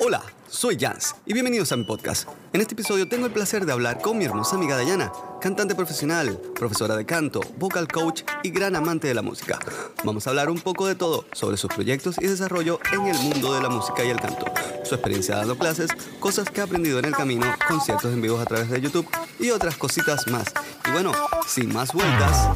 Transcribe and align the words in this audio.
Hola, 0.00 0.22
soy 0.48 0.76
Jans 0.78 1.16
y 1.26 1.32
bienvenidos 1.32 1.72
a 1.72 1.76
mi 1.76 1.82
podcast. 1.82 2.28
En 2.52 2.60
este 2.60 2.74
episodio 2.74 3.08
tengo 3.08 3.26
el 3.26 3.32
placer 3.32 3.66
de 3.66 3.72
hablar 3.72 4.00
con 4.00 4.16
mi 4.16 4.26
hermosa 4.26 4.54
amiga 4.54 4.76
Dayana, 4.76 5.10
cantante 5.40 5.74
profesional, 5.74 6.40
profesora 6.54 6.94
de 6.94 7.04
canto, 7.04 7.40
vocal 7.58 7.88
coach 7.88 8.22
y 8.44 8.50
gran 8.50 8.76
amante 8.76 9.08
de 9.08 9.14
la 9.14 9.22
música. 9.22 9.58
Vamos 10.04 10.24
a 10.24 10.30
hablar 10.30 10.50
un 10.50 10.60
poco 10.60 10.86
de 10.86 10.94
todo 10.94 11.24
sobre 11.32 11.56
sus 11.56 11.74
proyectos 11.74 12.14
y 12.20 12.28
desarrollo 12.28 12.78
en 12.92 13.08
el 13.08 13.18
mundo 13.18 13.52
de 13.52 13.60
la 13.60 13.70
música 13.70 14.04
y 14.04 14.10
el 14.10 14.20
canto, 14.20 14.44
su 14.84 14.94
experiencia 14.94 15.34
dando 15.34 15.58
clases, 15.58 15.90
cosas 16.20 16.48
que 16.48 16.60
ha 16.60 16.64
aprendido 16.64 17.00
en 17.00 17.06
el 17.06 17.12
camino, 17.12 17.46
conciertos 17.66 18.12
en 18.12 18.22
vivos 18.22 18.40
a 18.40 18.46
través 18.46 18.70
de 18.70 18.80
YouTube 18.80 19.08
y 19.40 19.50
otras 19.50 19.76
cositas 19.76 20.28
más. 20.28 20.44
Y 20.86 20.92
bueno, 20.92 21.10
sin 21.48 21.74
más 21.74 21.92
vueltas. 21.92 22.46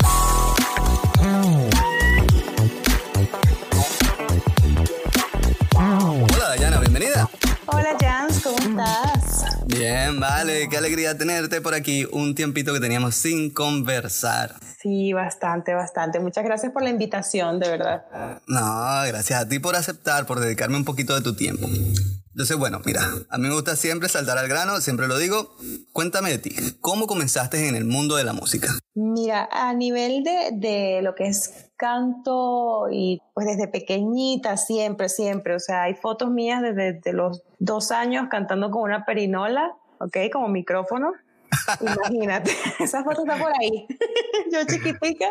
Bien, 9.82 10.20
vale, 10.20 10.68
qué 10.68 10.76
alegría 10.76 11.18
tenerte 11.18 11.60
por 11.60 11.74
aquí. 11.74 12.06
Un 12.12 12.36
tiempito 12.36 12.72
que 12.72 12.78
teníamos 12.78 13.16
sin 13.16 13.50
conversar. 13.50 14.54
Sí, 14.80 15.12
bastante, 15.12 15.74
bastante. 15.74 16.20
Muchas 16.20 16.44
gracias 16.44 16.70
por 16.70 16.84
la 16.84 16.90
invitación, 16.90 17.58
de 17.58 17.68
verdad. 17.68 18.04
No, 18.46 18.60
gracias 19.08 19.40
a 19.40 19.48
ti 19.48 19.58
por 19.58 19.74
aceptar, 19.74 20.24
por 20.24 20.38
dedicarme 20.38 20.76
un 20.76 20.84
poquito 20.84 21.16
de 21.16 21.22
tu 21.22 21.34
tiempo. 21.34 21.66
Entonces, 22.32 22.56
bueno, 22.56 22.80
mira, 22.84 23.02
a 23.28 23.36
mí 23.36 23.48
me 23.48 23.54
gusta 23.54 23.76
siempre 23.76 24.08
saltar 24.08 24.38
al 24.38 24.48
grano, 24.48 24.80
siempre 24.80 25.06
lo 25.06 25.18
digo. 25.18 25.54
Cuéntame 25.92 26.30
de 26.30 26.38
ti, 26.38 26.54
¿cómo 26.80 27.06
comenzaste 27.06 27.68
en 27.68 27.76
el 27.76 27.84
mundo 27.84 28.16
de 28.16 28.24
la 28.24 28.32
música? 28.32 28.68
Mira, 28.94 29.48
a 29.52 29.74
nivel 29.74 30.24
de, 30.24 30.50
de 30.52 31.02
lo 31.02 31.14
que 31.14 31.26
es 31.26 31.70
canto 31.76 32.86
y 32.90 33.20
pues 33.34 33.46
desde 33.46 33.68
pequeñita, 33.68 34.56
siempre, 34.56 35.10
siempre, 35.10 35.56
o 35.56 35.60
sea, 35.60 35.82
hay 35.82 35.94
fotos 35.94 36.30
mías 36.30 36.62
desde, 36.62 36.94
desde 36.94 37.12
los 37.12 37.42
dos 37.58 37.90
años 37.90 38.28
cantando 38.30 38.70
con 38.70 38.82
una 38.82 39.04
perinola, 39.04 39.74
¿ok? 39.98 40.16
Como 40.32 40.48
micrófono. 40.48 41.12
Imagínate, 41.80 42.50
esa 42.78 43.04
foto 43.04 43.22
está 43.22 43.36
por 43.36 43.52
ahí. 43.60 43.86
Yo 44.52 44.64
chiquitica, 44.64 45.26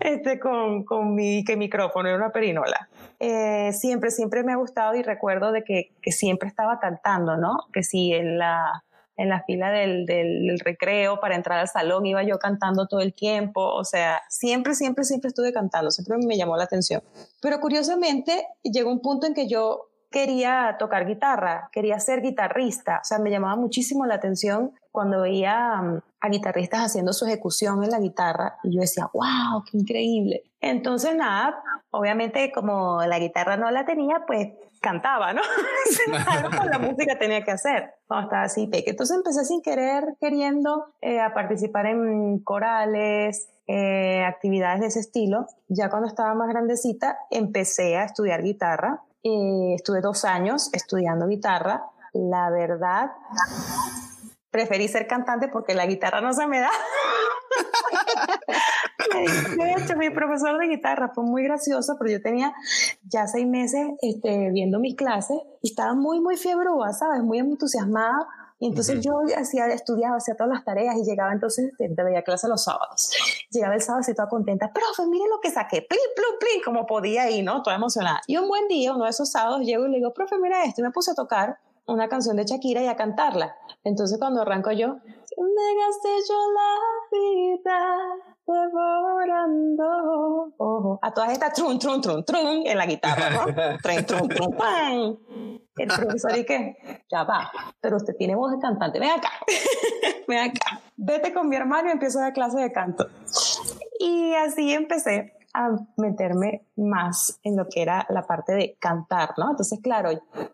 este, 0.00 0.40
con, 0.40 0.84
con 0.84 1.14
mi 1.14 1.44
que 1.44 1.56
micrófono 1.56 2.10
y 2.10 2.14
una 2.14 2.30
perinola. 2.30 2.88
Eh, 3.22 3.74
siempre, 3.74 4.10
siempre 4.10 4.42
me 4.42 4.52
ha 4.52 4.56
gustado 4.56 4.94
y 4.94 5.02
recuerdo 5.02 5.52
de 5.52 5.62
que, 5.62 5.92
siempre 6.10 6.48
estaba 6.48 6.80
cantando, 6.80 7.36
¿no? 7.36 7.58
Que 7.70 7.82
si 7.82 8.14
en 8.14 8.38
la, 8.38 8.82
en 9.18 9.28
la 9.28 9.42
fila 9.42 9.70
del, 9.70 10.06
del, 10.06 10.58
recreo 10.58 11.20
para 11.20 11.36
entrar 11.36 11.58
al 11.58 11.68
salón 11.68 12.06
iba 12.06 12.22
yo 12.22 12.38
cantando 12.38 12.88
todo 12.88 13.00
el 13.00 13.12
tiempo, 13.12 13.60
o 13.60 13.84
sea, 13.84 14.22
siempre, 14.30 14.74
siempre, 14.74 15.04
siempre 15.04 15.28
estuve 15.28 15.52
cantando, 15.52 15.90
siempre 15.90 16.16
me 16.26 16.38
llamó 16.38 16.56
la 16.56 16.64
atención. 16.64 17.02
Pero 17.42 17.60
curiosamente 17.60 18.46
llegó 18.62 18.90
un 18.90 19.02
punto 19.02 19.26
en 19.26 19.34
que 19.34 19.46
yo 19.46 19.90
quería 20.10 20.76
tocar 20.78 21.06
guitarra, 21.06 21.68
quería 21.72 22.00
ser 22.00 22.22
guitarrista, 22.22 23.00
o 23.02 23.04
sea, 23.04 23.18
me 23.18 23.30
llamaba 23.30 23.56
muchísimo 23.56 24.06
la 24.06 24.14
atención 24.14 24.72
cuando 24.90 25.22
veía 25.22 25.80
um, 25.80 26.00
a 26.20 26.28
guitarristas 26.28 26.80
haciendo 26.80 27.12
su 27.12 27.26
ejecución 27.26 27.82
en 27.84 27.90
la 27.90 28.00
guitarra 28.00 28.58
y 28.62 28.74
yo 28.74 28.80
decía, 28.80 29.08
wow, 29.12 29.64
qué 29.70 29.78
increíble. 29.78 30.42
Entonces, 30.60 31.14
nada, 31.14 31.62
obviamente 31.90 32.52
como 32.52 33.02
la 33.04 33.18
guitarra 33.18 33.56
no 33.56 33.70
la 33.70 33.84
tenía, 33.84 34.24
pues 34.26 34.48
cantaba, 34.80 35.32
¿no? 35.32 35.42
Algo 36.28 36.56
con 36.56 36.68
la 36.68 36.78
música 36.78 37.18
tenía 37.18 37.44
que 37.44 37.52
hacer 37.52 37.94
cuando 38.06 38.26
estaba 38.26 38.42
así 38.44 38.66
pequeña. 38.66 38.90
Entonces 38.90 39.16
empecé 39.16 39.44
sin 39.44 39.62
querer, 39.62 40.16
queriendo 40.20 40.86
eh, 41.00 41.20
a 41.20 41.32
participar 41.34 41.86
en 41.86 42.38
corales, 42.40 43.48
eh, 43.66 44.24
actividades 44.24 44.80
de 44.80 44.86
ese 44.86 45.00
estilo. 45.00 45.46
Ya 45.68 45.90
cuando 45.90 46.08
estaba 46.08 46.34
más 46.34 46.48
grandecita, 46.48 47.18
empecé 47.30 47.96
a 47.96 48.04
estudiar 48.04 48.42
guitarra. 48.42 49.02
Eh, 49.22 49.74
estuve 49.74 50.00
dos 50.00 50.24
años 50.24 50.70
estudiando 50.72 51.28
guitarra. 51.28 51.84
La 52.12 52.50
verdad, 52.50 53.12
preferí 54.50 54.88
ser 54.88 55.06
cantante 55.06 55.48
porque 55.48 55.74
la 55.74 55.86
guitarra 55.86 56.20
no 56.20 56.32
se 56.32 56.46
me 56.46 56.60
da. 56.60 56.70
de 59.56 59.72
hecho, 59.72 59.96
mi 59.96 60.10
profesor 60.10 60.58
de 60.58 60.66
guitarra 60.66 61.10
fue 61.14 61.24
muy 61.24 61.42
gracioso, 61.44 61.96
pero 61.98 62.10
yo 62.10 62.22
tenía 62.22 62.52
ya 63.02 63.26
seis 63.26 63.46
meses 63.46 63.86
este, 64.02 64.50
viendo 64.50 64.78
mis 64.78 64.96
clases 64.96 65.38
y 65.62 65.70
estaba 65.70 65.94
muy, 65.94 66.20
muy 66.20 66.36
fiebrúa, 66.36 66.92
¿sabes? 66.92 67.22
Muy 67.22 67.38
entusiasmada. 67.38 68.26
Y 68.62 68.66
entonces 68.66 68.96
uh 68.96 68.98
-huh. 68.98 69.28
yo 69.28 69.36
hacía, 69.38 69.68
estudiaba, 69.68 70.16
hacía 70.16 70.34
todas 70.36 70.52
las 70.52 70.64
tareas 70.64 70.94
y 70.96 71.04
llegaba 71.04 71.32
entonces, 71.32 71.72
te, 71.78 71.88
te 71.88 72.02
veía 72.04 72.22
clase 72.22 72.46
los 72.46 72.62
sábados. 72.62 73.10
Llegaba 73.50 73.74
el 73.74 73.80
sábado 73.80 74.04
y 74.06 74.14
toda 74.14 74.28
contenta, 74.28 74.70
profe, 74.70 75.08
mire 75.08 75.24
lo 75.30 75.40
que 75.40 75.50
saqué, 75.50 75.80
plin, 75.80 76.00
plin, 76.14 76.38
plin, 76.38 76.62
como 76.62 76.84
podía 76.84 77.30
ir, 77.30 77.42
¿no? 77.42 77.62
Toda 77.62 77.76
emocionada. 77.76 78.20
Y 78.26 78.36
un 78.36 78.48
buen 78.48 78.68
día, 78.68 78.94
uno 78.94 79.04
de 79.04 79.10
esos 79.10 79.30
sábados, 79.30 79.62
llego 79.62 79.86
y 79.86 79.90
le 79.90 79.96
digo, 79.96 80.12
profe, 80.12 80.36
mira 80.38 80.62
esto, 80.64 80.82
y 80.82 80.84
me 80.84 80.90
puse 80.90 81.12
a 81.12 81.14
tocar 81.14 81.58
una 81.90 82.08
canción 82.08 82.36
de 82.36 82.44
Shakira 82.44 82.82
y 82.82 82.86
a 82.86 82.96
cantarla. 82.96 83.56
Entonces 83.84 84.18
cuando 84.18 84.42
arranco 84.42 84.72
yo, 84.72 84.88
me 84.88 85.74
gasté 85.78 86.08
yo 86.28 86.34
la 86.52 86.76
vida 87.12 87.80
devorando. 88.46 89.84
Ojo. 90.58 90.98
A 91.02 91.12
todas 91.12 91.32
estas 91.32 91.52
trun, 91.52 91.78
trun, 91.78 92.00
trun, 92.00 92.24
trun 92.24 92.66
en 92.66 92.78
la 92.78 92.86
guitarra, 92.86 93.30
¿no? 93.30 93.46
trun, 93.82 94.04
trun, 94.06 94.28
trun, 94.28 94.56
pan. 94.56 95.18
El 95.76 95.88
profesor 95.88 96.36
y 96.36 96.44
que, 96.44 96.76
ya 97.10 97.24
va, 97.24 97.50
pero 97.80 97.96
usted 97.96 98.14
tiene 98.16 98.34
voz 98.34 98.52
de 98.52 98.58
cantante, 98.58 98.98
ven 98.98 99.10
acá, 99.10 99.30
ven 100.28 100.50
acá, 100.50 100.80
vete 100.96 101.32
con 101.32 101.48
mi 101.48 101.56
hermano 101.56 101.88
y 101.88 101.92
empiezo 101.92 102.18
a 102.18 102.22
dar 102.22 102.32
clase 102.34 102.58
de 102.58 102.70
canto. 102.70 103.06
Y 103.98 104.34
así 104.34 104.74
empecé 104.74 105.39
a 105.54 105.70
meterme 105.96 106.66
más 106.76 107.40
en 107.42 107.56
lo 107.56 107.66
que 107.68 107.82
era 107.82 108.06
la 108.08 108.22
parte 108.22 108.52
de 108.52 108.76
cantar, 108.80 109.34
¿no? 109.36 109.50
Entonces, 109.50 109.80
claro, 109.82 110.10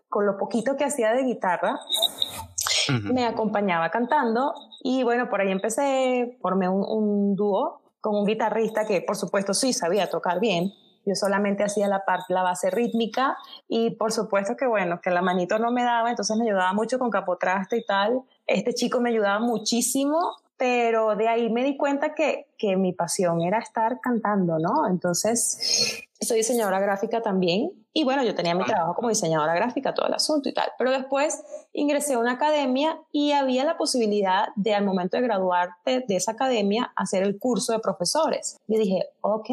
con 0.09 0.25
lo 0.25 0.37
poquito 0.37 0.75
que 0.75 0.85
hacía 0.85 1.13
de 1.13 1.23
guitarra, 1.23 1.73
uh 1.73 2.91
-huh. 2.91 3.13
me 3.13 3.25
acompañaba 3.25 3.89
cantando 3.89 4.53
y 4.83 5.03
bueno, 5.03 5.29
por 5.29 5.41
ahí 5.41 5.51
empecé, 5.51 6.37
formé 6.41 6.67
un, 6.69 6.83
un 6.83 7.35
dúo 7.35 7.81
con 8.01 8.15
un 8.15 8.25
guitarrista 8.25 8.85
que 8.85 9.01
por 9.01 9.15
supuesto 9.15 9.53
sí 9.53 9.73
sabía 9.73 10.09
tocar 10.09 10.39
bien, 10.39 10.71
yo 11.07 11.15
solamente 11.15 11.63
hacía 11.63 11.87
la 11.87 12.03
parte, 12.03 12.33
la 12.33 12.43
base 12.43 12.69
rítmica 12.69 13.37
y 13.69 13.91
por 13.91 14.11
supuesto 14.11 14.57
que 14.57 14.67
bueno, 14.67 14.99
que 15.01 15.09
la 15.09 15.21
manito 15.21 15.57
no 15.57 15.71
me 15.71 15.83
daba, 15.83 16.09
entonces 16.09 16.35
me 16.35 16.43
ayudaba 16.45 16.73
mucho 16.73 16.99
con 16.99 17.09
capotraste 17.09 17.77
y 17.77 17.85
tal. 17.85 18.23
Este 18.45 18.73
chico 18.73 18.99
me 18.99 19.11
ayudaba 19.11 19.39
muchísimo, 19.39 20.35
pero 20.57 21.15
de 21.15 21.27
ahí 21.27 21.49
me 21.49 21.63
di 21.63 21.77
cuenta 21.77 22.15
que, 22.15 22.47
que 22.57 22.75
mi 22.75 22.93
pasión 22.93 23.41
era 23.41 23.59
estar 23.59 23.99
cantando, 24.01 24.57
¿no? 24.59 24.87
Entonces, 24.89 26.07
soy 26.19 26.37
diseñadora 26.37 26.79
gráfica 26.79 27.21
también 27.21 27.71
y 27.93 28.03
bueno, 28.03 28.23
yo 28.23 28.35
tenía 28.35 28.53
mi 28.53 28.63
trabajo 28.63 28.93
como 28.93 29.09
diseñadora 29.09 29.55
gráfica, 29.55 29.93
todo 29.93 30.07
el 30.07 30.13
asunto 30.13 30.49
y 30.49 30.53
tal, 30.53 30.69
pero 30.77 30.91
después 30.91 31.43
ingresé 31.73 32.13
a 32.13 32.19
una 32.19 32.33
academia 32.33 32.99
y 33.11 33.31
había 33.31 33.65
la 33.65 33.77
posibilidad 33.77 34.49
de 34.55 34.75
al 34.75 34.85
momento 34.85 35.17
de 35.17 35.23
graduarte 35.23 36.05
de 36.07 36.15
esa 36.15 36.33
academia 36.33 36.91
hacer 36.95 37.23
el 37.23 37.39
curso 37.39 37.73
de 37.73 37.79
profesores. 37.79 38.57
Y 38.67 38.77
dije, 38.77 39.09
ok, 39.21 39.49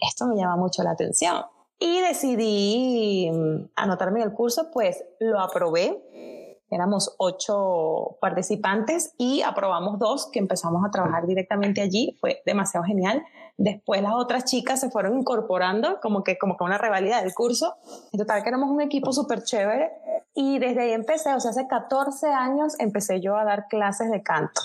esto 0.00 0.26
me 0.26 0.36
llama 0.36 0.56
mucho 0.56 0.82
la 0.82 0.90
atención. 0.90 1.44
Y 1.78 2.00
decidí 2.00 3.30
anotarme 3.76 4.20
en 4.20 4.28
el 4.28 4.34
curso, 4.34 4.70
pues 4.70 5.04
lo 5.20 5.40
aprobé. 5.40 6.37
Éramos 6.70 7.14
ocho 7.18 8.18
participantes 8.20 9.14
y 9.16 9.42
aprobamos 9.42 9.98
dos 9.98 10.28
que 10.30 10.38
empezamos 10.38 10.84
a 10.84 10.90
trabajar 10.90 11.26
directamente 11.26 11.80
allí. 11.80 12.16
Fue 12.20 12.42
demasiado 12.44 12.84
genial. 12.84 13.24
Después 13.56 14.02
las 14.02 14.12
otras 14.14 14.44
chicas 14.44 14.80
se 14.80 14.90
fueron 14.90 15.18
incorporando 15.18 15.98
como 16.00 16.22
que 16.22 16.36
como 16.38 16.56
que 16.56 16.64
una 16.64 16.78
rivalidad 16.78 17.22
del 17.22 17.34
curso. 17.34 17.76
En 18.12 18.18
total 18.18 18.42
que 18.42 18.48
éramos 18.50 18.70
un 18.70 18.80
equipo 18.80 19.12
súper 19.12 19.42
chévere. 19.42 19.90
Y 20.34 20.58
desde 20.58 20.82
ahí 20.82 20.92
empecé, 20.92 21.34
o 21.34 21.40
sea, 21.40 21.50
hace 21.50 21.66
14 21.66 22.28
años 22.28 22.78
empecé 22.78 23.20
yo 23.20 23.36
a 23.36 23.44
dar 23.44 23.66
clases 23.68 24.10
de 24.10 24.22
canto. 24.22 24.60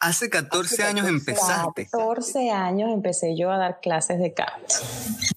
Hace 0.00 0.30
14 0.30 0.82
años 0.84 1.08
empezaste. 1.08 1.88
14 1.90 2.50
años 2.50 2.90
empecé 2.92 3.36
yo 3.36 3.50
a 3.50 3.58
dar 3.58 3.80
clases 3.80 4.20
de 4.20 4.32
canto. 4.32 4.74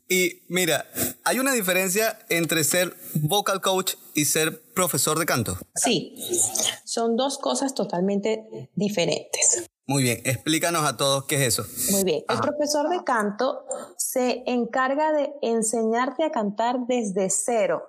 Y 0.07 0.43
mira, 0.49 0.85
hay 1.23 1.39
una 1.39 1.53
diferencia 1.53 2.19
entre 2.29 2.63
ser 2.63 2.95
vocal 3.15 3.61
coach 3.61 3.95
y 4.13 4.25
ser 4.25 4.61
profesor 4.73 5.17
de 5.17 5.25
canto. 5.25 5.57
Sí, 5.73 6.15
son 6.83 7.15
dos 7.15 7.37
cosas 7.39 7.73
totalmente 7.73 8.69
diferentes. 8.75 9.69
Muy 9.87 10.03
bien, 10.03 10.21
explícanos 10.25 10.85
a 10.85 10.95
todos 10.95 11.25
qué 11.25 11.35
es 11.35 11.59
eso. 11.59 11.65
Muy 11.91 12.03
bien, 12.03 12.23
el 12.29 12.39
profesor 12.39 12.87
de 12.89 13.03
canto 13.03 13.65
se 13.97 14.43
encarga 14.45 15.11
de 15.11 15.33
enseñarte 15.41 16.23
a 16.23 16.31
cantar 16.31 16.85
desde 16.87 17.29
cero. 17.29 17.83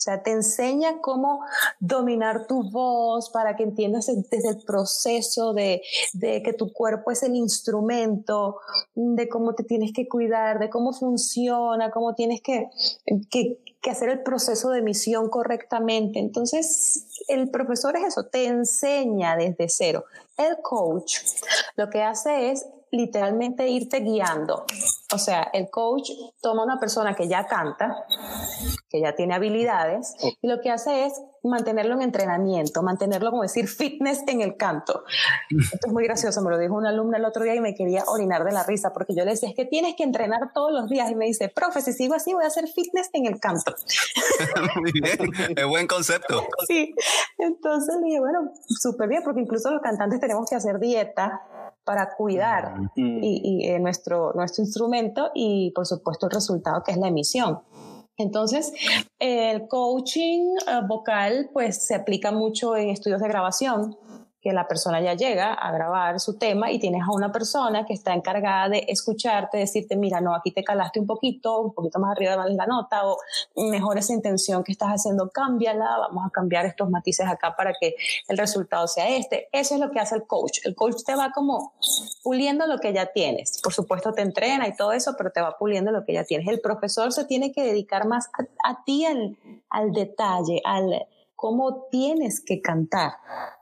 O 0.00 0.02
sea, 0.02 0.22
te 0.22 0.30
enseña 0.30 1.02
cómo 1.02 1.44
dominar 1.78 2.46
tu 2.46 2.70
voz 2.70 3.28
para 3.28 3.54
que 3.54 3.64
entiendas 3.64 4.06
desde 4.30 4.48
el 4.48 4.64
proceso 4.64 5.52
de, 5.52 5.82
de, 6.14 6.42
que 6.42 6.54
tu 6.54 6.72
cuerpo 6.72 7.10
es 7.10 7.22
el 7.22 7.36
instrumento, 7.36 8.60
de 8.94 9.28
cómo 9.28 9.54
te 9.54 9.62
tienes 9.62 9.92
que 9.92 10.08
cuidar, 10.08 10.58
de 10.58 10.70
cómo 10.70 10.94
funciona, 10.94 11.90
cómo 11.90 12.14
tienes 12.14 12.40
que, 12.40 12.70
que, 13.30 13.90
hacer 13.90 14.08
el 14.08 14.22
proceso 14.22 14.70
de 14.70 14.78
emisión 14.78 15.28
correctamente. 15.28 16.18
Entonces, 16.18 17.04
el 17.28 17.50
profesor 17.50 17.94
es 17.98 18.04
eso, 18.04 18.24
te 18.24 18.46
enseña 18.46 19.36
desde 19.36 19.68
cero. 19.68 20.06
El 20.38 20.62
coach 20.62 21.18
lo 21.76 21.90
que 21.90 22.00
hace 22.00 22.52
es 22.52 22.64
literalmente 22.90 23.68
irte 23.68 24.00
guiando. 24.00 24.64
O 25.12 25.18
sea, 25.18 25.48
el 25.52 25.70
coach 25.70 26.10
toma 26.40 26.64
una 26.64 26.78
persona 26.78 27.14
que 27.14 27.28
ya 27.28 27.46
canta, 27.46 28.04
que 28.88 29.00
ya 29.00 29.14
tiene 29.14 29.34
habilidades, 29.34 30.14
y 30.40 30.46
lo 30.46 30.60
que 30.60 30.70
hace 30.70 31.06
es 31.06 31.12
mantenerlo 31.42 31.94
en 31.94 32.02
entrenamiento, 32.02 32.82
mantenerlo, 32.82 33.30
como 33.30 33.42
decir, 33.42 33.66
fitness 33.66 34.22
en 34.26 34.40
el 34.40 34.56
canto. 34.56 35.04
Esto 35.72 35.86
es 35.86 35.92
muy 35.92 36.04
gracioso, 36.04 36.42
me 36.42 36.50
lo 36.50 36.58
dijo 36.58 36.74
una 36.74 36.90
alumna 36.90 37.18
el 37.18 37.24
otro 37.24 37.44
día 37.44 37.54
y 37.54 37.60
me 37.60 37.74
quería 37.74 38.04
orinar 38.06 38.44
de 38.44 38.52
la 38.52 38.62
risa, 38.62 38.92
porque 38.92 39.14
yo 39.14 39.24
le 39.24 39.32
decía, 39.32 39.48
es 39.48 39.54
que 39.54 39.64
tienes 39.64 39.94
que 39.96 40.04
entrenar 40.04 40.52
todos 40.52 40.72
los 40.72 40.88
días, 40.88 41.10
y 41.10 41.14
me 41.14 41.26
dice, 41.26 41.48
profe, 41.48 41.80
si 41.80 41.92
sigo 41.92 42.14
así 42.14 42.32
voy 42.34 42.44
a 42.44 42.48
hacer 42.48 42.68
fitness 42.68 43.08
en 43.12 43.26
el 43.26 43.40
canto. 43.40 43.74
muy 44.80 44.92
bien, 44.92 45.32
es 45.56 45.66
buen 45.66 45.86
concepto. 45.86 46.46
Sí, 46.66 46.94
entonces 47.38 47.96
le 48.00 48.06
dije, 48.06 48.20
bueno, 48.20 48.52
súper 48.68 49.08
bien, 49.08 49.22
porque 49.24 49.40
incluso 49.40 49.70
los 49.70 49.80
cantantes 49.80 50.20
tenemos 50.20 50.48
que 50.48 50.56
hacer 50.56 50.78
dieta 50.78 51.42
para 51.84 52.14
cuidar 52.14 52.74
y, 52.94 53.66
eh, 53.66 53.78
nuestro, 53.80 54.32
nuestro 54.34 54.64
instrumento 54.64 55.30
y 55.34 55.72
por 55.74 55.86
supuesto 55.86 56.26
el 56.26 56.32
resultado 56.32 56.82
que 56.84 56.92
es 56.92 56.98
la 56.98 57.08
emisión. 57.08 57.60
Entonces, 58.16 58.72
el 59.18 59.66
coaching 59.66 60.56
eh, 60.66 60.80
vocal 60.86 61.48
pues 61.52 61.86
se 61.86 61.94
aplica 61.94 62.30
mucho 62.32 62.76
en 62.76 62.90
estudios 62.90 63.20
de 63.20 63.28
grabación 63.28 63.96
que 64.40 64.52
la 64.52 64.66
persona 64.66 65.00
ya 65.00 65.14
llega 65.14 65.52
a 65.52 65.70
grabar 65.70 66.18
su 66.18 66.38
tema 66.38 66.70
y 66.70 66.78
tienes 66.78 67.02
a 67.02 67.12
una 67.12 67.30
persona 67.30 67.84
que 67.84 67.92
está 67.92 68.14
encargada 68.14 68.70
de 68.70 68.86
escucharte, 68.88 69.58
decirte, 69.58 69.96
mira, 69.96 70.20
no, 70.20 70.34
aquí 70.34 70.50
te 70.50 70.64
calaste 70.64 70.98
un 70.98 71.06
poquito, 71.06 71.60
un 71.60 71.74
poquito 71.74 71.98
más 71.98 72.12
arriba 72.12 72.42
de 72.44 72.54
la 72.54 72.66
nota, 72.66 73.06
o 73.06 73.18
mejor 73.56 73.98
esa 73.98 74.14
intención 74.14 74.64
que 74.64 74.72
estás 74.72 74.88
haciendo, 74.88 75.30
cámbiala, 75.30 75.98
vamos 75.98 76.26
a 76.26 76.30
cambiar 76.30 76.64
estos 76.64 76.88
matices 76.88 77.26
acá 77.26 77.54
para 77.54 77.74
que 77.78 77.96
el 78.28 78.38
resultado 78.38 78.88
sea 78.88 79.08
este. 79.16 79.48
Eso 79.52 79.74
es 79.74 79.80
lo 79.80 79.90
que 79.90 80.00
hace 80.00 80.14
el 80.14 80.26
coach. 80.26 80.60
El 80.64 80.74
coach 80.74 81.02
te 81.04 81.14
va 81.14 81.32
como 81.32 81.74
puliendo 82.22 82.66
lo 82.66 82.78
que 82.78 82.92
ya 82.92 83.06
tienes. 83.06 83.60
Por 83.62 83.74
supuesto 83.74 84.12
te 84.12 84.22
entrena 84.22 84.68
y 84.68 84.74
todo 84.74 84.92
eso, 84.92 85.14
pero 85.18 85.30
te 85.30 85.40
va 85.40 85.58
puliendo 85.58 85.90
lo 85.90 86.04
que 86.04 86.14
ya 86.14 86.24
tienes. 86.24 86.48
El 86.48 86.60
profesor 86.60 87.12
se 87.12 87.24
tiene 87.24 87.52
que 87.52 87.62
dedicar 87.62 88.06
más 88.06 88.30
a, 88.64 88.84
ti 88.84 89.04
al, 89.04 89.36
al 89.68 89.92
detalle, 89.92 90.62
al 90.64 91.06
cómo 91.40 91.86
tienes 91.90 92.42
que 92.44 92.60
cantar. 92.60 93.14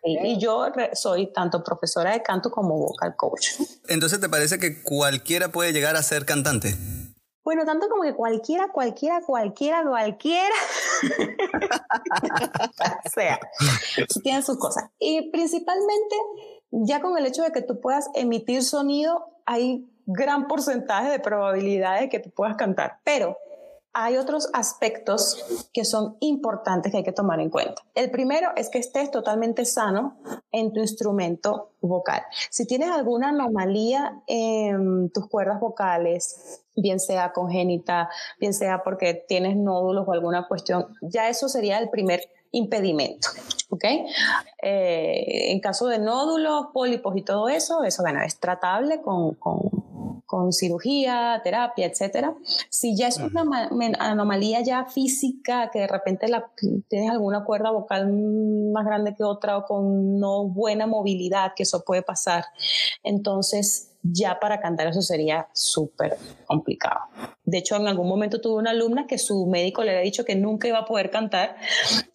Y, 0.02 0.36
yo 0.40 0.66
soy 0.94 1.32
tanto 1.32 1.62
profesora 1.62 2.12
de 2.12 2.24
canto 2.24 2.50
como 2.50 2.76
vocal 2.76 3.14
coach. 3.14 3.50
Entonces, 3.86 4.20
¿te 4.20 4.28
parece 4.28 4.58
que 4.58 4.82
cualquiera 4.82 5.50
puede 5.50 5.72
llegar 5.72 5.94
a 5.94 6.02
ser 6.02 6.24
cantante? 6.24 6.74
Bueno, 7.44 7.64
tanto 7.64 7.88
como 7.88 8.02
que 8.02 8.14
cualquiera, 8.14 8.72
cualquiera, 8.72 9.20
cualquiera, 9.20 9.84
cualquiera. 9.84 10.54
o 13.06 13.10
sea, 13.14 13.38
tienen 14.24 14.42
sus 14.42 14.58
cosas. 14.58 14.86
Y 14.98 15.30
principalmente, 15.30 16.16
ya 16.72 17.00
con 17.00 17.16
el 17.16 17.26
hecho 17.26 17.44
de 17.44 17.52
que 17.52 17.62
tú 17.62 17.80
puedas 17.80 18.10
emitir 18.16 18.64
sonido, 18.64 19.24
hay 19.46 19.88
gran 20.04 20.48
porcentaje 20.48 21.10
de 21.10 21.20
probabilidades 21.20 22.00
de 22.00 22.08
que 22.08 22.18
tú 22.18 22.30
puedas 22.30 22.56
cantar. 22.56 22.98
Pero 23.04 23.36
hay 24.04 24.16
otros 24.16 24.48
aspectos 24.52 25.66
que 25.72 25.84
son 25.84 26.16
importantes 26.20 26.92
que 26.92 26.98
hay 26.98 27.04
que 27.04 27.12
tomar 27.12 27.40
en 27.40 27.50
cuenta. 27.50 27.82
El 27.94 28.10
primero 28.10 28.50
es 28.56 28.68
que 28.68 28.78
estés 28.78 29.10
totalmente 29.10 29.64
sano 29.64 30.18
en 30.52 30.72
tu 30.72 30.80
instrumento 30.80 31.72
vocal. 31.80 32.22
Si 32.50 32.66
tienes 32.66 32.90
alguna 32.90 33.30
anomalía 33.30 34.22
en 34.26 35.10
tus 35.10 35.28
cuerdas 35.28 35.60
vocales, 35.60 36.62
bien 36.76 37.00
sea 37.00 37.32
congénita, 37.32 38.08
bien 38.38 38.54
sea 38.54 38.82
porque 38.84 39.14
tienes 39.14 39.56
nódulos 39.56 40.06
o 40.06 40.12
alguna 40.12 40.46
cuestión, 40.46 40.94
ya 41.02 41.28
eso 41.28 41.48
sería 41.48 41.78
el 41.78 41.90
primer 41.90 42.20
impedimento. 42.52 43.28
¿ok? 43.70 43.84
Eh, 44.62 45.52
en 45.52 45.60
caso 45.60 45.86
de 45.86 45.98
nódulos, 45.98 46.66
pólipos 46.72 47.16
y 47.16 47.22
todo 47.22 47.48
eso, 47.48 47.82
eso 47.82 48.02
bueno, 48.02 48.22
es 48.22 48.38
tratable 48.38 49.02
con, 49.02 49.34
con 49.34 49.77
cirugía, 50.50 51.40
terapia, 51.42 51.86
etcétera. 51.86 52.34
Si 52.68 52.96
ya 52.96 53.08
es 53.08 53.18
una 53.18 53.68
anomalía 53.98 54.60
ya 54.60 54.84
física, 54.84 55.70
que 55.72 55.80
de 55.80 55.86
repente 55.86 56.28
la, 56.28 56.50
tienes 56.88 57.10
alguna 57.10 57.44
cuerda 57.44 57.70
vocal 57.70 58.12
más 58.72 58.84
grande 58.84 59.14
que 59.14 59.24
otra 59.24 59.58
o 59.58 59.64
con 59.64 60.18
no 60.18 60.44
buena 60.44 60.86
movilidad, 60.86 61.52
que 61.54 61.64
eso 61.64 61.84
puede 61.84 62.02
pasar, 62.02 62.44
entonces 63.02 63.88
ya 64.12 64.38
para 64.40 64.60
cantar 64.60 64.88
eso 64.88 65.02
sería 65.02 65.48
súper 65.52 66.16
complicado. 66.46 67.00
De 67.44 67.58
hecho, 67.58 67.76
en 67.76 67.88
algún 67.88 68.08
momento 68.08 68.40
tuve 68.40 68.58
una 68.58 68.70
alumna 68.70 69.06
que 69.06 69.18
su 69.18 69.46
médico 69.46 69.82
le 69.82 69.90
había 69.90 70.02
dicho 70.02 70.24
que 70.24 70.36
nunca 70.36 70.68
iba 70.68 70.78
a 70.78 70.84
poder 70.84 71.10
cantar 71.10 71.56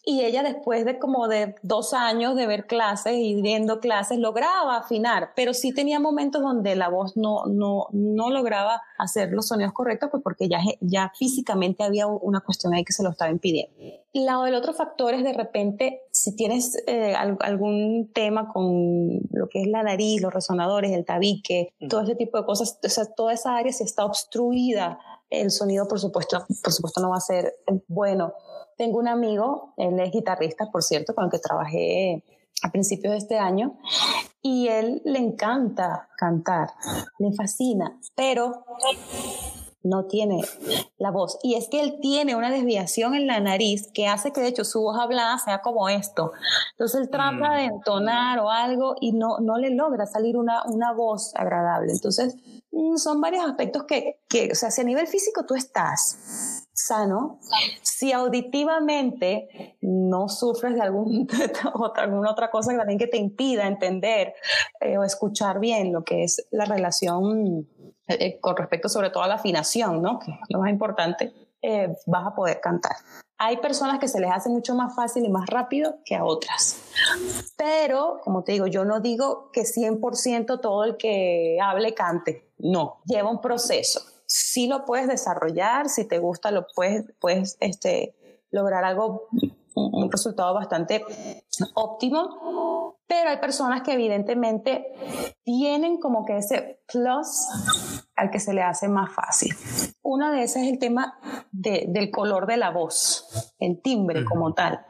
y 0.05 0.21
ella 0.21 0.43
después 0.43 0.85
de 0.85 0.99
como 0.99 1.27
de 1.27 1.55
dos 1.63 1.93
años 1.93 2.35
de 2.35 2.45
ver 2.45 2.67
clases 2.67 3.15
y 3.15 3.41
viendo 3.41 3.79
clases 3.79 4.19
lograba 4.19 4.77
afinar, 4.77 5.31
pero 5.35 5.53
sí 5.53 5.73
tenía 5.73 5.99
momentos 5.99 6.41
donde 6.41 6.75
la 6.75 6.89
voz 6.89 7.17
no, 7.17 7.45
no, 7.45 7.87
no 7.91 8.29
lograba 8.29 8.81
hacer 8.97 9.31
los 9.31 9.47
sonidos 9.47 9.73
correctos 9.73 10.09
pues 10.11 10.21
porque 10.23 10.47
ya, 10.47 10.59
ya 10.81 11.11
físicamente 11.17 11.83
había 11.83 12.07
una 12.07 12.41
cuestión 12.41 12.73
ahí 12.73 12.83
que 12.83 12.93
se 12.93 13.03
lo 13.03 13.09
estaba 13.09 13.31
impidiendo. 13.31 14.02
La, 14.13 14.47
el 14.47 14.53
otro 14.53 14.73
factor 14.73 15.15
es 15.15 15.23
de 15.23 15.33
repente, 15.33 16.03
si 16.11 16.35
tienes 16.35 16.77
eh, 16.85 17.15
algún 17.15 18.11
tema 18.13 18.47
con 18.53 19.21
lo 19.31 19.49
que 19.49 19.61
es 19.61 19.67
la 19.67 19.81
nariz, 19.81 20.21
los 20.21 20.31
resonadores, 20.31 20.91
el 20.91 21.03
tabique, 21.03 21.73
todo 21.89 22.01
ese 22.01 22.13
tipo 22.15 22.37
de 22.37 22.45
cosas, 22.45 22.79
o 22.83 22.89
sea, 22.89 23.05
toda 23.05 23.33
esa 23.33 23.55
área 23.55 23.73
si 23.73 23.83
está 23.83 24.05
obstruida, 24.05 24.99
el 25.31 25.49
sonido 25.49 25.87
por 25.87 25.99
supuesto, 25.99 26.45
por 26.63 26.71
supuesto 26.71 27.01
no 27.01 27.09
va 27.09 27.17
a 27.17 27.21
ser 27.21 27.55
bueno. 27.87 28.33
Tengo 28.77 28.99
un 28.99 29.07
amigo, 29.07 29.73
él 29.77 29.99
es 29.99 30.11
guitarrista, 30.11 30.69
por 30.71 30.83
cierto, 30.83 31.15
con 31.15 31.25
el 31.25 31.31
que 31.31 31.39
trabajé 31.39 32.23
a 32.61 32.71
principios 32.71 33.13
de 33.13 33.17
este 33.17 33.39
año, 33.39 33.79
y 34.43 34.67
él 34.67 35.01
le 35.05 35.19
encanta 35.19 36.07
cantar, 36.17 36.69
le 37.17 37.33
fascina, 37.33 37.99
pero 38.15 38.63
no 39.83 40.05
tiene 40.05 40.41
la 40.97 41.11
voz. 41.11 41.37
Y 41.43 41.55
es 41.55 41.67
que 41.67 41.81
él 41.81 41.99
tiene 42.01 42.35
una 42.35 42.49
desviación 42.49 43.15
en 43.15 43.27
la 43.27 43.39
nariz 43.39 43.89
que 43.93 44.07
hace 44.07 44.31
que 44.31 44.41
de 44.41 44.47
hecho 44.47 44.63
su 44.63 44.81
voz 44.81 44.97
hablada 44.99 45.37
sea 45.37 45.61
como 45.61 45.89
esto. 45.89 46.31
Entonces 46.71 47.01
él 47.01 47.09
trata 47.09 47.53
de 47.55 47.67
mm. 47.67 47.73
entonar 47.73 48.39
o 48.39 48.49
algo 48.49 48.95
y 48.99 49.11
no, 49.11 49.39
no 49.39 49.57
le 49.57 49.69
logra 49.71 50.05
salir 50.05 50.37
una, 50.37 50.63
una 50.65 50.93
voz 50.93 51.33
agradable. 51.35 51.91
Entonces 51.91 52.35
mm, 52.71 52.95
son 52.97 53.21
varios 53.21 53.45
aspectos 53.45 53.83
que, 53.83 54.21
que, 54.29 54.49
o 54.51 54.55
sea, 54.55 54.71
si 54.71 54.81
a 54.81 54.85
nivel 54.85 55.07
físico 55.07 55.45
tú 55.45 55.55
estás 55.55 56.63
sano, 56.73 57.39
si 57.81 58.11
auditivamente 58.11 59.77
no 59.81 60.27
sufres 60.27 60.73
de 60.75 60.81
algún, 60.81 61.27
alguna 61.95 62.31
otra 62.31 62.49
cosa 62.49 62.71
que 62.71 62.77
también 62.77 62.99
que 62.99 63.07
te 63.07 63.17
impida 63.17 63.67
entender 63.67 64.33
eh, 64.79 64.97
o 64.97 65.03
escuchar 65.03 65.59
bien 65.59 65.93
lo 65.93 66.03
que 66.03 66.23
es 66.23 66.47
la 66.51 66.65
relación 66.65 67.67
eh, 68.07 68.17
eh, 68.19 68.39
con 68.41 68.57
respecto 68.57 68.89
sobre 68.89 69.09
todo 69.09 69.23
a 69.23 69.27
la 69.27 69.35
afinación, 69.35 70.01
¿no? 70.01 70.19
Que 70.19 70.31
es 70.31 70.37
lo 70.49 70.59
más 70.59 70.69
importante, 70.69 71.33
eh, 71.61 71.95
vas 72.05 72.27
a 72.27 72.35
poder 72.35 72.59
cantar. 72.59 72.95
Hay 73.37 73.57
personas 73.57 73.99
que 73.99 74.07
se 74.07 74.19
les 74.19 74.31
hace 74.31 74.49
mucho 74.49 74.75
más 74.75 74.95
fácil 74.95 75.25
y 75.25 75.29
más 75.29 75.47
rápido 75.47 75.95
que 76.05 76.15
a 76.15 76.23
otras. 76.23 76.81
Pero, 77.57 78.19
como 78.23 78.43
te 78.43 78.53
digo, 78.53 78.67
yo 78.67 78.85
no 78.85 78.99
digo 78.99 79.49
que 79.51 79.61
100% 79.61 80.59
todo 80.61 80.83
el 80.83 80.97
que 80.97 81.57
hable 81.61 81.93
cante. 81.93 82.51
No, 82.57 83.01
lleva 83.05 83.29
un 83.29 83.41
proceso. 83.41 84.01
Si 84.25 84.67
lo 84.67 84.85
puedes 84.85 85.07
desarrollar, 85.07 85.89
si 85.89 86.05
te 86.05 86.19
gusta, 86.19 86.51
lo 86.51 86.67
puedes, 86.75 87.05
puedes 87.19 87.57
este, 87.59 88.15
lograr 88.51 88.83
algo, 88.83 89.27
un 89.75 90.11
resultado 90.11 90.53
bastante 90.53 91.03
óptimo 91.75 92.93
pero 93.13 93.29
hay 93.29 93.37
personas 93.37 93.83
que 93.83 93.93
evidentemente 93.93 94.87
tienen 95.43 95.99
como 95.99 96.25
que 96.25 96.37
ese 96.37 96.81
plus 96.91 97.47
al 98.15 98.31
que 98.31 98.39
se 98.39 98.53
le 98.53 98.63
hace 98.63 98.87
más 98.87 99.13
fácil. 99.13 99.53
Una 100.01 100.31
de 100.31 100.43
esas 100.43 100.63
es 100.63 100.71
el 100.71 100.79
tema 100.79 101.19
del 101.51 102.09
color 102.09 102.47
de 102.47 102.57
la 102.57 102.71
voz, 102.71 103.53
el 103.59 103.79
timbre 103.81 104.25
como 104.25 104.53
tal. 104.53 104.83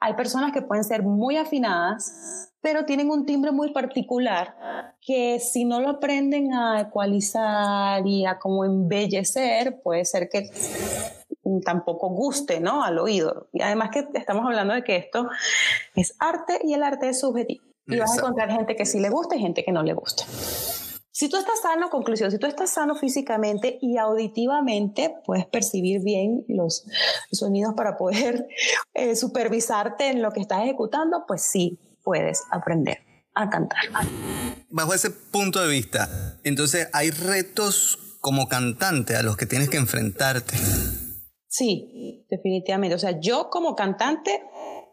Hay 0.00 0.14
personas 0.14 0.52
que 0.52 0.62
pueden 0.62 0.84
ser 0.84 1.02
muy 1.02 1.36
afinadas, 1.36 2.50
pero 2.62 2.86
tienen 2.86 3.10
un 3.10 3.26
timbre 3.26 3.52
muy 3.52 3.72
particular 3.72 4.94
que 5.00 5.38
si 5.38 5.64
no 5.66 5.80
lo 5.80 5.90
aprenden 5.90 6.54
a 6.54 6.80
ecualizar 6.80 8.06
y 8.06 8.24
a 8.24 8.38
como 8.38 8.64
embellecer, 8.64 9.82
puede 9.82 10.04
ser 10.04 10.28
que 10.30 10.50
tampoco 11.64 12.08
guste 12.10 12.60
¿no? 12.60 12.82
al 12.82 12.98
oído. 12.98 13.48
Y 13.52 13.62
además 13.62 13.90
que 13.92 14.06
estamos 14.14 14.44
hablando 14.46 14.74
de 14.74 14.84
que 14.84 14.96
esto 14.96 15.28
es 15.94 16.14
arte 16.18 16.60
y 16.62 16.74
el 16.74 16.82
arte 16.82 17.08
es 17.08 17.20
subjetivo. 17.20 17.64
Y 17.86 17.98
vas 17.98 18.12
a 18.14 18.16
encontrar 18.16 18.50
gente 18.50 18.74
que 18.74 18.84
sí 18.84 18.98
le 18.98 19.10
gusta 19.10 19.36
y 19.36 19.40
gente 19.40 19.64
que 19.64 19.70
no 19.70 19.82
le 19.82 19.94
gusta. 19.94 20.24
Si 21.12 21.30
tú 21.30 21.38
estás 21.38 21.62
sano, 21.62 21.88
conclusión, 21.88 22.30
si 22.30 22.38
tú 22.38 22.46
estás 22.46 22.68
sano 22.68 22.94
físicamente 22.94 23.78
y 23.80 23.96
auditivamente, 23.96 25.14
puedes 25.24 25.46
percibir 25.46 26.02
bien 26.02 26.44
los, 26.46 26.84
sonidos 27.32 27.72
para 27.74 27.96
poder 27.96 28.46
eh, 28.94 29.16
supervisarte 29.16 30.08
en 30.10 30.20
lo 30.20 30.30
que 30.32 30.40
estás 30.40 30.62
ejecutando, 30.62 31.24
pues 31.26 31.40
sí, 31.40 31.78
puedes 32.02 32.42
aprender 32.50 32.98
a 33.34 33.48
cantar. 33.48 33.80
Bajo 34.68 34.92
ese 34.92 35.10
punto 35.10 35.62
de 35.62 35.68
vista, 35.68 36.36
entonces 36.44 36.88
hay 36.92 37.10
retos 37.10 37.98
como 38.20 38.46
cantante 38.48 39.16
a 39.16 39.22
los 39.22 39.38
que 39.38 39.46
tienes 39.46 39.70
que 39.70 39.78
enfrentarte. 39.78 40.54
Sí, 41.48 42.24
definitivamente. 42.28 42.94
O 42.94 42.98
sea, 42.98 43.20
yo 43.20 43.50
como 43.50 43.74
cantante 43.74 44.42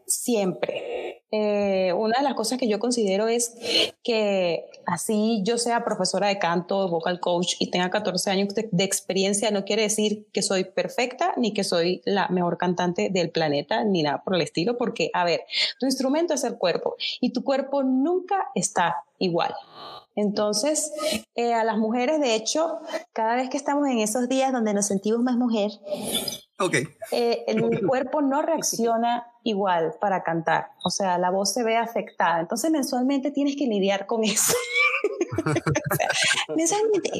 siempre 0.06 1.24
eh, 1.36 1.92
una 1.94 2.18
de 2.18 2.22
las 2.22 2.34
cosas 2.34 2.60
que 2.60 2.68
yo 2.68 2.78
considero 2.78 3.26
es 3.26 3.56
que 4.04 4.66
así 4.86 5.42
yo 5.44 5.58
sea 5.58 5.84
profesora 5.84 6.28
de 6.28 6.38
canto, 6.38 6.88
vocal 6.88 7.18
coach 7.18 7.54
y 7.58 7.72
tenga 7.72 7.90
14 7.90 8.30
años 8.30 8.54
de, 8.54 8.68
de, 8.70 8.84
experiencia, 8.84 9.50
no 9.50 9.64
quiere 9.64 9.82
decir 9.82 10.28
que 10.32 10.42
soy 10.42 10.62
perfecta 10.62 11.34
ni 11.36 11.52
que 11.52 11.64
soy 11.64 12.02
la 12.04 12.28
mejor 12.28 12.56
cantante 12.56 13.10
del 13.10 13.30
planeta 13.30 13.82
ni 13.82 14.04
nada 14.04 14.22
por 14.22 14.36
el 14.36 14.42
estilo, 14.42 14.76
porque, 14.76 15.10
a 15.12 15.24
ver, 15.24 15.40
tu 15.80 15.86
instrumento 15.86 16.34
es 16.34 16.44
el 16.44 16.56
cuerpo 16.56 16.94
y 17.20 17.32
tu 17.32 17.42
cuerpo 17.42 17.82
nunca 17.82 18.50
está 18.54 18.94
igual. 19.18 19.54
Entonces, 20.16 20.92
eh, 21.34 21.54
a 21.54 21.64
las 21.64 21.76
mujeres, 21.76 22.20
de 22.20 22.34
hecho, 22.34 22.78
cada 23.12 23.34
vez 23.34 23.50
que 23.50 23.56
estamos 23.56 23.88
en 23.88 23.98
esos 23.98 24.28
días 24.28 24.52
donde 24.52 24.72
nos 24.72 24.86
sentimos 24.86 25.20
más 25.20 25.36
mujer, 25.36 25.70
okay. 26.58 26.84
eh, 27.10 27.44
el 27.48 27.62
cuerpo 27.86 28.22
no 28.22 28.42
reacciona 28.42 29.26
igual 29.42 29.94
para 30.00 30.22
cantar. 30.22 30.68
O 30.84 30.90
sea, 30.90 31.18
la 31.18 31.30
voz 31.30 31.52
se 31.52 31.64
ve 31.64 31.76
afectada. 31.76 32.40
Entonces, 32.40 32.70
mensualmente 32.70 33.30
tienes 33.30 33.56
que 33.56 33.66
lidiar 33.66 34.06
con 34.06 34.22
eso. 34.24 34.54
o 35.46 35.96
sea, 35.96 36.08
mensualmente. 36.56 37.10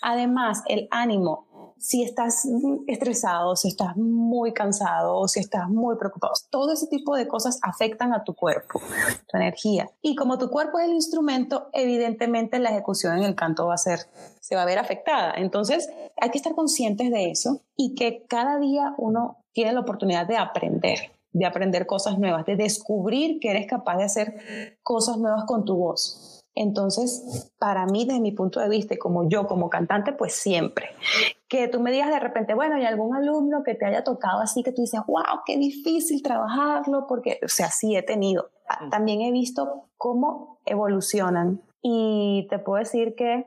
Además, 0.00 0.62
el 0.68 0.86
ánimo 0.90 1.49
si 1.80 2.02
estás 2.02 2.46
estresado, 2.86 3.56
si 3.56 3.68
estás 3.68 3.96
muy 3.96 4.52
cansado, 4.52 5.26
si 5.28 5.40
estás 5.40 5.68
muy 5.68 5.96
preocupado, 5.96 6.34
todo 6.50 6.72
ese 6.72 6.86
tipo 6.86 7.16
de 7.16 7.26
cosas 7.26 7.58
afectan 7.62 8.12
a 8.12 8.22
tu 8.22 8.34
cuerpo, 8.34 8.80
tu 9.26 9.36
energía. 9.36 9.90
Y 10.02 10.14
como 10.14 10.38
tu 10.38 10.50
cuerpo 10.50 10.78
es 10.78 10.86
el 10.86 10.94
instrumento, 10.94 11.70
evidentemente 11.72 12.58
la 12.58 12.70
ejecución 12.70 13.16
en 13.18 13.24
el 13.24 13.34
canto 13.34 13.66
va 13.66 13.74
a 13.74 13.78
ser, 13.78 14.00
se 14.40 14.56
va 14.56 14.62
a 14.62 14.66
ver 14.66 14.78
afectada. 14.78 15.32
Entonces, 15.36 15.88
hay 16.20 16.30
que 16.30 16.38
estar 16.38 16.54
conscientes 16.54 17.10
de 17.10 17.30
eso 17.30 17.62
y 17.76 17.94
que 17.94 18.26
cada 18.28 18.58
día 18.58 18.94
uno 18.98 19.38
tiene 19.52 19.72
la 19.72 19.80
oportunidad 19.80 20.26
de 20.26 20.36
aprender 20.36 21.12
de 21.32 21.46
aprender 21.46 21.86
cosas 21.86 22.18
nuevas, 22.18 22.44
de 22.44 22.56
descubrir 22.56 23.38
que 23.38 23.50
eres 23.50 23.68
capaz 23.68 23.98
de 23.98 24.04
hacer 24.04 24.78
cosas 24.82 25.16
nuevas 25.18 25.44
con 25.46 25.64
tu 25.64 25.76
voz. 25.76 26.39
Entonces, 26.54 27.52
para 27.58 27.86
mí, 27.86 28.04
desde 28.04 28.20
mi 28.20 28.32
punto 28.32 28.60
de 28.60 28.68
vista, 28.68 28.96
como 28.98 29.28
yo 29.28 29.46
como 29.46 29.70
cantante, 29.70 30.12
pues 30.12 30.34
siempre. 30.34 30.88
Que 31.48 31.68
tú 31.68 31.80
me 31.80 31.92
digas 31.92 32.10
de 32.10 32.20
repente, 32.20 32.54
bueno, 32.54 32.76
hay 32.76 32.84
algún 32.84 33.14
alumno 33.14 33.62
que 33.64 33.74
te 33.74 33.86
haya 33.86 34.04
tocado 34.04 34.40
así, 34.40 34.62
que 34.62 34.72
tú 34.72 34.82
dices, 34.82 35.00
wow, 35.06 35.42
qué 35.46 35.56
difícil 35.56 36.22
trabajarlo, 36.22 37.06
porque, 37.08 37.38
o 37.44 37.48
sea, 37.48 37.70
sí 37.70 37.96
he 37.96 38.02
tenido. 38.02 38.50
También 38.90 39.20
he 39.20 39.32
visto 39.32 39.88
cómo 39.96 40.58
evolucionan. 40.64 41.62
Y 41.82 42.46
te 42.50 42.58
puedo 42.58 42.78
decir 42.78 43.14
que 43.16 43.46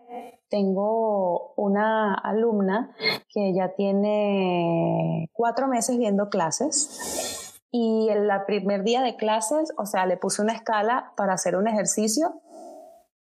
tengo 0.50 1.54
una 1.56 2.14
alumna 2.14 2.96
que 3.30 3.54
ya 3.54 3.74
tiene 3.76 5.30
cuatro 5.34 5.68
meses 5.68 5.98
viendo 5.98 6.30
clases 6.30 7.44
y 7.76 8.08
el 8.10 8.30
primer 8.46 8.84
día 8.84 9.02
de 9.02 9.16
clases, 9.16 9.74
o 9.78 9.88
sea, 9.88 10.06
le 10.06 10.16
puse 10.16 10.44
una 10.44 10.54
escala 10.54 11.12
para 11.18 11.34
hacer 11.34 11.56
un 11.56 11.68
ejercicio 11.68 12.43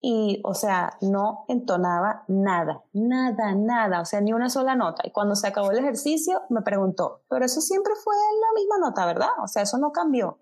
y, 0.05 0.41
o 0.43 0.53
sea, 0.53 0.97
no 0.99 1.45
entonaba 1.47 2.25
nada, 2.27 2.83
nada, 2.91 3.55
nada, 3.55 4.01
o 4.01 4.05
sea, 4.05 4.19
ni 4.19 4.33
una 4.33 4.49
sola 4.49 4.75
nota. 4.75 5.01
Y 5.05 5.11
cuando 5.11 5.33
se 5.33 5.47
acabó 5.47 5.71
el 5.71 5.79
ejercicio, 5.79 6.41
me 6.49 6.61
preguntó, 6.61 7.21
pero 7.29 7.45
eso 7.45 7.61
siempre 7.61 7.93
fue 8.03 8.13
la 8.13 8.59
misma 8.59 8.79
nota, 8.79 9.05
¿verdad? 9.05 9.29
O 9.41 9.47
sea, 9.47 9.63
eso 9.63 9.77
no 9.77 9.93
cambió. 9.93 10.39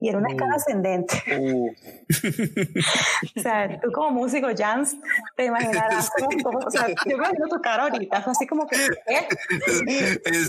Y 0.00 0.08
era 0.08 0.18
una 0.18 0.30
escala 0.30 0.54
uh. 0.54 0.56
ascendente. 0.56 1.14
Uh. 1.40 1.68
o 3.38 3.40
sea, 3.40 3.80
tú 3.80 3.92
como 3.92 4.10
músico 4.10 4.50
jazz 4.50 4.96
te 5.36 5.44
imaginarás 5.44 6.10
cómo, 6.42 6.58
o 6.58 6.70
sea, 6.70 6.88
yo 6.88 6.94
me 7.06 7.14
imagino 7.14 7.46
tu 7.46 7.60
cara 7.60 7.84
ahorita, 7.84 8.20
fue 8.22 8.32
así 8.32 8.48
como 8.48 8.66
que, 8.66 8.84
¿eh? 9.06 9.28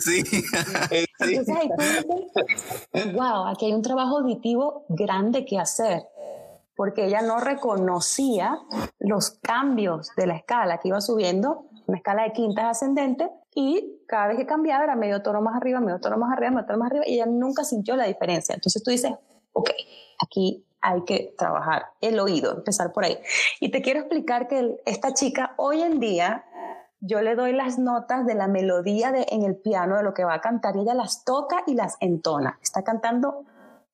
Sí. 0.02 0.24
Entonces 1.20 1.56
ahí 1.56 1.70
wow, 3.14 3.46
aquí 3.46 3.68
hay 3.68 3.74
un 3.74 3.84
trabajo 3.84 4.18
auditivo 4.18 4.86
grande 4.90 5.46
que 5.46 5.60
hacer 5.60 6.02
porque 6.80 7.08
ella 7.08 7.22
no 7.22 7.42
reconocía 7.42 8.58
los 9.00 9.32
cambios 9.32 10.12
de 10.16 10.28
la 10.28 10.38
escala 10.38 10.78
que 10.78 10.88
iba 10.88 11.02
subiendo, 11.02 11.66
una 11.88 11.98
escala 11.98 12.24
de 12.24 12.32
quintas 12.32 12.68
ascendente, 12.68 13.30
y 13.54 14.00
cada 14.08 14.30
vez 14.30 14.38
que 14.38 14.46
cambiaba 14.46 14.86
era 14.86 14.96
medio 14.96 15.22
tono 15.22 15.42
más 15.42 15.58
arriba, 15.58 15.82
medio 15.82 16.00
tono 16.00 16.18
más 16.18 16.32
arriba, 16.32 16.52
medio 16.52 16.66
tono 16.68 16.80
más 16.80 16.90
arriba, 16.90 17.06
y 17.06 17.16
ella 17.16 17.26
nunca 17.26 17.66
sintió 17.66 17.98
la 17.98 18.06
diferencia. 18.06 18.56
Entonces 18.56 18.82
tú 18.82 18.92
dices, 18.92 19.12
ok, 19.52 19.70
aquí 20.24 20.66
hay 20.80 21.04
que 21.04 21.36
trabajar 21.38 21.88
el 22.00 22.18
oído, 22.18 22.54
empezar 22.54 22.94
por 22.94 23.04
ahí. 23.04 23.20
Y 23.60 23.72
te 23.72 23.82
quiero 23.82 24.00
explicar 24.00 24.48
que 24.48 24.82
esta 24.86 25.14
chica 25.14 25.56
hoy 25.58 25.82
en 25.82 26.00
día 26.00 26.46
yo 27.02 27.22
le 27.22 27.36
doy 27.36 27.52
las 27.52 27.78
notas 27.78 28.26
de 28.26 28.36
la 28.36 28.48
melodía 28.48 29.12
de, 29.12 29.26
en 29.32 29.44
el 29.44 29.58
piano 29.58 29.98
de 29.98 30.04
lo 30.04 30.14
que 30.14 30.24
va 30.24 30.36
a 30.36 30.40
cantar 30.40 30.78
y 30.78 30.84
ella 30.84 30.94
las 30.94 31.26
toca 31.26 31.62
y 31.68 31.74
las 31.74 31.98
entona. 32.00 32.58
Está 32.62 32.84
cantando 32.84 33.44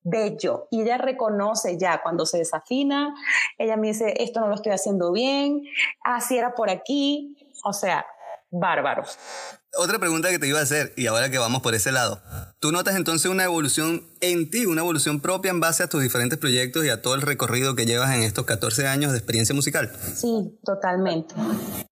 bello. 0.06 0.68
Y 0.70 0.82
ella 0.82 0.98
reconoce 0.98 1.76
ya 1.78 2.00
cuando 2.02 2.24
se 2.26 2.38
desafina, 2.38 3.14
ella 3.58 3.76
me 3.76 3.88
dice, 3.88 4.14
esto 4.22 4.40
no 4.40 4.48
lo 4.48 4.54
estoy 4.54 4.72
haciendo 4.72 5.12
bien, 5.12 5.64
así 6.02 6.38
era 6.38 6.54
por 6.54 6.70
aquí, 6.70 7.36
o 7.64 7.72
sea, 7.72 8.06
bárbaro. 8.60 9.04
Otra 9.78 9.98
pregunta 9.98 10.30
que 10.30 10.38
te 10.38 10.46
iba 10.46 10.58
a 10.58 10.62
hacer, 10.62 10.94
y 10.96 11.06
ahora 11.06 11.30
que 11.30 11.36
vamos 11.36 11.60
por 11.60 11.74
ese 11.74 11.92
lado, 11.92 12.22
¿tú 12.60 12.72
notas 12.72 12.96
entonces 12.96 13.30
una 13.30 13.44
evolución 13.44 14.04
en 14.22 14.50
ti, 14.50 14.64
una 14.64 14.80
evolución 14.80 15.20
propia 15.20 15.50
en 15.50 15.60
base 15.60 15.82
a 15.82 15.88
tus 15.88 16.02
diferentes 16.02 16.38
proyectos 16.38 16.84
y 16.86 16.88
a 16.88 17.02
todo 17.02 17.14
el 17.14 17.20
recorrido 17.20 17.74
que 17.74 17.84
llevas 17.84 18.14
en 18.14 18.22
estos 18.22 18.46
14 18.46 18.86
años 18.86 19.12
de 19.12 19.18
experiencia 19.18 19.54
musical? 19.54 19.92
Sí, 20.14 20.58
totalmente, 20.64 21.34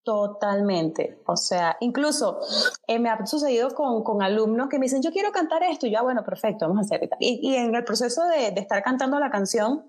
totalmente. 0.02 1.20
O 1.26 1.36
sea, 1.36 1.76
incluso 1.80 2.40
eh, 2.86 2.98
me 2.98 3.10
ha 3.10 3.26
sucedido 3.26 3.74
con, 3.74 4.02
con, 4.02 4.22
alumnos 4.22 4.68
que 4.70 4.78
me 4.78 4.86
dicen, 4.86 5.02
yo 5.02 5.12
quiero 5.12 5.30
cantar 5.30 5.62
esto, 5.64 5.86
y 5.86 5.90
yo, 5.90 5.98
ah, 5.98 6.02
bueno, 6.02 6.24
perfecto, 6.24 6.66
vamos 6.66 6.78
a 6.78 6.86
hacer. 6.86 7.10
Y, 7.20 7.40
y 7.42 7.56
en 7.56 7.74
el 7.74 7.84
proceso 7.84 8.22
de, 8.28 8.50
de 8.52 8.60
estar 8.60 8.82
cantando 8.82 9.18
la 9.18 9.30
canción, 9.30 9.84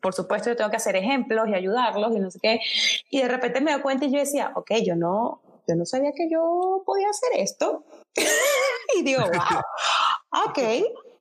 por 0.00 0.14
supuesto 0.14 0.50
yo 0.50 0.56
tengo 0.56 0.70
que 0.70 0.76
hacer 0.76 0.96
ejemplos 0.96 1.48
y 1.48 1.54
ayudarlos 1.54 2.14
y 2.14 2.20
no 2.20 2.30
sé 2.30 2.38
qué. 2.40 2.60
Y 3.10 3.22
de 3.22 3.28
repente 3.28 3.60
me 3.60 3.72
doy 3.72 3.82
cuenta 3.82 4.04
y 4.04 4.12
yo 4.12 4.18
decía, 4.18 4.52
ok, 4.54 4.70
yo 4.84 4.94
no, 4.94 5.41
yo 5.66 5.76
no 5.76 5.84
sabía 5.84 6.12
que 6.12 6.28
yo 6.30 6.82
podía 6.84 7.08
hacer 7.08 7.40
esto. 7.40 7.84
y 8.96 9.02
digo, 9.02 9.22
wow, 9.22 10.46
ok. 10.46 10.58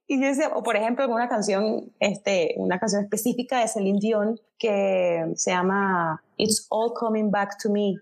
Y 0.08 0.22
yo 0.22 0.28
o 0.56 0.64
por 0.64 0.76
ejemplo, 0.76 1.08
una 1.08 1.30
canción, 1.30 1.94
este, 2.00 2.54
una 2.58 2.80
canción 2.80 3.04
específica 3.04 3.60
de 3.60 3.68
Celine 3.70 4.00
Dion 4.00 4.40
que 4.60 5.26
se 5.36 5.52
llama 5.52 6.22
It's 6.36 6.68
All 6.70 6.94
Coming 6.94 7.32
Back 7.32 7.58
to 7.64 7.70
Me. 7.70 7.96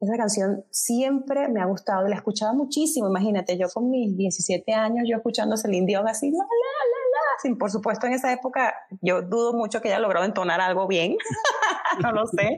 Esa 0.00 0.16
canción 0.16 0.64
siempre 0.70 1.46
me 1.46 1.60
ha 1.60 1.66
gustado, 1.66 2.08
la 2.08 2.16
he 2.16 2.18
escuchado 2.18 2.52
muchísimo. 2.54 3.06
Imagínate, 3.06 3.56
yo 3.56 3.68
con 3.72 3.88
mis 3.90 4.16
17 4.16 4.72
años, 4.72 5.04
yo 5.08 5.16
escuchando 5.16 5.54
a 5.54 5.56
Celine 5.56 5.86
Dion 5.86 6.08
así, 6.08 6.32
la, 6.32 6.38
la, 6.38 6.42
la, 6.42 7.40
sin, 7.40 7.56
por 7.56 7.70
supuesto, 7.70 8.08
en 8.08 8.14
esa 8.14 8.32
época 8.32 8.74
yo 9.00 9.22
dudo 9.22 9.52
mucho 9.52 9.80
que 9.80 9.88
haya 9.88 10.00
logrado 10.00 10.26
entonar 10.26 10.60
algo 10.60 10.88
bien, 10.88 11.16
no 12.02 12.12
lo 12.12 12.26
sé, 12.26 12.56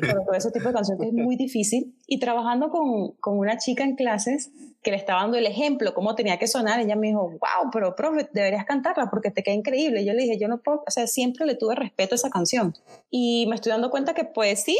pero 0.00 0.22
todo 0.24 0.34
ese 0.34 0.50
tipo 0.50 0.68
de 0.68 0.74
canción 0.74 0.98
que 0.98 1.06
es 1.06 1.12
muy 1.12 1.36
difícil. 1.36 1.94
Y 2.06 2.18
trabajando 2.18 2.70
con, 2.70 3.12
con 3.20 3.38
una 3.38 3.56
chica 3.58 3.84
en 3.84 3.96
clases 3.96 4.50
que 4.82 4.92
le 4.92 4.96
estaba 4.96 5.22
dando 5.22 5.36
el 5.36 5.46
ejemplo, 5.46 5.94
cómo 5.94 6.14
tenía 6.14 6.38
que 6.38 6.46
sonar, 6.46 6.78
ella 6.78 6.94
me 6.94 7.08
dijo, 7.08 7.28
wow, 7.28 7.70
pero 7.72 7.96
profe, 7.96 8.28
deberías 8.32 8.64
cantarla 8.64 9.10
porque 9.10 9.32
te 9.32 9.42
queda 9.42 9.54
increíble. 9.54 10.02
Y 10.02 10.06
yo 10.06 10.12
le 10.12 10.22
dije, 10.22 10.38
yo 10.38 10.46
no 10.46 10.62
puedo, 10.62 10.84
o 10.86 10.90
sea, 10.90 11.08
siempre 11.08 11.44
le 11.44 11.56
tuve 11.56 11.74
respeto 11.74 12.14
a 12.14 12.16
esa 12.16 12.30
canción. 12.30 12.72
Y 13.10 13.46
me 13.48 13.56
estoy 13.56 13.72
dando 13.72 13.90
cuenta 13.90 14.14
que 14.14 14.24
pues 14.24 14.62
sí, 14.62 14.78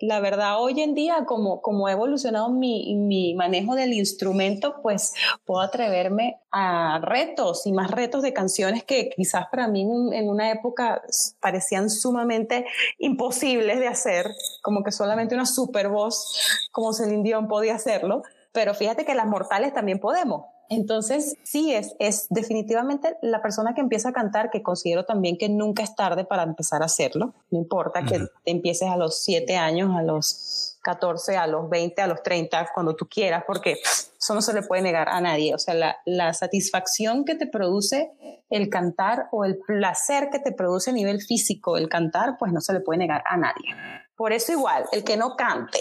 la 0.00 0.20
verdad 0.20 0.60
hoy 0.60 0.80
en 0.80 0.94
día, 0.94 1.24
como, 1.26 1.60
como 1.60 1.86
ha 1.86 1.92
evolucionado 1.92 2.50
mi, 2.50 2.94
mi 2.96 3.34
manejo 3.34 3.74
del 3.74 3.92
instrumento, 3.92 4.76
pues 4.82 5.12
puedo 5.44 5.60
atreverme 5.60 6.40
a 6.50 7.00
retos 7.02 7.66
y 7.66 7.72
más 7.72 7.90
retos 7.90 8.22
de 8.22 8.32
canciones 8.32 8.82
que 8.84 9.10
quizás 9.10 9.46
para 9.50 9.68
mí 9.68 9.82
en 9.82 10.28
una 10.28 10.50
época 10.50 11.02
parecían 11.40 11.90
sumamente 11.90 12.64
imposibles 12.98 13.78
de 13.78 13.88
hacer, 13.88 14.26
como 14.62 14.82
que 14.82 14.92
solamente 14.92 15.34
una 15.34 15.46
super 15.46 15.88
voz 15.88 16.68
como 16.72 16.92
Celine 16.92 17.22
Dion 17.22 17.48
podía 17.48 17.74
hacerlo, 17.74 18.22
pero 18.52 18.74
fíjate 18.74 19.04
que 19.04 19.14
las 19.14 19.26
mortales 19.26 19.72
también 19.74 20.00
podemos. 20.00 20.44
Entonces, 20.70 21.36
sí, 21.42 21.74
es, 21.74 21.96
es 21.98 22.28
definitivamente 22.30 23.16
la 23.22 23.42
persona 23.42 23.74
que 23.74 23.80
empieza 23.80 24.10
a 24.10 24.12
cantar, 24.12 24.50
que 24.50 24.62
considero 24.62 25.04
también 25.04 25.36
que 25.36 25.48
nunca 25.48 25.82
es 25.82 25.96
tarde 25.96 26.24
para 26.24 26.44
empezar 26.44 26.82
a 26.82 26.84
hacerlo. 26.84 27.34
No 27.50 27.58
importa 27.58 28.04
que 28.04 28.24
empieces 28.44 28.88
a 28.88 28.96
los 28.96 29.20
7 29.24 29.56
años, 29.56 29.90
a 29.96 30.02
los 30.02 30.78
14, 30.82 31.36
a 31.36 31.48
los 31.48 31.68
20, 31.68 32.00
a 32.00 32.06
los 32.06 32.22
30, 32.22 32.68
cuando 32.72 32.94
tú 32.94 33.08
quieras, 33.08 33.42
porque 33.48 33.78
eso 33.82 34.32
no 34.32 34.40
se 34.40 34.52
le 34.52 34.62
puede 34.62 34.82
negar 34.82 35.08
a 35.08 35.20
nadie. 35.20 35.56
O 35.56 35.58
sea, 35.58 35.74
la, 35.74 35.96
la 36.04 36.32
satisfacción 36.34 37.24
que 37.24 37.34
te 37.34 37.48
produce 37.48 38.12
el 38.48 38.70
cantar 38.70 39.26
o 39.32 39.44
el 39.44 39.58
placer 39.58 40.28
que 40.30 40.38
te 40.38 40.52
produce 40.52 40.90
a 40.90 40.94
nivel 40.94 41.20
físico 41.20 41.78
el 41.78 41.88
cantar, 41.88 42.36
pues 42.38 42.52
no 42.52 42.60
se 42.60 42.72
le 42.74 42.80
puede 42.80 42.98
negar 42.98 43.24
a 43.26 43.36
nadie. 43.36 43.74
Por 44.20 44.34
eso 44.34 44.52
igual, 44.52 44.84
el 44.92 45.02
que 45.02 45.16
no 45.16 45.34
cante 45.34 45.78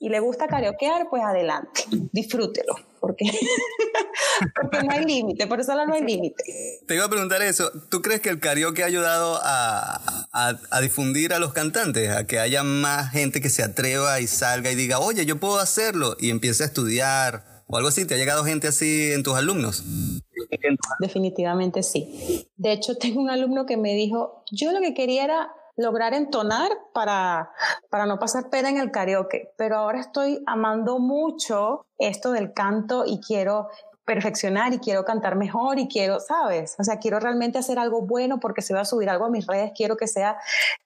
y 0.00 0.08
le 0.08 0.18
gusta 0.18 0.48
karaokear, 0.48 1.06
pues 1.08 1.22
adelante, 1.22 1.84
disfrútelo, 2.10 2.74
porque, 2.98 3.26
porque 4.60 4.82
no 4.82 4.90
hay 4.90 5.04
límite, 5.04 5.46
por 5.46 5.60
eso 5.60 5.72
no 5.86 5.94
hay 5.94 6.02
límite. 6.02 6.42
Te 6.84 6.96
iba 6.96 7.04
a 7.04 7.08
preguntar 7.08 7.42
eso, 7.42 7.70
¿tú 7.92 8.02
crees 8.02 8.20
que 8.20 8.30
el 8.30 8.40
karaoke 8.40 8.82
ha 8.82 8.86
ayudado 8.86 9.38
a, 9.40 10.00
a, 10.32 10.58
a, 10.68 10.80
difundir 10.80 11.32
a 11.32 11.38
los 11.38 11.52
cantantes, 11.52 12.10
a 12.10 12.26
que 12.26 12.40
haya 12.40 12.64
más 12.64 13.12
gente 13.12 13.40
que 13.40 13.50
se 13.50 13.62
atreva 13.62 14.18
y 14.18 14.26
salga 14.26 14.72
y 14.72 14.74
diga, 14.74 14.98
oye, 14.98 15.24
yo 15.24 15.38
puedo 15.38 15.60
hacerlo 15.60 16.16
y 16.18 16.30
empiece 16.30 16.64
a 16.64 16.66
estudiar 16.66 17.62
o 17.68 17.76
algo 17.76 17.88
así? 17.88 18.04
¿Te 18.04 18.14
ha 18.14 18.18
llegado 18.18 18.42
gente 18.42 18.66
así 18.66 19.12
en 19.12 19.22
tus 19.22 19.36
alumnos? 19.36 19.84
Definitivamente 20.98 21.84
sí. 21.84 22.48
De 22.56 22.72
hecho, 22.72 22.96
tengo 22.98 23.20
un 23.20 23.30
alumno 23.30 23.64
que 23.64 23.76
me 23.76 23.94
dijo, 23.94 24.42
yo 24.50 24.72
lo 24.72 24.80
que 24.80 24.92
quería 24.92 25.22
era 25.22 25.48
lograr 25.76 26.14
entonar 26.14 26.70
para, 26.92 27.50
para 27.90 28.06
no 28.06 28.18
pasar 28.18 28.48
pena 28.50 28.68
en 28.68 28.78
el 28.78 28.90
karaoke, 28.90 29.52
pero 29.56 29.76
ahora 29.76 30.00
estoy 30.00 30.42
amando 30.46 30.98
mucho 30.98 31.86
esto 31.98 32.32
del 32.32 32.52
canto 32.52 33.04
y 33.06 33.20
quiero 33.20 33.68
perfeccionar 34.04 34.74
y 34.74 34.78
quiero 34.78 35.04
cantar 35.04 35.34
mejor 35.36 35.78
y 35.78 35.88
quiero, 35.88 36.20
¿sabes? 36.20 36.76
O 36.78 36.84
sea, 36.84 36.98
quiero 36.98 37.20
realmente 37.20 37.58
hacer 37.58 37.78
algo 37.78 38.02
bueno 38.02 38.38
porque 38.38 38.60
si 38.60 38.72
voy 38.72 38.82
a 38.82 38.84
subir 38.84 39.08
algo 39.08 39.24
a 39.24 39.30
mis 39.30 39.46
redes, 39.46 39.72
quiero 39.74 39.96
que 39.96 40.06
sea 40.06 40.36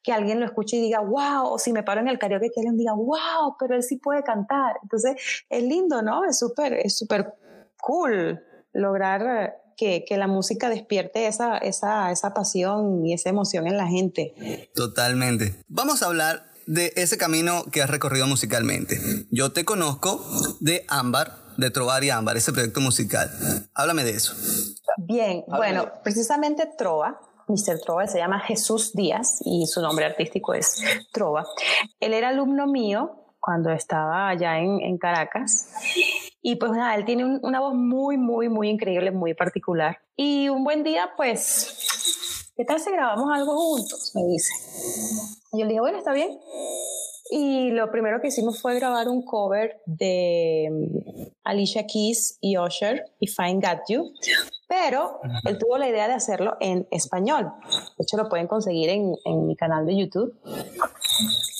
que 0.02 0.12
alguien 0.12 0.38
lo 0.38 0.46
escuche 0.46 0.76
y 0.76 0.80
diga, 0.80 1.00
wow, 1.00 1.48
o 1.48 1.58
si 1.58 1.72
me 1.72 1.82
paro 1.82 2.00
en 2.00 2.08
el 2.08 2.18
karaoke, 2.18 2.50
que 2.50 2.60
alguien 2.60 2.76
diga, 2.76 2.92
wow, 2.94 3.56
pero 3.58 3.74
él 3.74 3.82
sí 3.82 3.96
puede 3.96 4.22
cantar. 4.22 4.78
Entonces, 4.82 5.44
es 5.48 5.62
lindo, 5.62 6.00
¿no? 6.00 6.24
Es 6.24 6.40
es 6.40 6.98
súper 6.98 7.34
cool 7.80 8.40
lograr 8.72 9.60
que, 9.78 10.04
que, 10.06 10.16
la 10.18 10.26
música 10.26 10.68
despierte 10.68 11.26
esa, 11.26 11.56
esa, 11.56 12.10
esa 12.10 12.34
pasión 12.34 13.06
y 13.06 13.14
esa 13.14 13.30
emoción 13.30 13.66
en 13.66 13.76
la 13.78 13.86
gente. 13.86 14.70
Totalmente. 14.74 15.54
Vamos 15.68 16.02
a 16.02 16.06
hablar 16.06 16.48
de 16.66 16.92
ese 16.96 17.16
camino 17.16 17.64
que 17.72 17.80
has 17.80 17.88
recorrido 17.88 18.26
musicalmente. 18.26 19.00
Yo 19.30 19.52
te 19.52 19.64
conozco 19.64 20.22
de 20.60 20.84
Ámbar, 20.88 21.34
de 21.56 21.70
Trovar 21.70 22.04
y 22.04 22.10
Ámbar, 22.10 22.36
ese 22.36 22.52
proyecto 22.52 22.80
musical. 22.80 23.30
Háblame 23.72 24.04
de 24.04 24.10
eso. 24.10 24.34
Bien, 24.98 25.44
bueno, 25.48 25.90
precisamente 26.02 26.68
Trova, 26.76 27.20
Mr. 27.48 27.80
Trova 27.80 28.06
se 28.06 28.18
llama 28.18 28.40
Jesús 28.40 28.92
Díaz 28.92 29.38
y 29.44 29.66
su 29.66 29.80
nombre 29.80 30.04
artístico 30.04 30.52
es 30.54 30.82
Trova. 31.12 31.46
Él 32.00 32.12
era 32.12 32.28
alumno 32.28 32.66
mío 32.66 33.27
cuando 33.40 33.70
estaba 33.70 34.28
allá 34.28 34.58
en, 34.58 34.80
en 34.80 34.98
Caracas. 34.98 35.72
Y 36.40 36.56
pues 36.56 36.72
nada, 36.72 36.94
él 36.94 37.04
tiene 37.04 37.38
una 37.42 37.60
voz 37.60 37.74
muy, 37.74 38.16
muy, 38.16 38.48
muy 38.48 38.68
increíble, 38.68 39.10
muy 39.10 39.34
particular. 39.34 39.98
Y 40.16 40.48
un 40.48 40.64
buen 40.64 40.82
día, 40.82 41.10
pues, 41.16 42.52
¿qué 42.56 42.64
tal 42.64 42.80
si 42.80 42.90
grabamos 42.90 43.30
algo 43.32 43.56
juntos? 43.56 44.12
Me 44.14 44.22
dice. 44.24 44.52
Y 45.52 45.60
yo 45.60 45.64
le 45.64 45.70
dije, 45.70 45.80
bueno, 45.80 45.98
está 45.98 46.12
bien. 46.12 46.38
Y 47.30 47.70
lo 47.70 47.90
primero 47.90 48.20
que 48.20 48.28
hicimos 48.28 48.60
fue 48.60 48.74
grabar 48.74 49.08
un 49.08 49.22
cover 49.22 49.80
de 49.86 50.68
mm, 50.70 51.22
Alicia 51.44 51.86
Keys 51.86 52.38
y 52.40 52.58
Usher, 52.58 53.04
If 53.20 53.36
I 53.38 53.54
Got 53.54 53.80
You. 53.88 54.12
Pero 54.68 55.20
él 55.44 55.58
tuvo 55.58 55.78
la 55.78 55.88
idea 55.88 56.08
de 56.08 56.14
hacerlo 56.14 56.56
en 56.60 56.86
español. 56.90 57.50
De 57.96 58.02
hecho, 58.02 58.18
lo 58.18 58.28
pueden 58.28 58.46
conseguir 58.46 58.90
en, 58.90 59.14
en 59.24 59.46
mi 59.46 59.56
canal 59.56 59.86
de 59.86 59.96
YouTube. 59.96 60.34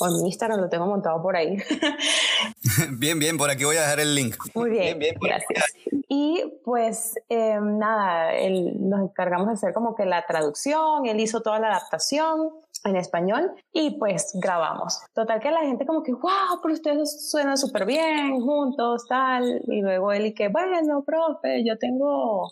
O 0.01 0.07
en 0.07 0.23
mi 0.23 0.29
Instagram 0.29 0.61
lo 0.61 0.69
tengo 0.69 0.87
montado 0.87 1.23
por 1.23 1.35
ahí. 1.37 1.57
bien, 2.99 3.19
bien, 3.19 3.37
por 3.37 3.51
aquí 3.51 3.65
voy 3.65 3.77
a 3.77 3.83
dejar 3.83 4.01
el 4.01 4.15
link. 4.15 4.37
Muy 4.55 4.71
bien, 4.71 4.99
bien, 4.99 5.17
gracias. 5.21 5.65
Y 6.09 6.61
pues 6.65 7.15
eh, 7.29 7.59
nada, 7.61 8.35
él, 8.35 8.73
nos 8.89 9.01
encargamos 9.03 9.49
de 9.49 9.55
hacer 9.55 9.73
como 9.73 9.95
que 9.95 10.07
la 10.07 10.25
traducción, 10.27 11.07
él 11.07 11.21
hizo 11.21 11.43
toda 11.43 11.59
la 11.61 11.69
adaptación 11.69 12.51
en 12.85 12.97
español 12.97 13.53
y 13.73 13.99
pues 13.99 14.33
grabamos. 14.41 15.01
Total 15.15 15.41
que 15.41 15.51
la 15.51 15.61
gente 15.61 15.87
como 15.87 16.03
que, 16.03 16.13
wow, 16.13 16.61
pero 16.63 16.75
ustedes 16.75 17.31
suenan 17.31 17.57
súper 17.57 17.85
bien 17.87 18.41
juntos, 18.41 19.07
tal. 19.09 19.63
Y 19.67 19.81
luego 19.81 20.13
él 20.13 20.27
y 20.27 20.35
que, 20.35 20.49
bueno, 20.49 21.03
profe, 21.05 21.65
yo 21.65 21.79
tengo 21.79 22.51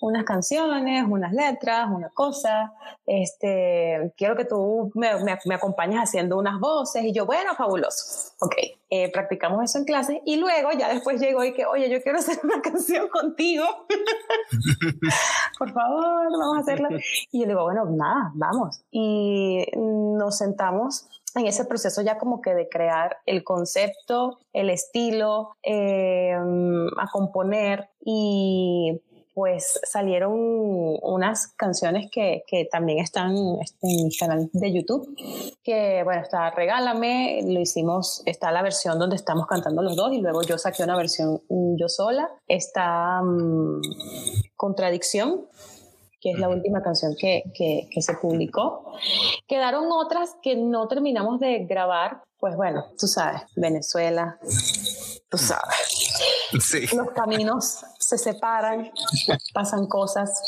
unas 0.00 0.24
canciones, 0.24 1.04
unas 1.08 1.32
letras, 1.32 1.88
una 1.90 2.08
cosa, 2.10 2.72
este, 3.06 4.12
quiero 4.16 4.36
que 4.36 4.44
tú 4.44 4.90
me, 4.94 5.10
me, 5.44 5.54
acompañes 5.54 5.98
haciendo 6.00 6.38
unas 6.38 6.60
voces 6.60 7.04
y 7.04 7.12
yo, 7.12 7.26
bueno, 7.26 7.54
fabuloso, 7.54 8.32
ok, 8.40 8.54
eh, 8.90 9.10
practicamos 9.12 9.64
eso 9.64 9.78
en 9.78 9.84
clase 9.84 10.22
y 10.24 10.36
luego 10.36 10.70
ya 10.78 10.88
después 10.88 11.20
llegó 11.20 11.42
y 11.44 11.52
que, 11.52 11.66
oye, 11.66 11.90
yo 11.90 12.02
quiero 12.02 12.18
hacer 12.18 12.38
una 12.44 12.60
canción 12.62 13.08
contigo, 13.08 13.64
por 15.58 15.72
favor, 15.72 16.30
vamos 16.30 16.58
a 16.58 16.60
hacerla. 16.60 16.88
Y 17.30 17.40
yo 17.40 17.46
le 17.46 17.52
digo, 17.52 17.64
bueno, 17.64 17.84
nada, 17.86 18.30
vamos. 18.34 18.82
Y 18.90 19.66
nos 19.76 20.38
sentamos 20.38 21.08
en 21.34 21.46
ese 21.46 21.64
proceso 21.64 22.02
ya 22.02 22.18
como 22.18 22.40
que 22.40 22.54
de 22.54 22.68
crear 22.68 23.18
el 23.26 23.44
concepto, 23.44 24.38
el 24.52 24.70
estilo, 24.70 25.56
eh, 25.62 26.34
a 26.34 27.06
componer 27.10 27.90
y 28.00 29.00
pues 29.38 29.78
salieron 29.84 30.32
unas 30.34 31.46
canciones 31.56 32.10
que, 32.10 32.42
que, 32.44 32.64
también 32.64 32.98
están 32.98 33.36
en 33.36 34.06
mi 34.06 34.16
canal 34.18 34.50
de 34.52 34.72
YouTube, 34.72 35.16
que 35.62 36.02
bueno, 36.02 36.22
está 36.22 36.50
Regálame, 36.50 37.42
lo 37.46 37.60
hicimos, 37.60 38.20
está 38.26 38.50
la 38.50 38.62
versión 38.62 38.98
donde 38.98 39.14
estamos 39.14 39.46
cantando 39.46 39.80
los 39.80 39.94
dos 39.94 40.12
y 40.12 40.20
luego 40.20 40.42
yo 40.42 40.58
saqué 40.58 40.82
una 40.82 40.96
versión 40.96 41.40
yo 41.48 41.88
sola, 41.88 42.28
está 42.48 43.20
um, 43.22 43.80
Contradicción, 44.56 45.46
que 46.20 46.32
es 46.32 46.38
la 46.40 46.48
última 46.48 46.82
canción 46.82 47.14
que, 47.16 47.44
que, 47.54 47.88
que, 47.92 48.02
se 48.02 48.14
publicó. 48.14 48.92
Quedaron 49.46 49.84
otras 49.92 50.34
que 50.42 50.56
no 50.56 50.88
terminamos 50.88 51.38
de 51.38 51.64
grabar, 51.64 52.24
pues 52.40 52.56
bueno, 52.56 52.86
tú 52.98 53.06
sabes, 53.06 53.42
Venezuela, 53.54 54.40
tú 55.30 55.38
sabes. 55.38 56.08
Sí. 56.60 56.86
Los 56.96 57.10
caminos 57.10 57.84
se 58.08 58.16
separan, 58.16 58.90
pasan 59.52 59.86
cosas. 59.86 60.42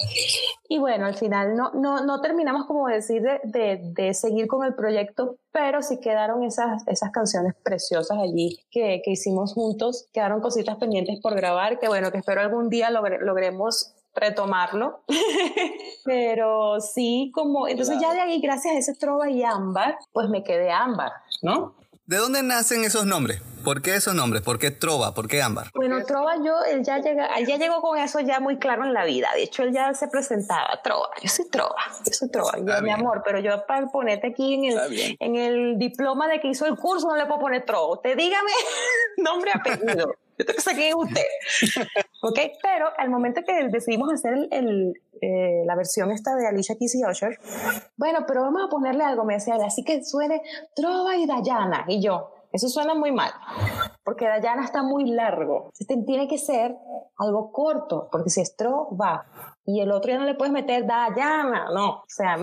Y 0.66 0.78
bueno, 0.78 1.04
al 1.04 1.14
final 1.14 1.54
no, 1.54 1.72
no, 1.72 2.04
no 2.04 2.22
terminamos, 2.22 2.66
como 2.66 2.88
decir, 2.88 3.20
de, 3.20 3.40
de, 3.44 3.80
de, 3.82 4.14
seguir 4.14 4.46
con 4.46 4.64
el 4.64 4.74
proyecto, 4.74 5.36
pero 5.52 5.82
sí 5.82 6.00
quedaron 6.00 6.42
esas, 6.42 6.86
esas 6.88 7.10
canciones 7.10 7.54
preciosas 7.62 8.16
allí 8.18 8.58
que, 8.70 9.02
que 9.04 9.10
hicimos 9.10 9.52
juntos. 9.52 10.06
Quedaron 10.14 10.40
cositas 10.40 10.76
pendientes 10.78 11.20
por 11.20 11.34
grabar, 11.34 11.78
que 11.78 11.88
bueno, 11.88 12.10
que 12.10 12.18
espero 12.18 12.40
algún 12.40 12.70
día 12.70 12.88
logremos 12.90 13.92
retomarlo. 14.14 15.02
pero 16.04 16.80
sí, 16.80 17.30
como, 17.34 17.68
entonces 17.68 17.98
ya 18.00 18.14
de 18.14 18.20
ahí, 18.20 18.40
gracias 18.40 18.74
a 18.74 18.78
ese 18.78 18.94
trova 18.94 19.28
y 19.28 19.42
ámbar, 19.42 19.98
pues 20.12 20.30
me 20.30 20.42
quedé 20.42 20.70
ámbar, 20.70 21.12
¿no? 21.42 21.74
¿De 22.10 22.16
dónde 22.16 22.42
nacen 22.42 22.84
esos 22.84 23.06
nombres? 23.06 23.40
¿Por 23.62 23.82
qué 23.82 23.94
esos 23.94 24.16
nombres? 24.16 24.42
¿Por 24.42 24.58
qué 24.58 24.72
Trova? 24.72 25.14
¿Por 25.14 25.28
qué 25.28 25.42
Ámbar? 25.42 25.70
Bueno, 25.76 26.04
Trova 26.04 26.34
yo, 26.44 26.60
él 26.64 26.82
ya, 26.82 26.98
llega, 26.98 27.26
él 27.38 27.46
ya 27.46 27.56
llegó 27.56 27.80
con 27.80 27.96
eso 27.96 28.18
ya 28.18 28.40
muy 28.40 28.58
claro 28.58 28.84
en 28.84 28.92
la 28.92 29.04
vida. 29.04 29.28
De 29.36 29.44
hecho, 29.44 29.62
él 29.62 29.72
ya 29.72 29.94
se 29.94 30.08
presentaba, 30.08 30.82
Trova, 30.82 31.10
yo 31.22 31.28
soy 31.28 31.48
Trova, 31.48 31.80
yo 32.04 32.12
soy 32.12 32.28
Trova, 32.28 32.58
yo, 32.58 32.82
mi 32.82 32.90
amor, 32.90 33.22
pero 33.24 33.38
yo 33.38 33.64
para 33.64 33.86
ponerte 33.86 34.26
aquí 34.26 34.54
en 34.54 34.64
el, 34.64 35.16
en 35.20 35.36
el 35.36 35.78
diploma 35.78 36.26
de 36.26 36.40
que 36.40 36.48
hizo 36.48 36.66
el 36.66 36.74
curso 36.74 37.06
no 37.06 37.14
le 37.14 37.26
puedo 37.26 37.38
poner 37.38 37.64
Trova. 37.64 37.92
Usted 37.92 38.16
dígame 38.16 38.50
nombre, 39.18 39.52
apellido. 39.54 40.16
Yo 40.40 40.46
tengo 40.46 40.56
que 40.56 40.62
sacar 40.62 40.94
usted. 40.96 41.84
¿Ok? 42.22 42.38
Pero 42.62 42.86
al 42.96 43.10
momento 43.10 43.42
que 43.46 43.68
decidimos 43.68 44.10
hacer 44.10 44.48
el, 44.50 44.94
eh, 45.20 45.64
la 45.66 45.76
versión 45.76 46.10
esta 46.10 46.34
de 46.34 46.48
Alicia 46.48 46.76
Keys 46.78 46.94
y 46.94 47.04
Usher, 47.04 47.38
bueno, 47.98 48.20
pero 48.26 48.40
vamos 48.40 48.62
a 48.64 48.68
ponerle 48.70 49.04
algo, 49.04 49.24
me 49.26 49.34
decía, 49.34 49.56
así 49.62 49.84
que 49.84 50.02
suene 50.02 50.40
Trova 50.74 51.14
y 51.18 51.26
Dayana. 51.26 51.84
Y 51.88 52.00
yo, 52.00 52.32
eso 52.52 52.70
suena 52.70 52.94
muy 52.94 53.12
mal, 53.12 53.30
porque 54.02 54.24
Dayana 54.24 54.64
está 54.64 54.82
muy 54.82 55.10
largo. 55.10 55.70
Tiene 56.06 56.26
que 56.26 56.38
ser 56.38 56.74
algo 57.18 57.52
corto, 57.52 58.08
porque 58.10 58.30
si 58.30 58.40
es 58.40 58.56
va 58.58 59.26
y 59.64 59.80
el 59.80 59.92
otro 59.92 60.10
ya 60.10 60.18
no 60.18 60.24
le 60.24 60.34
puedes 60.34 60.52
meter 60.52 60.86
Dayana, 60.86 61.66
no. 61.72 61.88
O 61.90 62.04
sea, 62.08 62.36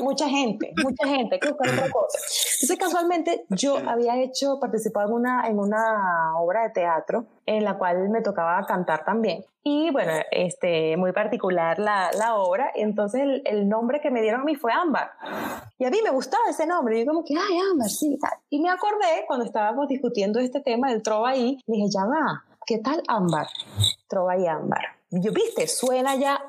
mucha 0.00 0.28
gente, 0.28 0.72
mucha 0.82 1.06
gente, 1.06 1.38
que 1.38 1.48
buscar 1.48 1.72
otra 1.72 1.90
cosa. 1.90 2.18
Entonces, 2.62 2.78
casualmente, 2.78 3.44
yo 3.50 3.78
había 3.88 4.20
hecho, 4.20 4.58
participado 4.60 5.08
en 5.08 5.14
una, 5.14 5.48
en 5.48 5.58
una 5.58 6.38
obra 6.38 6.64
de 6.64 6.70
teatro 6.70 7.26
en 7.46 7.64
la 7.64 7.78
cual 7.78 8.08
me 8.08 8.20
tocaba 8.22 8.64
cantar 8.66 9.04
también. 9.04 9.44
Y 9.62 9.90
bueno, 9.90 10.12
este, 10.30 10.96
muy 10.96 11.12
particular 11.12 11.78
la, 11.78 12.10
la 12.18 12.36
obra. 12.36 12.70
Entonces 12.74 13.22
el, 13.22 13.42
el, 13.46 13.68
nombre 13.68 14.00
que 14.00 14.10
me 14.10 14.20
dieron 14.20 14.42
a 14.42 14.44
mí 14.44 14.56
fue 14.56 14.72
Ámbar. 14.72 15.10
Y 15.78 15.86
a 15.86 15.90
mí 15.90 15.98
me 16.04 16.10
gustaba 16.10 16.44
ese 16.50 16.66
nombre. 16.66 16.98
Y 16.98 17.00
yo 17.00 17.06
como 17.06 17.24
que, 17.24 17.34
ay, 17.34 17.58
Ámbar, 17.72 17.88
sí, 17.88 18.18
tal. 18.20 18.38
Y 18.50 18.60
me 18.60 18.70
acordé 18.70 19.24
cuando 19.26 19.46
estábamos 19.46 19.88
discutiendo 19.88 20.38
este 20.38 20.60
tema 20.60 20.90
del 20.90 21.02
trova 21.02 21.30
ahí, 21.30 21.58
dije, 21.66 21.86
ya 21.90 22.04
va, 22.04 22.44
¿qué 22.66 22.78
tal 22.78 23.02
Ámbar? 23.08 23.46
Trova 24.08 24.36
y 24.36 24.46
Ámbar. 24.46 24.82
Viste, 25.14 25.68
suena 25.68 26.16
ya, 26.16 26.42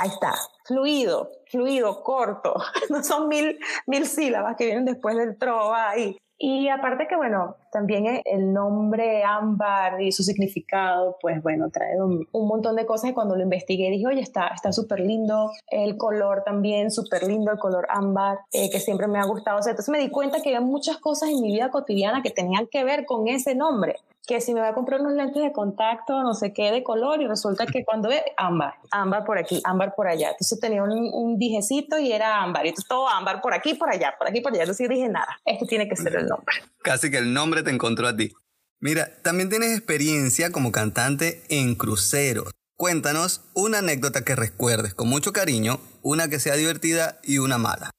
ahí 0.00 0.08
está, 0.08 0.34
fluido, 0.64 1.30
fluido, 1.50 2.02
corto. 2.02 2.54
No 2.90 3.04
son 3.04 3.28
mil, 3.28 3.58
mil 3.86 4.06
sílabas 4.06 4.56
que 4.56 4.64
vienen 4.64 4.86
después 4.86 5.16
del 5.16 5.36
trova 5.36 5.90
ahí. 5.90 6.16
Y 6.40 6.68
aparte 6.68 7.08
que, 7.08 7.16
bueno, 7.16 7.56
también 7.72 8.22
el 8.24 8.52
nombre 8.52 9.24
ámbar 9.24 10.00
y 10.00 10.12
su 10.12 10.22
significado, 10.22 11.16
pues 11.20 11.42
bueno, 11.42 11.68
trae 11.68 12.00
un, 12.00 12.28
montón 12.32 12.76
de 12.76 12.86
cosas 12.86 13.10
y 13.10 13.12
cuando 13.12 13.34
lo 13.34 13.42
investigué 13.42 13.90
dije, 13.90 14.06
oye, 14.06 14.20
está 14.20 14.54
súper 14.70 15.00
lindo, 15.00 15.50
el 15.68 15.96
color 15.96 16.44
también 16.44 16.92
súper 16.92 17.24
lindo, 17.24 17.50
el 17.50 17.58
color 17.58 17.88
ámbar, 17.90 18.38
eh, 18.52 18.70
que 18.70 18.78
siempre 18.78 19.08
me 19.08 19.18
ha 19.18 19.24
gustado. 19.24 19.58
O 19.58 19.62
sea, 19.62 19.72
entonces 19.72 19.90
me 19.90 19.98
di 19.98 20.10
cuenta 20.10 20.40
que 20.40 20.50
había 20.50 20.60
muchas 20.60 20.98
cosas 20.98 21.28
en 21.28 21.42
mi 21.42 21.52
vida 21.52 21.70
cotidiana 21.70 22.22
que 22.22 22.30
tenían 22.30 22.68
que 22.68 22.84
ver 22.84 23.04
con 23.04 23.26
ese 23.26 23.56
nombre 23.56 23.96
que 24.28 24.42
si 24.42 24.52
me 24.52 24.60
voy 24.60 24.68
a 24.68 24.74
comprar 24.74 25.00
unos 25.00 25.14
lentes 25.14 25.42
de 25.42 25.52
contacto, 25.52 26.22
no 26.22 26.34
sé 26.34 26.52
qué, 26.52 26.70
de 26.70 26.82
color, 26.84 27.22
y 27.22 27.26
resulta 27.26 27.64
que 27.64 27.82
cuando 27.82 28.10
ve 28.10 28.22
ámbar, 28.36 28.74
ámbar 28.90 29.24
por 29.24 29.38
aquí, 29.38 29.62
ámbar 29.64 29.94
por 29.96 30.06
allá. 30.06 30.32
Entonces 30.32 30.60
tenía 30.60 30.82
un, 30.82 30.90
un 30.90 31.38
dijecito 31.38 31.98
y 31.98 32.12
era 32.12 32.42
ámbar, 32.42 32.66
y 32.66 32.74
todo 32.86 33.08
ámbar 33.08 33.40
por 33.40 33.54
aquí, 33.54 33.72
por 33.72 33.88
allá, 33.88 34.14
por 34.18 34.28
aquí, 34.28 34.42
por 34.42 34.52
allá. 34.52 34.64
Entonces 34.64 34.86
dije, 34.86 35.08
nada, 35.08 35.40
este 35.46 35.64
tiene 35.64 35.88
que 35.88 35.96
ser 35.96 36.14
el 36.14 36.26
nombre. 36.26 36.54
Casi 36.82 37.10
que 37.10 37.16
el 37.16 37.32
nombre 37.32 37.62
te 37.62 37.70
encontró 37.70 38.06
a 38.06 38.14
ti. 38.14 38.34
Mira, 38.80 39.08
también 39.22 39.48
tienes 39.48 39.74
experiencia 39.74 40.52
como 40.52 40.72
cantante 40.72 41.42
en 41.48 41.74
cruceros. 41.74 42.52
Cuéntanos 42.76 43.40
una 43.54 43.78
anécdota 43.78 44.24
que 44.24 44.36
recuerdes 44.36 44.92
con 44.92 45.08
mucho 45.08 45.32
cariño, 45.32 45.80
una 46.02 46.28
que 46.28 46.38
sea 46.38 46.54
divertida 46.54 47.18
y 47.24 47.38
una 47.38 47.56
mala. 47.56 47.90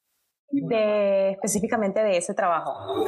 De, 0.51 1.31
específicamente 1.31 2.03
de 2.03 2.17
ese 2.17 2.35
trabajo. 2.35 3.03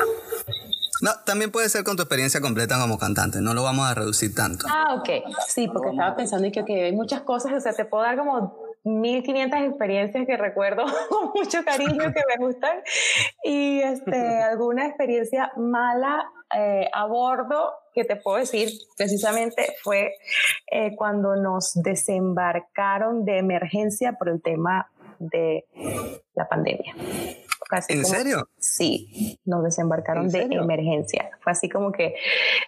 No, 1.02 1.12
también 1.26 1.52
puede 1.52 1.70
ser 1.70 1.84
con 1.84 1.96
tu 1.96 2.04
experiencia 2.04 2.42
completa 2.42 2.80
como 2.80 2.98
cantante, 2.98 3.42
no 3.42 3.54
lo 3.54 3.64
vamos 3.64 3.90
a 3.90 3.94
reducir 3.94 4.36
tanto. 4.36 4.66
Ah, 4.70 4.96
ok. 4.96 5.10
Sí, 5.48 5.68
porque 5.68 5.90
estaba 5.90 6.16
pensando 6.16 6.48
y 6.48 6.52
que 6.52 6.62
okay, 6.62 6.80
hay 6.82 6.94
muchas 6.94 7.22
cosas, 7.22 7.54
o 7.54 7.60
sea, 7.60 7.74
te 7.74 7.86
puedo 7.86 8.04
dar 8.04 8.18
como 8.18 8.72
1500 8.84 9.60
experiencias 9.62 10.26
que 10.26 10.38
recuerdo 10.38 10.86
con 11.10 11.32
mucho 11.36 11.64
cariño 11.64 12.14
que 12.14 12.24
me 12.28 12.46
gustan 12.46 12.82
y 13.44 13.80
este, 13.82 14.16
alguna 14.44 14.88
experiencia 14.88 15.52
mala 15.56 16.32
eh, 16.56 16.90
a 16.92 17.06
bordo 17.06 17.74
que 17.94 18.04
te 18.04 18.16
puedo 18.16 18.38
decir 18.38 18.70
precisamente 18.98 19.76
fue 19.84 20.14
eh, 20.72 20.96
cuando 20.96 21.36
nos 21.36 21.74
desembarcaron 21.76 23.26
de 23.26 23.38
emergencia 23.38 24.14
por 24.14 24.30
el 24.30 24.42
tema 24.42 24.90
de 25.20 25.66
la 26.34 26.48
pandemia. 26.48 26.96
¿En 27.89 28.05
serio? 28.05 28.49
Sí, 28.57 29.39
nos 29.45 29.63
desembarcaron 29.63 30.29
de 30.29 30.41
emergencia. 30.43 31.29
Fue 31.41 31.51
así 31.51 31.69
como 31.69 31.91
que 31.91 32.15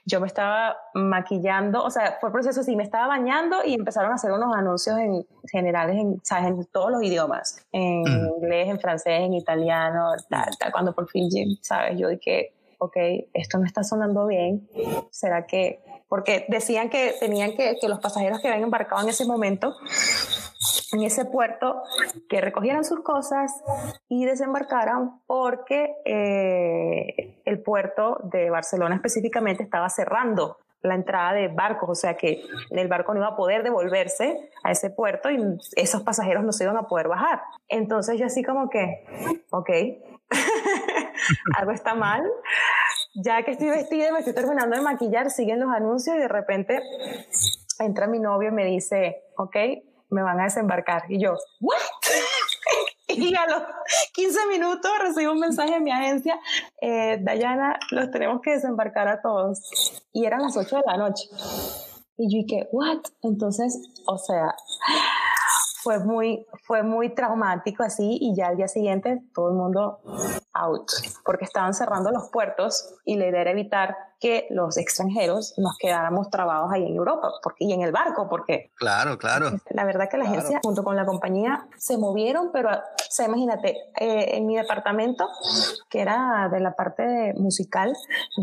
yo 0.06 0.20
me 0.20 0.28
estaba 0.28 0.78
maquillando, 0.94 1.84
o 1.84 1.90
sea, 1.90 2.18
fue 2.20 2.30
el 2.30 2.34
proceso 2.34 2.62
así, 2.62 2.76
me 2.76 2.84
estaba 2.84 3.08
bañando 3.08 3.58
y 3.66 3.74
empezaron 3.74 4.12
a 4.12 4.16
hacer 4.16 4.32
unos 4.32 4.56
anuncios 4.56 4.98
en 4.98 5.26
generales, 5.50 5.98
en, 5.98 6.20
¿sabes? 6.24 6.48
en 6.48 6.66
todos 6.66 6.92
los 6.92 7.04
idiomas, 7.04 7.66
en 7.72 8.04
inglés, 8.38 8.70
en 8.70 8.80
francés, 8.80 9.22
en 9.22 9.34
italiano, 9.34 10.12
tal, 10.30 10.50
tal. 10.58 10.72
Cuando 10.72 10.94
por 10.94 11.10
fin, 11.10 11.30
¿sabes? 11.62 12.00
Yo 12.00 12.10
dije, 12.10 12.54
ok, 12.84 12.98
esto 13.34 13.58
no 13.58 13.66
está 13.66 13.84
sonando 13.84 14.28
bien, 14.28 14.70
¿será 15.10 15.46
que...? 15.46 15.82
Porque 16.08 16.46
decían 16.48 16.90
que 16.90 17.16
tenían 17.20 17.56
que, 17.56 17.78
que 17.82 17.88
los 17.88 18.00
pasajeros 18.00 18.40
que 18.40 18.48
habían 18.48 18.64
embarcado 18.64 19.02
en 19.02 19.10
ese 19.10 19.26
momento 19.26 19.74
en 20.94 21.02
ese 21.04 21.26
puerto 21.26 21.84
que 22.30 22.42
recogieran 22.42 22.86
sus 22.86 23.02
cosas 23.02 23.52
y 24.08 24.26
desembarcaran 24.26 25.22
porque 25.26 25.96
eh, 26.06 27.42
el 27.46 27.62
puerto 27.62 28.20
de 28.24 28.50
Barcelona 28.50 28.96
específicamente 28.96 29.64
estaba 29.64 29.90
cerrando 29.90 30.58
la 30.82 30.96
entrada 30.96 31.32
de 31.34 31.48
barcos, 31.48 31.90
o 31.90 31.96
sea 31.96 32.16
que 32.18 32.44
el 32.70 32.88
barco 32.90 33.14
no 33.14 33.22
iba 33.22 33.30
a 33.30 33.36
poder 33.38 33.64
devolverse 33.64 34.50
a 34.64 34.72
ese 34.72 34.90
puerto 34.90 35.32
y 35.32 35.38
esos 35.78 36.04
pasajeros 36.04 36.44
no 36.44 36.52
se 36.52 36.66
iban 36.66 36.76
a 36.76 36.90
poder 36.90 37.08
bajar. 37.08 37.42
Entonces 37.70 38.20
yo 38.20 38.26
así 38.26 38.44
como 38.44 38.70
que, 38.70 39.06
ok, 39.50 39.70
algo 41.58 41.72
está 41.72 41.96
mal. 41.96 42.24
Ya 43.16 43.44
que 43.44 43.52
estoy 43.52 43.70
vestida 43.70 44.10
y 44.10 44.12
me 44.12 44.20
estoy 44.20 44.34
terminando 44.34 44.76
de 44.76 44.82
maquillar, 44.82 45.30
siguen 45.30 45.60
los 45.60 45.72
anuncios 45.72 46.16
y 46.16 46.20
de 46.20 46.28
repente 46.28 46.82
entra 47.80 48.08
mi 48.08 48.20
novio 48.20 48.50
y 48.50 48.54
me 48.54 48.66
dice, 48.66 49.24
ok, 49.38 49.56
me 50.10 50.24
van 50.24 50.40
a 50.40 50.46
desembarcar. 50.46 51.04
Y 51.10 51.22
yo, 51.22 51.36
¿what? 51.60 51.78
y 53.08 53.36
a 53.36 53.46
los 53.48 53.64
15 54.14 54.48
minutos 54.48 54.92
recibo 55.02 55.34
un 55.34 55.40
mensaje 55.40 55.74
de 55.74 55.80
mi 55.80 55.92
agencia, 55.92 56.40
eh, 56.82 57.20
Dayana, 57.22 57.80
los 57.92 58.10
tenemos 58.12 58.42
que 58.42 58.52
desembarcar 58.52 59.08
a 59.08 59.22
todos. 59.22 59.60
Y 60.12 60.26
eran 60.26 60.42
las 60.42 60.58
8 60.58 60.78
de 60.78 60.84
la 60.86 60.98
noche. 60.98 61.26
Y 62.18 62.32
yo 62.32 62.46
dije, 62.46 62.68
¿what? 62.72 63.00
Entonces, 63.22 63.78
o 64.06 64.18
sea, 64.18 64.56
fue 65.84 66.00
muy, 66.00 66.46
fue 66.66 66.84
muy 66.84 67.14
traumático 67.14 67.84
así 67.84 68.18
y 68.22 68.36
ya 68.36 68.48
al 68.48 68.58
día 68.58 68.68
siguiente 68.68 69.22
todo 69.34 69.50
el 69.50 69.56
mundo 69.56 70.00
out, 70.54 70.90
porque 71.26 71.46
estaban 71.46 71.74
cerrando 71.74 72.12
los 72.12 72.30
puertos 72.30 72.96
y 73.06 73.18
la 73.18 73.28
idea 73.28 73.42
era 73.42 73.52
evitar 73.52 73.96
que 74.24 74.48
los 74.52 74.78
extranjeros 74.78 75.54
nos 75.58 75.78
quedáramos 75.78 76.30
trabados 76.30 76.72
ahí 76.72 76.88
en 76.88 76.96
Europa 76.96 77.30
porque, 77.44 77.66
y 77.66 77.74
en 77.74 77.82
el 77.82 77.92
barco, 77.92 78.30
porque... 78.30 78.72
Claro, 78.76 79.18
claro. 79.18 79.52
La 79.72 79.84
verdad 79.84 80.08
que 80.10 80.18
la 80.18 80.24
agencia 80.24 80.62
junto 80.64 80.82
con 80.82 80.96
la 80.96 81.06
compañía 81.06 81.68
se 81.78 81.98
movieron, 81.98 82.52
pero, 82.54 82.70
o 82.70 82.80
sea, 83.10 83.26
imagínate, 83.26 83.76
eh, 84.00 84.38
en 84.38 84.46
mi 84.46 84.56
departamento, 84.56 85.28
que 85.90 86.00
era 86.00 86.48
de 86.50 86.62
la 86.62 86.74
parte 86.74 87.34
musical, 87.36 87.94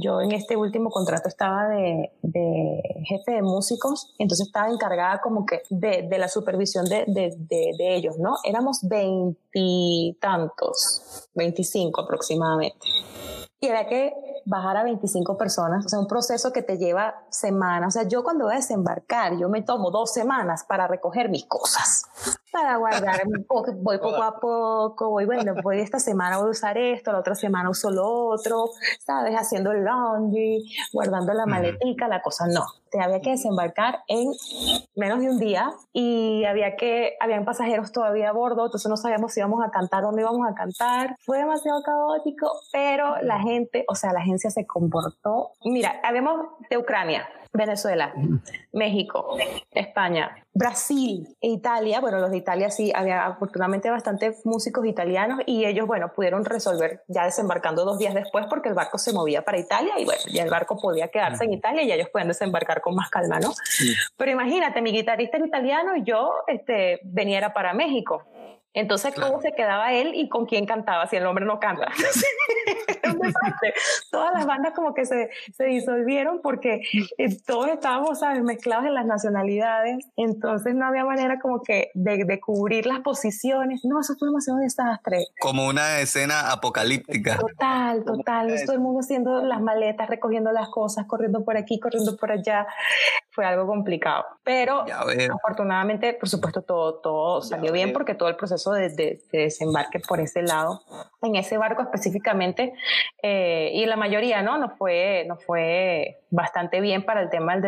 yo 0.03 0.21
en 0.21 0.33
este 0.33 0.55
último 0.55 0.91
contrato 0.91 1.29
estaba 1.29 1.67
de, 1.69 2.13
de 2.21 2.83
jefe 3.07 3.33
de 3.33 3.41
músicos, 3.41 4.13
entonces 4.19 4.49
estaba 4.49 4.69
encargada 4.69 5.23
como 5.23 5.47
que 5.47 5.63
de, 5.71 6.07
de 6.11 6.19
la 6.19 6.29
supervisión 6.29 6.85
de, 6.85 7.07
de, 7.07 7.35
de 7.39 7.97
ellos, 7.97 8.19
¿no? 8.19 8.37
Éramos 8.45 8.81
veintitantos, 8.83 11.27
veinticinco 11.33 12.03
aproximadamente. 12.03 12.87
Y 13.63 13.67
era 13.67 13.87
que 13.87 14.15
bajar 14.47 14.79
a 14.79 14.85
25 14.85 15.37
personas, 15.37 15.85
o 15.85 15.89
sea, 15.89 15.99
un 15.99 16.07
proceso 16.07 16.51
que 16.51 16.63
te 16.63 16.79
lleva 16.79 17.23
semanas. 17.29 17.89
O 17.89 18.01
sea, 18.01 18.09
yo 18.09 18.25
cuando 18.25 18.47
voy 18.47 18.55
a 18.55 18.57
desembarcar, 18.57 19.37
yo 19.37 19.51
me 19.51 19.61
tomo 19.61 19.91
dos 19.91 20.15
semanas 20.15 20.65
para 20.65 20.87
recoger 20.87 21.29
mis 21.29 21.45
cosas, 21.45 22.07
para 22.51 22.77
guardar, 22.79 23.23
voy 23.27 23.99
poco 23.99 24.23
a 24.23 24.41
poco, 24.41 25.11
voy, 25.11 25.27
bueno, 25.27 25.55
voy 25.63 25.81
esta 25.81 25.99
semana 25.99 26.39
voy 26.39 26.49
a 26.49 26.51
usar 26.53 26.79
esto, 26.79 27.13
la 27.13 27.19
otra 27.19 27.35
semana 27.35 27.69
uso 27.69 27.91
lo 27.91 28.31
otro, 28.31 28.71
¿sabes? 28.99 29.37
Haciendo 29.37 29.73
el 29.73 29.85
laundry, 29.85 30.65
guardando 30.93 31.35
la 31.35 31.45
maletica, 31.45 32.09
la 32.09 32.23
cosa 32.23 32.47
no 32.47 32.80
te 32.91 33.01
había 33.01 33.21
que 33.21 33.31
desembarcar 33.31 34.01
en 34.09 34.31
menos 34.95 35.21
de 35.21 35.31
un 35.31 35.39
día 35.39 35.71
y 35.93 36.45
había 36.45 36.77
que, 36.77 37.17
habían 37.21 37.45
pasajeros 37.45 37.93
todavía 37.93 38.31
a 38.31 38.33
bordo, 38.33 38.67
entonces 38.67 38.89
no 38.89 38.97
sabíamos 38.97 39.33
si 39.33 39.41
íbamos 39.41 39.65
a 39.65 39.71
cantar 39.71 40.05
o 40.05 40.13
no 40.13 40.21
íbamos 40.21 40.47
a 40.49 40.55
cantar. 40.55 41.17
Fue 41.25 41.39
demasiado 41.39 41.83
caótico, 41.83 42.51
pero 42.73 43.21
la 43.23 43.41
gente, 43.41 43.85
o 43.89 43.95
sea, 43.95 44.13
la 44.13 44.21
agencia 44.21 44.51
se 44.51 44.67
comportó. 44.67 45.53
Mira, 45.65 46.01
habíamos 46.03 46.41
de 46.69 46.79
Ucrania, 46.79 47.29
Venezuela, 47.53 48.15
México, 48.73 49.37
España, 49.73 50.47
Brasil 50.55 51.37
e 51.41 51.49
Italia. 51.49 52.01
Bueno, 52.01 52.19
los 52.19 52.31
de 52.31 52.37
Italia 52.37 52.71
sí, 52.71 52.93
había 52.95 53.27
afortunadamente 53.27 53.91
bastantes 53.91 54.45
músicos 54.45 54.87
italianos 54.87 55.41
y 55.47 55.65
ellos, 55.65 55.87
bueno, 55.87 56.13
pudieron 56.13 56.45
resolver 56.45 57.03
ya 57.09 57.25
desembarcando 57.25 57.85
dos 57.85 57.99
días 57.99 58.15
después 58.15 58.47
porque 58.49 58.69
el 58.69 58.75
barco 58.75 58.99
se 58.99 59.13
movía 59.13 59.43
para 59.43 59.59
Italia 59.59 59.95
y 59.99 60.05
bueno, 60.05 60.21
ya 60.33 60.45
el 60.45 60.51
barco 60.51 60.77
podía 60.77 61.09
quedarse 61.09 61.45
en 61.45 61.53
Italia 61.53 61.83
y 61.83 61.93
ellos 61.93 62.09
pueden 62.13 62.29
desembarcar 62.29 62.81
con 62.81 62.95
más 62.95 63.11
calma, 63.11 63.41
¿no? 63.41 63.53
Pero 64.17 64.31
imagínate, 64.31 64.81
mi 64.83 64.93
guitarrista 64.93 65.37
era 65.37 65.47
italiano 65.47 65.97
y 65.97 66.05
yo 66.05 66.33
este, 66.47 67.01
venía 67.03 67.53
para 67.53 67.73
México. 67.73 68.25
Entonces, 68.73 69.15
¿cómo 69.15 69.41
se 69.41 69.53
quedaba 69.53 69.93
él 69.93 70.13
y 70.15 70.29
con 70.29 70.47
quién 70.47 70.65
cantaba 70.65 71.07
si 71.09 71.17
el 71.17 71.27
hombre 71.27 71.45
no 71.45 71.59
canta? 71.59 71.89
Todas 74.11 74.33
las 74.33 74.47
bandas 74.47 74.73
como 74.75 74.95
que 74.95 75.05
se, 75.05 75.31
se 75.57 75.65
disolvieron 75.65 76.41
porque 76.43 76.83
eh, 77.19 77.37
todos 77.47 77.69
estábamos, 77.69 78.21
¿sabes? 78.21 78.43
Mezclados 78.43 78.87
en 78.87 78.95
las 78.95 79.07
nacionalidades. 79.07 80.07
Entonces, 80.17 80.75
no 80.75 80.87
había 80.87 81.05
manera 81.05 81.41
como 81.41 81.63
que 81.63 81.91
de, 81.95 82.25
de 82.25 82.41
cubrir 82.41 82.87
las 82.87 83.01
posiciones. 83.01 83.85
No, 83.85 84.01
eso 84.01 84.15
fue 84.19 84.29
demasiado 84.29 84.61
desastre. 84.61 85.27
Como 85.41 85.67
una 85.67 86.01
escena 86.01 86.53
apocalíptica. 86.53 87.39
Total, 87.39 88.05
total. 88.05 88.55
Todo 88.65 88.75
el 88.75 88.81
mundo 88.81 89.01
haciendo 89.01 89.43
las 89.43 89.61
maletas, 89.61 90.09
recogiendo 90.09 90.53
las 90.53 90.69
cosas, 90.69 91.07
corriendo 91.07 91.45
por 91.45 91.57
aquí, 91.57 91.81
corriendo 91.81 92.17
por 92.17 92.31
allá. 92.31 92.67
Fue 93.31 93.45
algo 93.45 93.67
complicado. 93.67 94.25
Pero 94.43 94.85
afortunadamente, 95.33 96.15
por 96.15 96.29
supuesto, 96.29 96.63
todo, 96.63 96.95
todo 97.01 97.43
salió 97.43 97.73
bien 97.73 97.93
porque 97.93 98.15
todo 98.15 98.29
el 98.29 98.37
proceso 98.37 98.60
de, 98.69 99.21
desembarque 99.33 100.01
por 100.01 100.21
ese 100.21 100.43
lado, 100.43 100.83
en 101.23 101.37
ese 101.37 101.59
barco 101.59 101.83
específicamente, 101.83 102.75
eh, 103.23 103.71
y 103.75 103.87
la 103.87 103.97
mayoría, 103.97 104.43
¿no? 104.43 104.59
Nos 104.59 104.77
fue, 104.77 105.25
nos 105.27 105.45
fue 105.45 106.19
bastante 106.31 106.81
bien 106.81 107.05
para 107.05 107.23
el 107.23 107.31
tema 107.31 107.57
del 107.57 107.63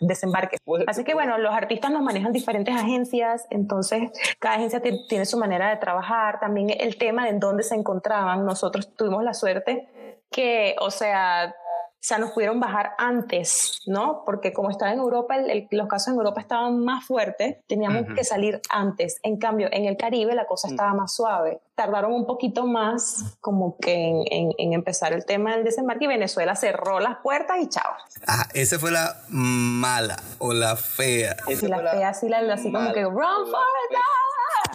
desembarque. 0.00 0.56
Así 0.86 1.04
que 1.04 1.14
bueno, 1.14 1.38
los 1.38 1.52
artistas 1.54 1.90
nos 1.90 2.02
manejan 2.02 2.32
diferentes 2.32 2.74
agencias, 2.74 3.46
entonces 3.50 4.10
cada 4.38 4.56
agencia 4.56 4.80
tiene 4.80 5.24
su 5.24 5.38
manera 5.38 5.70
de 5.70 5.76
trabajar, 5.76 6.40
también 6.40 6.70
el 6.70 6.96
tema 6.96 7.24
de 7.24 7.30
en 7.30 7.40
dónde 7.40 7.62
se 7.62 7.74
encontraban, 7.74 8.44
nosotros 8.44 8.94
tuvimos 8.96 9.22
la 9.22 9.34
suerte 9.34 9.88
que, 10.30 10.76
o 10.80 10.90
sea, 10.90 11.54
o 11.98 12.06
sea, 12.08 12.18
nos 12.18 12.30
pudieron 12.30 12.60
bajar 12.60 12.92
antes, 12.96 13.82
¿no? 13.86 14.22
Porque 14.24 14.52
como 14.52 14.70
estaba 14.70 14.92
en 14.92 15.00
Europa, 15.00 15.34
los 15.72 15.88
casos 15.88 16.08
en 16.12 16.14
Europa 16.14 16.40
estaban 16.40 16.84
más 16.84 17.04
fuertes, 17.04 17.56
teníamos 17.66 18.04
que 18.14 18.22
salir 18.22 18.60
antes. 18.70 19.18
En 19.24 19.36
cambio, 19.36 19.68
en 19.72 19.84
el 19.84 19.96
Caribe 19.96 20.32
la 20.36 20.46
cosa 20.46 20.68
estaba 20.68 20.94
más 20.94 21.12
suave. 21.12 21.60
Tardaron 21.74 22.12
un 22.12 22.24
poquito 22.24 22.66
más 22.66 23.36
como 23.40 23.76
que 23.78 24.24
en, 24.30 24.72
empezar 24.72 25.12
el 25.12 25.24
tema 25.24 25.56
del 25.56 25.64
desembarque 25.64 26.04
y 26.04 26.08
Venezuela 26.08 26.54
cerró 26.54 27.00
las 27.00 27.18
puertas 27.18 27.58
y 27.60 27.68
chao. 27.68 27.92
Ah, 28.28 28.46
esa 28.54 28.78
fue 28.78 28.92
la 28.92 29.16
mala 29.28 30.22
o 30.38 30.52
la 30.52 30.76
fea. 30.76 31.36
Sí, 31.48 31.66
la, 31.66 31.78
fea, 31.78 32.14
sí, 32.14 32.28
la, 32.28 32.38
así 32.52 32.70
como 32.70 32.92
que 32.92 33.02
run 33.02 33.46
for 33.50 33.66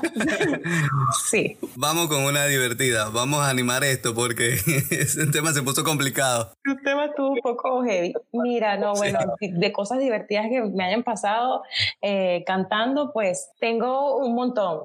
sí. 1.25 1.57
Vamos 1.75 2.07
con 2.07 2.23
una 2.23 2.45
divertida. 2.45 3.09
Vamos 3.09 3.39
a 3.41 3.49
animar 3.49 3.83
esto 3.83 4.13
porque 4.13 4.53
ese 4.91 5.27
tema 5.27 5.53
se 5.53 5.63
puso 5.63 5.83
complicado. 5.83 6.53
El 6.63 6.81
tema 6.81 7.05
estuvo 7.05 7.31
un 7.31 7.39
poco 7.39 7.83
heavy. 7.83 8.13
Mira, 8.31 8.77
no, 8.77 8.93
bueno, 8.93 9.19
de 9.39 9.71
cosas 9.71 9.99
divertidas 9.99 10.47
que 10.49 10.61
me 10.61 10.83
hayan 10.83 11.03
pasado 11.03 11.63
eh, 12.01 12.43
cantando, 12.45 13.11
pues 13.13 13.49
tengo 13.59 14.17
un 14.17 14.35
montón. 14.35 14.81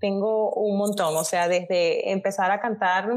Tengo 0.00 0.52
un 0.52 0.78
montón. 0.78 1.16
O 1.16 1.24
sea, 1.24 1.48
desde 1.48 2.10
empezar 2.12 2.50
a 2.50 2.60
cantar 2.60 3.08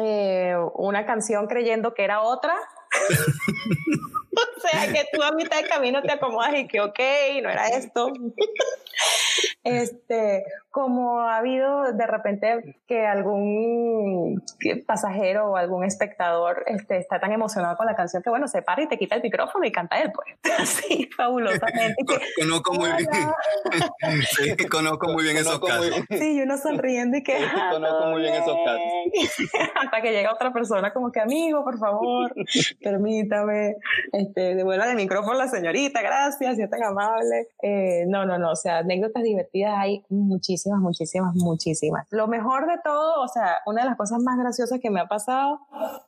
eh, 0.00 0.56
una 0.74 1.06
canción 1.06 1.46
creyendo 1.46 1.94
que 1.94 2.04
era 2.04 2.22
otra. 2.22 2.54
sea, 4.60 4.92
que 4.92 5.06
tú 5.12 5.22
a 5.22 5.32
mitad 5.32 5.62
de 5.62 5.68
camino 5.68 6.02
te 6.02 6.12
acomodas 6.12 6.54
y 6.54 6.66
que, 6.66 6.80
ok, 6.80 6.98
no 7.42 7.50
era 7.50 7.68
esto. 7.68 8.12
este, 9.64 10.44
como 10.70 11.20
ha 11.20 11.38
habido 11.38 11.92
de 11.92 12.06
repente 12.06 12.80
que 12.86 13.06
algún 13.06 14.42
pasajero 14.86 15.52
o 15.52 15.56
algún 15.56 15.84
espectador 15.84 16.64
este, 16.66 16.98
está 16.98 17.20
tan 17.20 17.32
emocionado 17.32 17.76
con 17.76 17.86
la 17.86 17.94
canción 17.94 18.22
que, 18.22 18.30
bueno, 18.30 18.48
se 18.48 18.62
para 18.62 18.82
y 18.82 18.88
te 18.88 18.98
quita 18.98 19.16
el 19.16 19.22
micrófono 19.22 19.64
y 19.64 19.72
canta 19.72 20.00
él, 20.02 20.12
pues. 20.12 20.28
Así, 20.58 21.08
fabulosamente. 21.16 22.04
conozco 22.40 22.74
muy 22.74 22.90
bien. 22.90 24.22
sí, 24.36 24.56
conozco 24.68 25.08
muy 25.08 25.24
bien 25.24 25.36
esos 25.36 25.58
casos. 25.60 25.90
Sí, 26.10 26.36
y 26.36 26.40
uno 26.40 26.58
sonriendo 26.58 27.16
y 27.16 27.22
que. 27.22 27.38
conozco 27.70 28.06
muy 28.06 28.22
bien 28.22 28.34
esos 28.34 28.56
casos. 28.64 29.64
Hasta 29.74 30.02
que 30.02 30.12
llega 30.12 30.32
otra 30.32 30.52
persona 30.52 30.92
como 30.92 31.10
que, 31.10 31.20
amigo, 31.20 31.64
por 31.64 31.78
favor, 31.78 32.34
permítame, 32.82 33.76
este, 34.12 34.23
devuelva 34.34 34.90
el 34.90 34.96
micrófono 34.96 35.32
a 35.32 35.44
la 35.44 35.48
señorita, 35.48 36.02
gracias, 36.02 36.58
es 36.58 36.70
tan 36.70 36.82
amable. 36.82 37.48
Eh, 37.62 38.04
no, 38.06 38.24
no, 38.24 38.38
no, 38.38 38.52
o 38.52 38.56
sea, 38.56 38.78
anécdotas 38.78 39.22
divertidas 39.22 39.74
hay 39.76 40.04
muchísimas 40.08 40.80
muchísimas, 40.80 41.34
muchísimas. 41.34 42.06
Lo 42.10 42.26
mejor 42.26 42.66
de 42.66 42.78
todo, 42.82 43.22
o 43.22 43.28
sea, 43.28 43.58
una 43.66 43.82
de 43.82 43.88
las 43.88 43.96
cosas 43.96 44.20
más 44.20 44.38
graciosas 44.38 44.80
que 44.80 44.90
me 44.90 45.00
ha 45.00 45.06
pasado 45.06 45.60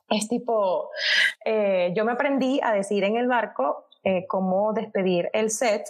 es 0.08 0.28
tipo, 0.28 0.90
eh, 1.44 1.92
yo 1.96 2.04
me 2.04 2.12
aprendí 2.12 2.60
a 2.62 2.72
decir 2.72 3.04
en 3.04 3.16
el 3.16 3.26
barco 3.26 3.86
eh, 4.04 4.26
cómo 4.28 4.72
despedir 4.72 5.30
el 5.32 5.50
set 5.50 5.84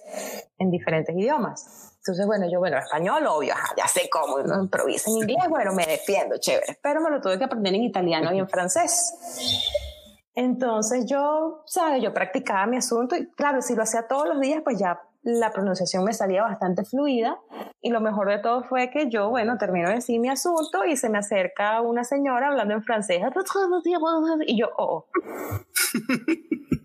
en 0.58 0.70
diferentes 0.70 1.14
idiomas. 1.14 1.92
Entonces, 1.98 2.24
bueno, 2.24 2.46
yo, 2.50 2.60
bueno, 2.60 2.78
español, 2.78 3.26
obvio, 3.26 3.52
ya 3.76 3.88
sé 3.88 4.08
cómo, 4.08 4.38
no 4.38 4.62
improviso 4.62 5.10
en 5.10 5.16
inglés, 5.22 5.48
bueno, 5.48 5.72
me 5.72 5.84
defiendo, 5.84 6.36
chévere, 6.38 6.78
pero 6.80 7.00
me 7.00 7.10
lo 7.10 7.20
tuve 7.20 7.36
que 7.36 7.44
aprender 7.44 7.74
en 7.74 7.82
italiano 7.82 8.32
y 8.32 8.38
en 8.38 8.48
francés. 8.48 9.12
Entonces 10.36 11.06
yo, 11.06 11.62
¿sabes? 11.64 12.02
Yo 12.02 12.12
practicaba 12.12 12.66
mi 12.66 12.76
asunto 12.76 13.16
y 13.16 13.26
claro, 13.30 13.62
si 13.62 13.74
lo 13.74 13.82
hacía 13.82 14.06
todos 14.06 14.28
los 14.28 14.38
días, 14.38 14.60
pues 14.62 14.78
ya 14.78 15.00
la 15.22 15.50
pronunciación 15.50 16.04
me 16.04 16.12
salía 16.12 16.42
bastante 16.42 16.84
fluida 16.84 17.40
y 17.80 17.90
lo 17.90 18.00
mejor 18.00 18.28
de 18.28 18.38
todo 18.38 18.62
fue 18.62 18.90
que 18.90 19.08
yo, 19.08 19.30
bueno, 19.30 19.56
termino 19.58 19.88
de 19.88 19.96
decir 19.96 20.20
mi 20.20 20.28
asunto 20.28 20.84
y 20.84 20.96
se 20.96 21.08
me 21.08 21.18
acerca 21.18 21.80
una 21.80 22.04
señora 22.04 22.48
hablando 22.48 22.74
en 22.74 22.82
francés 22.82 23.22
y 24.46 24.58
yo, 24.60 24.68
oh. 24.76 25.06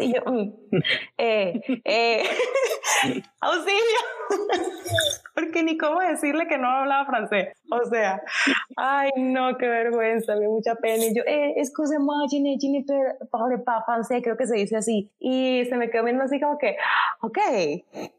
Y 0.00 0.14
yo, 0.14 0.22
mm, 0.26 0.52
eh, 1.18 1.60
eh, 1.84 2.24
auxilio, 3.40 4.00
ni 5.62 5.76
cómo 5.76 6.00
decirle 6.00 6.46
que 6.46 6.58
no 6.58 6.68
hablaba 6.68 7.06
francés. 7.06 7.56
O 7.70 7.88
sea, 7.88 8.22
ay, 8.76 9.10
no, 9.16 9.56
qué 9.58 9.68
vergüenza, 9.68 10.36
me 10.36 10.48
mucha 10.48 10.74
pena. 10.74 11.04
Y 11.04 11.14
yo, 11.14 11.22
eh, 11.26 11.54
excusez-moi, 11.56 12.26
je 12.30 12.40
ne 12.40 12.84
parle 13.30 13.58
pas 13.58 13.84
francés, 13.84 14.22
creo 14.22 14.36
que 14.36 14.46
se 14.46 14.56
dice 14.56 14.76
así. 14.76 15.10
Y 15.18 15.64
se 15.68 15.76
me 15.76 15.90
quedó 15.90 16.04
viendo 16.04 16.24
así 16.24 16.40
como 16.40 16.58
que, 16.58 16.76
ok, 17.20 17.38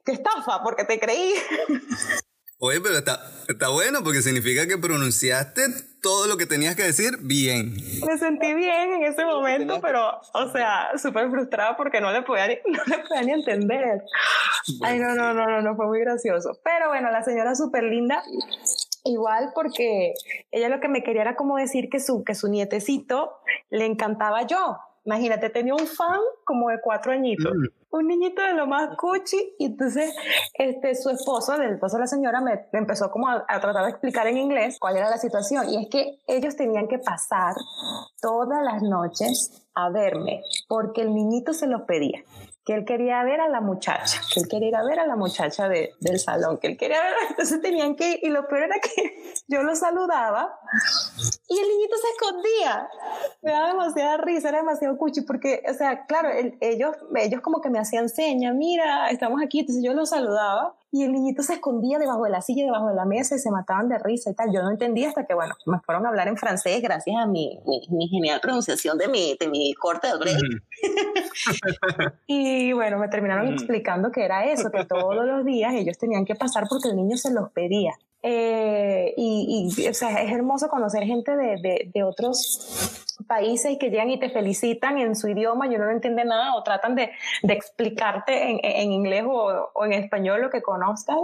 qué 0.06 0.12
estafa, 0.12 0.62
porque 0.64 0.86
te 0.86 1.00
creí. 1.00 1.34
Oye, 2.66 2.80
pero 2.80 2.98
está, 2.98 3.20
está 3.50 3.68
bueno 3.68 4.06
porque 4.06 4.22
significa 4.22 4.66
que 4.66 4.78
pronunciaste 4.78 5.64
todo 6.02 6.28
lo 6.28 6.38
que 6.38 6.46
tenías 6.46 6.78
que 6.78 6.84
decir 6.84 7.18
bien. 7.20 7.76
Me 8.08 8.18
sentí 8.18 8.54
bien 8.54 8.94
en 8.94 9.04
ese 9.04 9.26
momento, 9.26 9.82
pero, 9.82 10.22
o 10.34 10.50
sea, 10.50 10.92
súper 10.98 11.30
frustrada 11.30 11.76
porque 11.76 12.00
no 12.00 12.14
le, 12.14 12.22
podía 12.22 12.48
ni, 12.48 12.56
no 12.66 12.82
le 12.86 13.00
podía 13.00 13.22
ni 13.24 13.34
entender. 13.34 14.04
Ay, 14.82 14.98
no, 14.98 15.14
no, 15.14 15.34
no, 15.34 15.46
no, 15.46 15.62
no, 15.62 15.76
fue 15.76 15.88
muy 15.88 16.00
gracioso. 16.00 16.58
Pero 16.64 16.88
bueno, 16.88 17.12
la 17.12 17.22
señora 17.22 17.54
súper 17.54 17.84
linda. 17.84 18.24
Igual 19.04 19.52
porque 19.54 20.14
ella 20.50 20.70
lo 20.70 20.80
que 20.80 20.88
me 20.88 21.04
quería 21.04 21.24
era 21.24 21.36
como 21.36 21.58
decir 21.58 21.90
que 21.90 22.00
su, 22.00 22.24
que 22.24 22.34
su 22.34 22.48
nietecito 22.48 23.42
le 23.72 23.86
encantaba 23.88 24.48
yo. 24.48 24.78
Imagínate, 25.06 25.50
tenía 25.50 25.74
un 25.74 25.88
fan 25.88 26.20
como 26.46 26.70
de 26.70 26.80
cuatro 26.82 27.12
añitos. 27.12 27.54
Mm 27.54 27.84
un 27.94 28.08
niñito 28.08 28.42
de 28.42 28.54
lo 28.54 28.66
más 28.66 28.98
cuchi 28.98 29.56
y 29.60 29.66
entonces 29.66 30.14
este, 30.56 30.96
su 30.96 31.10
esposo, 31.10 31.54
el 31.54 31.74
esposo 31.74 31.98
de 31.98 32.02
la 32.02 32.08
señora, 32.08 32.42
me, 32.42 32.66
empezó 32.74 33.12
como 33.12 33.30
a, 33.30 33.46
a, 33.48 33.60
tratar 33.60 33.86
de 33.86 33.92
explicar 33.92 34.26
en 34.26 34.38
inglés 34.38 34.78
cuál 34.80 34.98
era 34.98 35.10
la 35.10 35.18
situación 35.18 35.70
y 35.70 35.84
es 35.84 35.90
que 35.90 36.20
ellos 36.28 36.56
tenían 36.56 36.88
que 36.88 36.98
pasar 36.98 37.54
todas 38.20 38.64
las 38.64 38.82
noches 38.82 39.68
a 39.76 39.90
verme 39.92 40.42
porque 40.68 41.02
el 41.02 41.14
niñito 41.14 41.54
se 41.54 41.68
los 41.68 41.84
pedía 41.84 42.24
que 42.66 42.74
él 42.74 42.86
quería 42.86 43.24
ver 43.24 43.42
a 43.42 43.50
la 43.50 43.60
muchacha, 43.60 44.22
que 44.34 44.40
él 44.40 44.48
quería 44.48 44.70
ir 44.70 44.76
a 44.76 44.84
ver 44.84 45.00
a 45.00 45.06
la 45.06 45.16
muchacha 45.16 45.68
de, 45.68 45.94
del 46.00 46.20
salón, 46.20 46.58
que 46.60 46.68
él 46.68 46.78
quería 46.78 47.02
ver, 47.02 47.14
entonces 47.30 47.62
tenían 47.62 47.96
que 47.96 48.12
ir, 48.12 48.20
y 48.24 48.30
lo 48.30 48.48
peor 48.48 48.64
era 48.64 48.76
que 48.80 49.34
yo 49.48 49.64
lo 49.64 49.76
saludaba 49.76 50.60
y 51.50 51.60
el 51.60 51.68
niñito 51.68 51.96
se 51.98 52.08
escondía. 52.14 52.90
Me 53.42 53.52
daba 53.52 53.68
demasiada 53.68 54.18
risa, 54.18 54.50
era 54.50 54.60
demasiado 54.60 54.98
cuchi, 54.98 55.22
porque, 55.22 55.62
o 55.70 55.74
sea, 55.74 56.06
claro, 56.06 56.30
ellos, 56.62 56.96
ellos 57.16 57.42
como 57.42 57.62
que 57.62 57.70
me 57.70 57.80
hacían 57.80 58.10
señas, 58.10 58.56
mira, 58.56 59.10
estamos 59.10 59.42
aquí, 59.44 59.60
entonces 59.60 59.84
yo 59.84 59.94
lo 59.94 60.06
saludaba 60.06 60.76
y 60.94 61.02
el 61.02 61.12
niñito 61.12 61.42
se 61.42 61.54
escondía 61.54 61.98
debajo 61.98 62.24
de 62.24 62.30
la 62.30 62.44
silla, 62.44 62.66
debajo 62.66 62.88
de 62.88 62.94
la 62.94 63.06
mesa 63.06 63.36
y 63.36 63.40
se 63.40 63.50
mataban 63.50 63.90
de 63.90 63.98
risa 63.98 64.30
y 64.30 64.36
tal. 64.36 64.54
Yo 64.54 64.62
no 64.62 64.70
entendía 64.70 65.10
hasta 65.10 65.26
que, 65.26 65.34
bueno, 65.34 65.56
me 65.66 65.80
fueron 65.80 66.06
a 66.06 66.10
hablar 66.10 66.28
en 66.28 66.38
francés 66.38 66.84
gracias 66.84 67.16
a 67.20 67.26
mi, 67.26 67.60
mi, 67.90 68.08
genial 68.08 68.40
pronunciación 68.40 69.00
de 69.00 69.08
mi, 69.08 69.36
de 69.40 69.48
mi 69.48 69.74
corte 69.74 70.08
de 70.08 70.18
break. 70.20 70.38
y 72.28 72.74
bueno, 72.74 73.00
me 73.00 73.08
terminaron 73.08 73.52
explicando 73.52 74.12
que 74.12 74.24
era 74.24 74.46
eso, 74.46 74.70
que 74.70 74.86
todos 74.86 75.26
los 75.26 75.44
días 75.44 75.74
ellos 75.74 75.98
tenían 75.98 76.26
que 76.26 76.36
pasar 76.36 76.66
porque 76.70 76.90
el 76.90 76.96
niño 76.96 77.18
se 77.18 77.34
los 77.34 77.50
pedía. 77.50 77.94
Eh, 78.22 79.16
y, 79.18 79.74
y, 79.76 79.88
o 79.88 79.94
sea, 79.96 80.22
es 80.22 80.32
hermoso 80.32 80.70
conocer 80.70 81.06
gente 81.06 81.36
de, 81.36 81.60
de, 81.60 81.90
de 81.92 82.04
otros 82.04 83.13
países 83.28 83.78
que 83.80 83.90
llegan 83.90 84.10
y 84.10 84.20
te 84.20 84.30
felicitan 84.30 84.98
en 84.98 85.16
su 85.16 85.28
idioma 85.28 85.68
y 85.68 85.76
uno 85.76 85.86
no 85.86 85.92
entiende 85.92 86.26
nada 86.26 86.56
o 86.56 86.64
tratan 86.64 86.96
de, 86.96 87.12
de 87.42 87.54
explicarte 87.54 88.52
en, 88.52 88.60
en 88.64 88.92
inglés 88.92 89.24
o, 89.26 89.72
o, 89.74 89.86
en 89.86 89.94
español 89.94 90.42
lo 90.42 90.50
que 90.50 90.62
conozcan, 90.62 91.18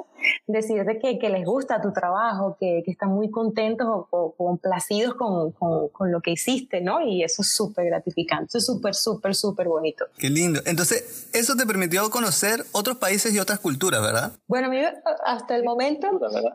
decirte 0.48 1.00
que, 1.00 1.20
que 1.20 1.30
les 1.30 1.46
gusta 1.46 1.82
tu 1.82 1.92
trabajo, 1.92 2.58
que, 2.60 2.82
que 2.86 2.92
están 2.92 3.10
muy 3.10 3.30
contentos 3.32 3.88
o, 3.88 4.08
o 4.12 4.36
complacidos 4.36 5.16
con, 5.16 5.52
con, 5.52 5.90
con, 5.90 6.12
lo 6.12 6.22
que 6.22 6.32
hiciste, 6.32 6.82
¿no? 6.82 7.02
Y 7.02 7.24
eso 7.24 7.42
es 7.42 7.54
súper 7.54 7.86
gratificante, 7.86 8.46
eso 8.46 8.58
es 8.58 8.66
súper, 8.66 8.96
súper, 8.96 9.36
súper 9.36 9.68
bonito. 9.68 10.06
Qué 10.18 10.30
lindo. 10.30 10.60
Entonces, 10.66 11.30
eso 11.34 11.56
te 11.56 11.66
permitió 11.66 12.10
conocer 12.10 12.66
otros 12.72 12.98
países 12.98 13.34
y 13.34 13.40
otras 13.40 13.60
culturas, 13.60 14.02
¿verdad? 14.02 14.32
Bueno, 14.48 14.68
a 14.68 14.70
mí 14.70 14.80
hasta 15.26 15.56
el 15.56 15.64
momento 15.64 16.08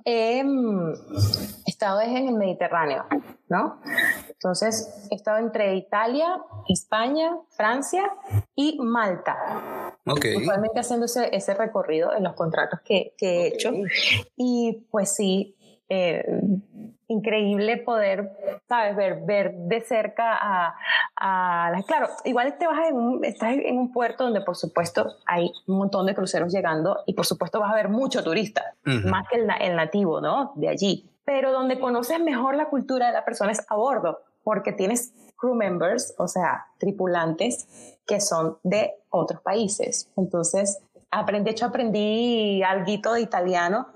he 0.05 0.43
estado 1.67 2.01
en 2.01 2.29
el 2.29 2.35
Mediterráneo, 2.35 3.05
¿no? 3.49 3.81
Entonces, 4.29 5.09
estado 5.25 5.39
entre 5.39 5.75
Italia, 5.75 6.39
España, 6.69 7.39
Francia 7.49 8.13
y 8.55 8.79
Malta. 8.79 9.97
Ok. 10.07 10.27
Actualmente 10.39 10.81
haciendo 10.81 11.07
ese, 11.07 11.55
recorrido 11.55 12.15
en 12.15 12.25
los 12.25 12.35
contratos 12.35 12.81
que, 12.85 13.15
que 13.17 13.27
he 13.27 13.47
hecho. 13.49 13.73
Y 14.37 14.87
pues 14.91 15.15
sí, 15.15 15.57
eh, 15.89 16.27
increíble 17.09 17.79
poder, 17.79 18.33
sabes, 18.69 18.97
ver, 18.97 19.23
ver 19.25 19.55
de 19.55 19.81
cerca 19.81 20.37
a, 20.41 20.75
a 21.17 21.73
claro, 21.87 22.09
igual 22.25 22.59
te 22.59 22.67
vas 22.67 22.89
en 22.89 22.97
un, 22.97 23.25
estás 23.25 23.55
en 23.55 23.79
un 23.79 23.93
puerto 23.93 24.25
donde 24.25 24.43
por 24.43 24.57
supuesto 24.57 25.07
hay 25.27 25.51
un 25.67 25.79
montón 25.79 26.05
de 26.07 26.15
cruceros 26.15 26.53
llegando 26.53 26.99
y 27.07 27.15
por 27.15 27.25
supuesto 27.25 27.61
vas 27.61 27.71
a 27.73 27.75
ver 27.75 27.89
mucho 27.89 28.23
turista, 28.23 28.75
uh 28.87 28.91
-huh. 28.91 29.11
más 29.11 29.27
que 29.29 29.37
el, 29.37 29.49
el 29.61 29.77
nativo, 29.77 30.21
¿no? 30.21 30.53
De 30.57 30.69
allí. 30.69 31.11
Pero 31.25 31.53
donde 31.53 31.79
conoces 31.79 32.21
mejor 32.21 32.57
la 32.57 32.67
cultura 32.67 33.07
de 33.07 33.13
la 33.13 33.25
persona 33.25 33.53
es 33.53 33.65
a 33.71 33.77
bordo, 33.77 34.21
porque 34.45 34.73
tienes 34.73 35.13
crew 35.37 35.55
members, 35.55 36.15
o 36.19 36.29
sea, 36.29 36.67
tripulantes 36.79 37.67
que 38.07 38.21
son 38.21 38.59
de 38.63 38.95
otros 39.11 39.41
países. 39.41 40.11
Entonces, 40.17 40.81
aprendí, 41.11 41.45
de 41.45 41.51
hecho, 41.51 41.67
aprendí 41.67 42.63
algo 42.63 43.15
de 43.15 43.23
italiano 43.23 43.89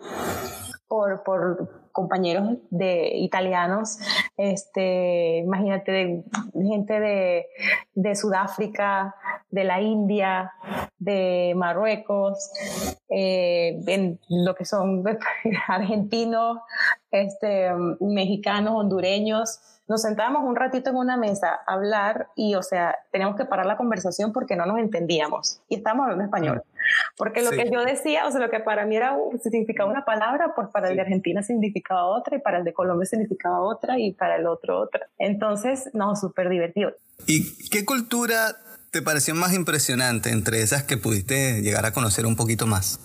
por, 0.89 1.23
por 1.23 1.88
compañeros 1.99 2.59
de 2.71 3.11
italianos, 3.17 3.99
este, 4.37 5.39
imagínate, 5.39 6.23
gente 6.55 7.01
de, 7.01 7.47
de, 7.95 8.15
Sudáfrica, 8.15 9.17
de 9.51 9.65
la 9.65 9.81
India, 9.81 10.53
de 11.01 11.55
Marruecos, 11.57 12.53
eh, 13.09 13.81
en 13.89 14.21
lo 14.29 14.55
que 14.55 14.65
son 14.65 15.03
argentinos, 15.67 16.59
este, 17.11 17.73
mexicanos, 17.99 18.75
hondureños, 18.77 19.59
nos 19.89 20.03
sentábamos 20.03 20.45
un 20.45 20.55
ratito 20.55 20.91
en 20.91 20.97
una 20.97 21.17
mesa 21.17 21.61
a 21.67 21.73
hablar 21.73 22.29
y, 22.37 22.55
o 22.55 22.63
sea, 22.63 22.95
teníamos 23.11 23.37
que 23.37 23.47
parar 23.47 23.67
la 23.67 23.77
conversación 23.77 24.33
porque 24.33 24.55
no 24.55 24.67
nos 24.67 24.79
entendíamos 24.79 25.61
y 25.69 25.77
estábamos 25.77 26.05
hablando 26.05 26.25
español. 26.25 26.63
Porque 27.17 27.43
lo 27.43 27.51
sí. 27.51 27.57
que 27.57 27.71
yo 27.71 27.85
decía, 27.85 28.27
o 28.27 28.31
sea, 28.31 28.41
lo 28.41 28.51
que 28.51 28.61
para 28.61 28.87
mí 28.87 28.97
era, 28.97 29.17
significaba 29.43 29.91
una 29.91 30.05
palabra, 30.05 30.53
pues 30.55 30.69
para 30.69 30.89
el 30.91 30.97
de 30.97 31.03
Argentina 31.03 31.43
significaba 31.43 32.07
otra 32.07 32.37
y 32.37 32.41
para 32.41 32.59
el 32.59 32.65
de 32.65 32.73
Colombia 32.73 33.07
significaba 33.07 33.61
otra 33.61 33.99
y 33.99 34.13
para 34.13 34.37
el 34.37 34.47
otro 34.47 34.81
otra. 34.81 35.09
Entonces, 35.19 35.91
no, 35.93 36.17
súper 36.17 36.49
divertido. 36.49 36.93
¿Y 37.27 37.69
qué 37.69 37.85
cultura 37.85 38.57
te 38.91 39.03
pareció 39.03 39.35
más 39.35 39.55
impresionante 39.55 40.31
entre 40.31 40.63
esas 40.63 40.83
que 40.83 40.97
pudiste 40.97 41.61
llegar 41.63 41.85
a 41.85 41.93
conocer 41.93 42.27
un 42.27 42.37
poquito 42.37 42.67
más? 42.67 43.01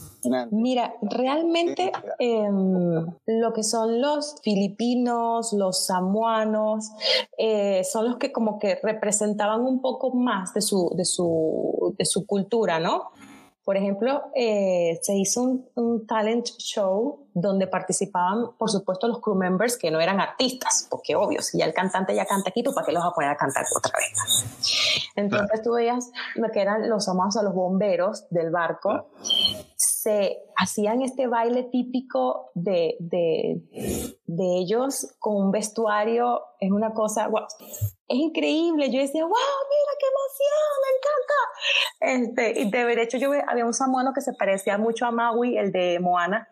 Mira, 0.52 0.94
realmente 1.02 1.92
em, 2.20 3.06
lo 3.26 3.54
que 3.54 3.64
son 3.64 4.00
los 4.00 4.36
filipinos, 4.42 5.52
los 5.52 5.86
samuanos, 5.86 6.92
eh, 7.38 7.84
son 7.84 8.06
los 8.06 8.18
que 8.18 8.32
como 8.32 8.58
que 8.58 8.80
representaban 8.82 9.62
un 9.62 9.82
poco 9.82 10.16
más 10.16 10.54
de 10.54 10.62
su, 10.62 10.94
de 10.96 11.04
su, 11.04 11.94
de 11.98 12.06
su 12.06 12.26
cultura, 12.26 12.80
¿no? 12.80 13.12
Por 13.64 13.78
ejemplo, 13.78 14.24
eh, 14.36 15.00
se 15.02 15.16
hizo 15.16 15.62
un, 15.76 16.06
talent 16.06 16.46
show 16.58 17.28
donde 17.34 17.66
participaban, 17.68 18.58
por 18.58 18.70
supuesto, 18.70 19.08
los 19.08 19.22
crew 19.22 19.36
members 19.36 19.78
que 19.78 19.90
no 19.90 20.02
eran 20.02 20.20
artistas, 20.20 20.88
porque 20.90 21.16
obvio, 21.16 21.42
si 21.42 21.60
ya 21.60 21.66
el 21.66 21.74
cantante 21.74 22.14
ya 22.14 22.26
canta 22.26 22.50
aquí, 22.50 22.62
¿para 22.62 22.86
qué 22.86 22.92
los 22.92 23.04
va 23.04 23.08
a 23.08 23.14
poner 23.14 23.30
a 23.30 23.38
cantar 23.38 23.66
otra 23.76 23.94
vez? 23.98 25.10
Entonces 25.16 25.62
tú 25.64 25.74
veías 25.74 26.12
lo 26.36 26.50
que 26.50 26.62
eran 26.62 26.90
los 26.90 27.08
amados 27.08 27.38
a 27.38 27.44
los 27.44 27.54
bomberos 27.54 28.26
del 28.30 28.52
barco, 28.52 29.08
se 29.78 30.40
hacían 30.58 31.02
este 31.02 31.28
baile 31.28 31.64
típico 31.64 32.52
de, 32.56 32.98
de, 33.00 33.62
de, 34.36 34.58
ellos 34.58 35.16
con 35.20 35.36
un 35.36 35.52
vestuario, 35.52 36.42
es 36.60 36.72
una 36.72 36.94
cosa, 36.94 37.30
es 38.08 38.18
increíble. 38.18 38.92
Yo 38.92 39.00
decía, 39.00 39.24
wow, 39.24 39.32
mira 39.32 39.94
qué 40.00 40.06
emoción, 40.14 40.74
me 40.84 42.16
encanta. 42.16 42.52
Este, 42.52 42.62
y 42.62 42.72
de 42.72 43.02
hecho, 43.02 43.18
yo 43.18 43.32
había 43.48 43.66
un 43.66 43.74
samuano 43.74 44.14
que 44.14 44.22
se 44.22 44.34
parecía 44.34 44.78
mucho 44.78 45.06
a 45.06 45.12
Maui, 45.12 45.58
el 45.58 45.72
de 45.72 46.00
Moana. 46.00 46.50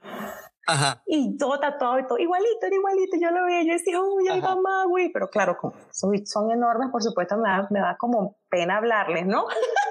Ajá. 0.68 1.02
Y 1.08 1.38
todo 1.38 1.60
tatuado 1.60 2.00
y 2.00 2.08
todo, 2.08 2.18
igualito, 2.18 2.66
era 2.66 2.76
igualito. 2.76 3.18
Yo 3.20 3.32
lo 3.32 3.46
veía, 3.46 3.64
yo 3.64 3.74
decía, 3.74 4.00
uy, 4.00 4.28
ahí 4.30 4.40
va 4.40 4.56
Maui. 4.56 5.10
Pero 5.10 5.30
claro, 5.30 5.58
son, 5.92 6.26
son 6.26 6.52
enormes, 6.52 6.90
por 6.92 7.04
supuesto, 7.04 7.38
me 7.38 7.50
da, 7.50 7.68
me 7.70 7.80
da 7.80 7.98
como 7.98 8.38
pena 8.50 8.78
hablarles, 8.78 9.26
¿no? 9.26 9.46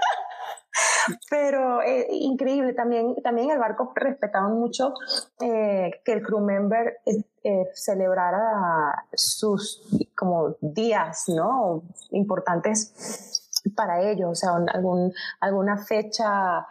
Pero 1.29 1.83
eh, 1.83 2.07
increíble, 2.11 2.73
también, 2.75 3.17
también 3.23 3.51
el 3.51 3.59
barco 3.59 3.93
respetaban 3.95 4.59
mucho 4.59 4.95
eh, 5.41 5.91
que 6.05 6.13
el 6.13 6.23
crew 6.23 6.41
member 6.41 6.99
eh, 7.43 7.65
celebrara 7.75 9.07
sus 9.15 9.83
como 10.17 10.57
días, 10.61 11.25
¿no? 11.29 11.83
Importantes 12.11 13.63
para 13.75 14.03
ellos, 14.11 14.31
o 14.31 14.35
sea, 14.35 14.51
algún, 14.73 15.13
alguna 15.41 15.77
fecha 15.79 16.67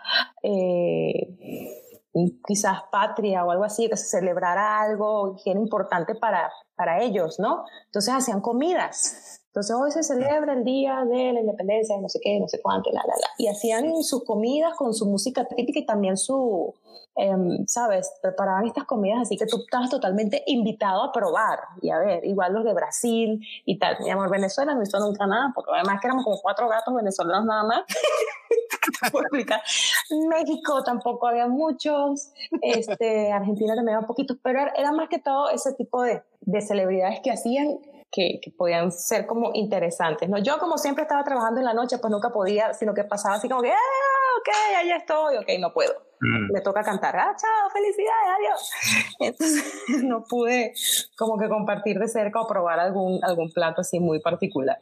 quizás 2.45 2.84
patria 2.91 3.45
o 3.45 3.52
algo 3.52 3.63
así, 3.63 3.88
que 3.89 3.97
se 3.97 4.17
celebrara 4.17 4.82
algo 4.82 5.36
que 5.43 5.52
era 5.52 5.60
importante 5.60 6.15
para, 6.15 6.52
para 6.75 7.02
ellos, 7.02 7.39
¿no? 7.39 7.65
Entonces 7.86 8.13
hacían 8.13 8.41
comidas 8.41 9.38
entonces 9.49 9.75
hoy 9.75 9.91
se 9.91 10.03
celebra 10.03 10.53
el 10.53 10.63
día 10.63 11.03
de 11.05 11.33
la 11.33 11.39
independencia, 11.39 11.99
no 11.99 12.07
sé 12.07 12.19
qué, 12.21 12.39
no 12.39 12.47
sé 12.47 12.62
cuánto, 12.62 12.91
la, 12.91 13.01
la, 13.01 13.15
la. 13.15 13.27
Y 13.39 13.47
hacían 13.47 14.03
sus 14.03 14.23
comidas 14.23 14.75
con 14.77 14.93
su 14.93 15.07
música 15.07 15.45
típica 15.45 15.79
y 15.79 15.85
también 15.88 16.17
su, 16.17 16.75
em, 17.15 17.65
¿sabes? 17.65 18.13
Preparaban 18.21 18.67
estas 18.67 18.83
comidas 18.83 19.21
así 19.23 19.38
que 19.38 19.47
tú 19.47 19.57
estabas 19.57 19.89
totalmente 19.89 20.43
invitado 20.45 21.01
a 21.01 21.12
probar 21.12 21.57
y 21.81 21.89
a 21.89 21.97
ver, 21.97 22.23
igual 22.25 22.53
los 22.53 22.63
de 22.63 22.75
Brasil 22.75 23.41
y 23.65 23.79
tal. 23.79 23.97
Mi 24.01 24.12
amor, 24.12 24.29
Venezuela 24.29 24.75
no 24.75 24.83
hizo 24.83 24.99
nunca 24.99 25.25
nada, 25.25 25.51
porque 25.55 25.71
además 25.73 25.99
que 25.99 26.07
éramos 26.07 26.25
como 26.25 26.39
cuatro 26.39 26.69
gatos 26.69 26.93
venezolanos 26.93 27.45
nada 27.45 27.63
más. 27.63 27.81
México 30.29 30.83
tampoco 30.83 31.25
había 31.25 31.47
muchos, 31.47 32.31
este, 32.62 33.31
Argentina 33.31 33.75
también 33.75 33.97
había 33.97 34.07
poquitos, 34.07 34.38
pero 34.43 34.59
era, 34.75 34.91
más 34.91 35.09
que 35.09 35.17
todo 35.17 35.49
ese 35.49 35.73
tipo 35.73 36.03
de, 36.03 36.21
de 36.41 36.62
celebridades 36.62 37.19
que 37.21 37.31
hacían 37.31 37.79
que, 38.11 38.39
podían 38.57 38.91
ser 38.91 39.25
como 39.25 39.51
interesantes. 39.53 40.29
¿no? 40.29 40.37
Yo 40.39 40.57
como 40.57 40.77
siempre 40.77 41.03
estaba 41.03 41.23
trabajando 41.23 41.59
en 41.59 41.65
la 41.65 41.73
noche, 41.73 41.97
pues 41.97 42.11
nunca 42.11 42.29
podía, 42.29 42.73
sino 42.73 42.93
que 42.93 43.03
pasaba 43.03 43.35
así 43.35 43.47
como 43.47 43.61
que, 43.61 43.71
ah, 43.71 44.29
ok, 44.39 44.49
allá 44.79 44.97
estoy, 44.97 45.37
ok, 45.37 45.47
no 45.59 45.73
puedo. 45.73 45.93
Mm. 46.21 46.51
Me 46.51 46.61
toca 46.61 46.83
cantar, 46.83 47.15
ah, 47.15 47.35
chao, 47.37 47.69
felicidades, 47.71 48.29
adiós. 48.37 48.71
Entonces 49.19 50.03
no 50.03 50.23
pude 50.23 50.73
como 51.17 51.37
que 51.37 51.47
compartir 51.47 51.97
de 51.97 52.07
cerca 52.07 52.41
o 52.41 52.47
probar 52.47 52.79
algún, 52.79 53.23
algún 53.23 53.51
plato 53.51 53.81
así 53.81 53.99
muy 53.99 54.19
particular. 54.19 54.79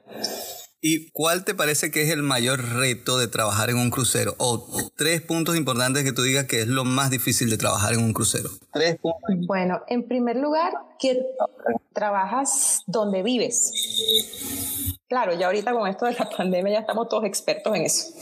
¿Y 0.89 1.11
cuál 1.11 1.43
te 1.43 1.53
parece 1.53 1.91
que 1.91 2.01
es 2.03 2.09
el 2.11 2.23
mayor 2.23 2.63
reto 2.75 3.17
de 3.17 3.27
trabajar 3.27 3.69
en 3.69 3.77
un 3.77 3.89
crucero? 3.89 4.35
O 4.37 4.65
tres 4.95 5.21
puntos 5.21 5.57
importantes 5.57 6.05
que 6.05 6.13
tú 6.13 6.21
digas 6.21 6.45
que 6.45 6.61
es 6.61 6.67
lo 6.69 6.85
más 6.85 7.09
difícil 7.09 7.49
de 7.49 7.57
trabajar 7.57 7.93
en 7.93 7.99
un 7.99 8.13
crucero. 8.13 8.49
Tres 8.71 8.95
puntos. 8.95 9.19
Bueno, 9.47 9.81
en 9.89 10.07
primer 10.07 10.37
lugar, 10.37 10.71
que 10.97 11.25
trabajas 11.91 12.83
donde 12.87 13.21
vives. 13.21 13.73
Claro, 15.09 15.33
ya 15.33 15.47
ahorita 15.47 15.73
con 15.73 15.89
esto 15.89 16.05
de 16.05 16.13
la 16.13 16.29
pandemia 16.37 16.75
ya 16.75 16.79
estamos 16.79 17.09
todos 17.09 17.25
expertos 17.25 17.75
en 17.75 17.81
eso. 17.81 18.13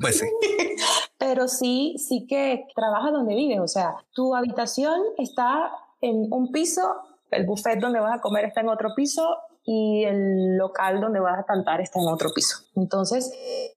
Pues 0.00 0.20
sí. 0.20 0.26
Pero 1.18 1.48
sí, 1.48 1.96
sí 1.98 2.26
que 2.28 2.64
trabajas 2.76 3.10
donde 3.10 3.34
vives. 3.34 3.58
O 3.58 3.66
sea, 3.66 3.96
tu 4.12 4.36
habitación 4.36 5.00
está 5.16 5.72
en 6.00 6.28
un 6.30 6.52
piso, 6.52 6.94
el 7.32 7.44
buffet 7.44 7.80
donde 7.80 7.98
vas 7.98 8.16
a 8.16 8.20
comer 8.20 8.44
está 8.44 8.60
en 8.60 8.68
otro 8.68 8.90
piso 8.94 9.36
y 9.70 10.04
el 10.04 10.56
local 10.56 10.98
donde 10.98 11.20
vas 11.20 11.38
a 11.38 11.44
cantar 11.44 11.82
está 11.82 12.00
en 12.00 12.08
otro 12.08 12.30
piso. 12.34 12.56
Entonces, 12.74 13.30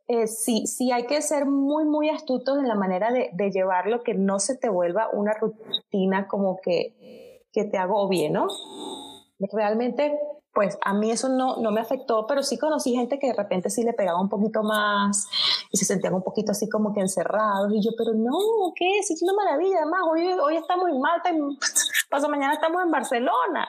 eh, 0.07 0.25
sí, 0.25 0.65
sí 0.65 0.89
hay 0.89 1.05
que 1.05 1.21
ser 1.21 1.45
muy, 1.45 1.83
muy 1.83 2.09
astutos 2.09 2.59
en 2.59 2.69
la 2.69 2.75
manera 2.75 3.11
de, 3.11 3.29
de 3.33 3.51
llevarlo, 3.51 4.01
que 4.01 4.13
no 4.13 4.39
se 4.39 4.55
te 4.55 4.69
vuelva 4.69 5.09
una 5.11 5.33
rutina 5.33 6.29
como 6.29 6.61
que, 6.61 7.43
que 7.51 7.65
te 7.65 7.77
agobie, 7.77 8.29
¿no? 8.29 8.47
Realmente, 9.51 10.17
pues 10.53 10.77
a 10.81 10.93
mí 10.93 11.11
eso 11.11 11.27
no, 11.27 11.57
no 11.57 11.71
me 11.71 11.81
afectó, 11.81 12.25
pero 12.25 12.41
sí 12.41 12.57
conocí 12.57 12.95
gente 12.95 13.19
que 13.19 13.27
de 13.27 13.33
repente 13.33 13.69
sí 13.69 13.83
le 13.83 13.91
pegaba 13.91 14.21
un 14.21 14.29
poquito 14.29 14.63
más 14.63 15.27
y 15.71 15.77
se 15.77 15.83
sentían 15.83 16.13
un 16.13 16.23
poquito 16.23 16.53
así 16.53 16.69
como 16.69 16.93
que 16.93 17.01
encerrados. 17.01 17.69
Y 17.73 17.83
yo, 17.83 17.91
pero 17.97 18.13
no, 18.13 18.31
¿qué? 18.77 18.99
es 18.99 19.21
una 19.21 19.33
maravilla. 19.33 19.79
Además, 19.81 20.01
hoy, 20.09 20.25
hoy 20.41 20.55
estamos 20.55 20.87
en 20.87 21.01
Malta 21.01 21.31
y 21.31 22.07
paso 22.09 22.29
mañana 22.29 22.53
estamos 22.53 22.81
en 22.81 22.91
Barcelona 22.91 23.67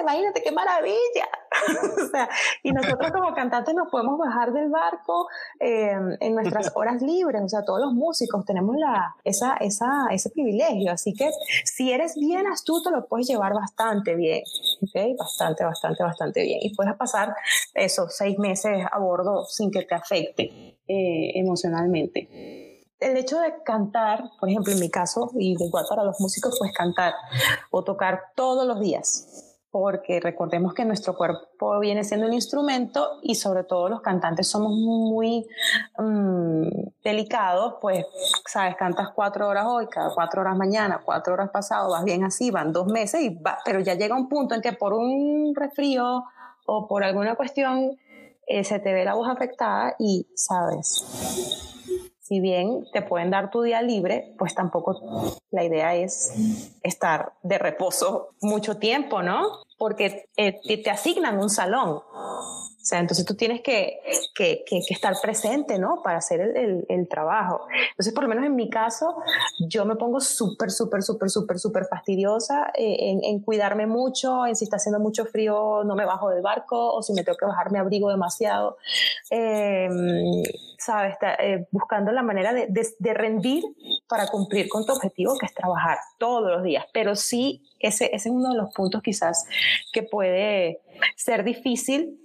imagínate 0.00 0.42
qué 0.42 0.52
maravilla. 0.52 1.28
o 2.06 2.08
sea, 2.10 2.28
y 2.62 2.72
nosotros 2.72 3.10
como 3.10 3.34
cantantes 3.34 3.74
nos 3.74 3.88
podemos 3.88 4.18
bajar 4.18 4.52
del 4.52 4.68
barco 4.68 5.28
em, 5.58 6.16
en 6.20 6.34
nuestras 6.34 6.72
horas 6.74 7.02
libres, 7.02 7.42
o 7.42 7.48
sea, 7.48 7.64
todos 7.64 7.80
los 7.80 7.92
músicos 7.92 8.44
tenemos 8.44 8.76
la, 8.76 9.16
esa, 9.24 9.56
esa, 9.56 10.06
ese 10.10 10.30
privilegio, 10.30 10.92
así 10.92 11.14
que 11.14 11.30
si 11.64 11.90
eres 11.90 12.14
bien 12.14 12.46
astuto 12.46 12.90
lo 12.90 13.06
puedes 13.06 13.28
llevar 13.28 13.54
bastante 13.54 14.14
bien, 14.14 14.42
¿ok? 14.82 15.18
Bastante, 15.18 15.64
bastante, 15.64 16.02
bastante 16.02 16.42
bien. 16.42 16.58
Y 16.62 16.74
puedes 16.74 16.94
pasar 16.96 17.34
esos 17.74 18.14
seis 18.16 18.38
meses 18.38 18.84
a 18.90 18.98
bordo 18.98 19.44
sin 19.46 19.70
que 19.70 19.82
te 19.82 19.94
afecte 19.94 20.76
eh, 20.86 21.32
emocionalmente 21.34 22.76
el 23.00 23.16
hecho 23.16 23.38
de 23.38 23.62
cantar, 23.64 24.24
por 24.40 24.48
ejemplo, 24.48 24.72
en 24.72 24.80
mi 24.80 24.90
caso, 24.90 25.30
y 25.38 25.52
igual 25.52 25.84
para 25.88 26.02
los 26.02 26.18
músicos, 26.18 26.56
pues 26.58 26.72
cantar 26.72 27.14
o 27.70 27.84
tocar 27.84 28.32
todos 28.34 28.66
los 28.66 28.80
días 28.80 29.47
porque 29.70 30.18
recordemos 30.20 30.72
que 30.72 30.84
nuestro 30.84 31.14
cuerpo 31.14 31.78
viene 31.80 32.02
siendo 32.02 32.26
un 32.26 32.32
instrumento 32.32 33.18
y 33.22 33.34
sobre 33.34 33.64
todo 33.64 33.88
los 33.88 34.00
cantantes 34.00 34.48
somos 34.48 34.72
muy 34.72 35.46
mm, 35.98 36.68
delicados, 37.04 37.74
pues, 37.80 38.06
sabes, 38.46 38.76
cantas 38.76 39.10
cuatro 39.14 39.46
horas 39.46 39.66
hoy, 39.66 39.86
cada 39.88 40.14
cuatro 40.14 40.40
horas 40.40 40.56
mañana, 40.56 41.02
cuatro 41.04 41.34
horas 41.34 41.50
pasado, 41.50 41.90
vas 41.90 42.04
bien 42.04 42.24
así, 42.24 42.50
van 42.50 42.72
dos 42.72 42.86
meses, 42.86 43.20
y 43.20 43.34
va, 43.34 43.58
pero 43.64 43.80
ya 43.80 43.94
llega 43.94 44.14
un 44.14 44.28
punto 44.28 44.54
en 44.54 44.62
que 44.62 44.72
por 44.72 44.94
un 44.94 45.54
resfrío 45.54 46.24
o 46.66 46.88
por 46.88 47.04
alguna 47.04 47.34
cuestión 47.34 47.98
eh, 48.46 48.64
se 48.64 48.78
te 48.78 48.92
ve 48.94 49.04
la 49.04 49.14
voz 49.14 49.28
afectada 49.28 49.94
y, 49.98 50.26
sabes, 50.34 51.04
si 52.28 52.40
bien 52.40 52.84
te 52.92 53.00
pueden 53.00 53.30
dar 53.30 53.50
tu 53.50 53.62
día 53.62 53.80
libre, 53.80 54.34
pues 54.36 54.54
tampoco 54.54 55.40
la 55.50 55.64
idea 55.64 55.94
es 55.94 56.34
estar 56.82 57.32
de 57.42 57.56
reposo 57.56 58.34
mucho 58.42 58.76
tiempo, 58.76 59.22
¿no? 59.22 59.62
Porque 59.78 60.28
eh, 60.36 60.60
te 60.82 60.90
asignan 60.90 61.38
un 61.38 61.48
salón 61.48 62.02
o 62.80 62.90
sea, 62.90 63.00
entonces 63.00 63.26
tú 63.26 63.34
tienes 63.34 63.60
que, 63.60 64.00
que, 64.34 64.64
que, 64.64 64.78
estar 64.88 65.12
presente, 65.20 65.78
¿no? 65.78 66.00
Para 66.02 66.16
hacer 66.16 66.40
el, 66.40 66.86
el, 66.88 67.06
trabajo. 67.06 67.66
Entonces, 67.90 68.14
por 68.14 68.22
lo 68.22 68.30
menos 68.30 68.46
en 68.46 68.56
mi 68.56 68.70
caso, 68.70 69.14
yo 69.68 69.84
me 69.84 69.96
pongo 69.96 70.20
súper, 70.20 70.70
súper, 70.70 71.02
súper, 71.02 71.28
súper, 71.28 71.58
súper 71.58 71.84
fastidiosa 71.84 72.72
eh, 72.74 73.10
en, 73.10 73.22
en, 73.24 73.40
cuidarme 73.40 73.86
mucho, 73.86 74.46
en 74.46 74.56
si 74.56 74.64
está 74.64 74.76
haciendo 74.76 75.00
mucho 75.00 75.26
frío, 75.26 75.84
no 75.84 75.96
me 75.96 76.06
bajo 76.06 76.30
del 76.30 76.40
barco, 76.40 76.94
o 76.94 77.02
si 77.02 77.12
me 77.12 77.24
tengo 77.24 77.36
que 77.36 77.44
bajar, 77.44 77.70
me 77.72 77.78
abrigo 77.78 78.08
demasiado. 78.08 78.78
Eh, 79.30 79.90
¿Sabes? 80.78 81.16
Eh, 81.40 81.66
buscando 81.70 82.10
la 82.12 82.22
manera 82.22 82.54
de, 82.54 82.68
de, 82.68 82.88
de 82.98 83.12
rendir 83.12 83.64
para 84.08 84.28
cumplir 84.28 84.66
con 84.70 84.86
tu 84.86 84.92
objetivo, 84.92 85.36
que 85.38 85.44
es 85.44 85.52
trabajar 85.52 85.98
todos 86.16 86.50
los 86.50 86.62
días. 86.62 86.86
Pero 86.94 87.16
sí, 87.16 87.67
ese, 87.80 88.06
ese 88.06 88.28
es 88.28 88.34
uno 88.34 88.50
de 88.50 88.56
los 88.56 88.72
puntos 88.74 89.02
quizás 89.02 89.46
que 89.92 90.02
puede 90.02 90.80
ser 91.16 91.44
difícil 91.44 92.18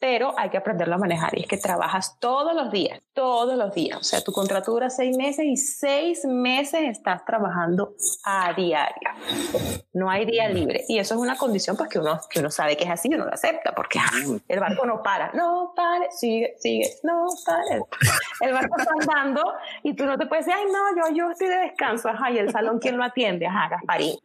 pero 0.00 0.32
hay 0.38 0.48
que 0.48 0.56
aprenderlo 0.56 0.94
a 0.94 0.98
manejar 0.98 1.38
y 1.38 1.42
es 1.42 1.46
que 1.46 1.58
trabajas 1.58 2.18
todos 2.18 2.54
los 2.54 2.72
días, 2.72 3.00
todos 3.12 3.56
los 3.56 3.74
días. 3.74 3.98
O 4.00 4.02
sea, 4.02 4.22
tu 4.22 4.32
contrato 4.32 4.72
dura 4.72 4.88
seis 4.88 5.14
meses 5.16 5.44
y 5.44 5.58
seis 5.58 6.24
meses 6.24 6.80
estás 6.88 7.22
trabajando 7.26 7.94
a 8.24 8.54
diario. 8.54 9.10
No 9.92 10.10
hay 10.10 10.24
día 10.24 10.48
libre 10.48 10.84
y 10.88 10.98
eso 10.98 11.14
es 11.14 11.20
una 11.20 11.36
condición 11.36 11.76
pues 11.76 11.90
que 11.90 11.98
uno, 11.98 12.18
que 12.30 12.40
uno 12.40 12.50
sabe 12.50 12.78
que 12.78 12.84
es 12.84 12.90
así, 12.90 13.10
uno 13.12 13.26
lo 13.26 13.34
acepta 13.34 13.72
porque 13.72 14.00
el 14.48 14.58
barco 14.58 14.86
no 14.86 15.02
para, 15.02 15.32
no 15.34 15.74
pare, 15.76 16.06
sigue, 16.12 16.56
sigue, 16.58 16.90
no 17.02 17.26
pare. 17.44 17.82
El 18.40 18.54
barco 18.54 18.76
está 18.78 18.92
andando 18.98 19.52
y 19.82 19.94
tú 19.94 20.06
no 20.06 20.16
te 20.16 20.24
puedes 20.24 20.46
decir, 20.46 20.58
ay 20.58 20.72
no, 20.72 21.08
yo, 21.08 21.14
yo 21.14 21.30
estoy 21.30 21.48
de 21.48 21.56
descanso, 21.56 22.08
ajá, 22.08 22.30
y 22.30 22.38
el 22.38 22.50
salón, 22.50 22.78
¿quién 22.78 22.96
lo 22.96 23.04
atiende? 23.04 23.46
Ajá, 23.46 23.68
Gasparín. 23.68 24.16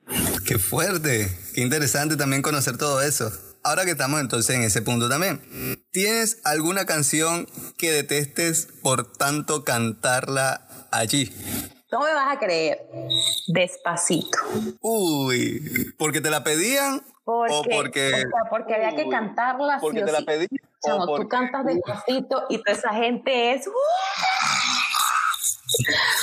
Qué 0.45 0.59
fuerte, 0.59 1.27
qué 1.53 1.61
interesante 1.61 2.15
también 2.17 2.41
conocer 2.41 2.77
todo 2.77 3.01
eso. 3.01 3.31
Ahora 3.63 3.83
que 3.83 3.91
estamos 3.91 4.21
entonces 4.21 4.55
en 4.55 4.61
ese 4.61 4.81
punto 4.83 5.09
también, 5.09 5.41
¿tienes 5.91 6.39
alguna 6.43 6.85
canción 6.85 7.47
que 7.79 7.91
detestes 7.91 8.67
por 8.83 9.11
tanto 9.11 9.63
cantarla 9.63 10.67
allí? 10.91 11.33
No 11.91 12.01
me 12.01 12.13
vas 12.13 12.35
a 12.35 12.39
creer. 12.39 12.77
Despacito. 13.47 14.37
Uy, 14.81 15.93
¿porque 15.97 16.21
te 16.21 16.29
la 16.29 16.43
pedían? 16.43 17.01
Porque, 17.23 17.53
o 17.53 17.63
porque... 17.63 18.13
o 18.13 18.17
sea, 18.17 18.49
porque 18.51 18.75
había 18.75 18.95
que 18.95 19.09
cantarla 19.09 19.79
Porque 19.81 19.99
sí 20.01 20.05
te 20.05 20.11
la 20.11 20.19
sí. 20.19 20.25
pedí. 20.25 20.47
Chamo, 20.85 21.03
o 21.03 21.05
tú 21.07 21.11
porque- 21.13 21.27
cantas 21.29 21.65
despacito 21.65 22.43
y 22.49 22.57
toda 22.61 22.77
esa 22.77 22.93
gente 22.93 23.53
es... 23.53 23.65
¡uh! 23.65 23.71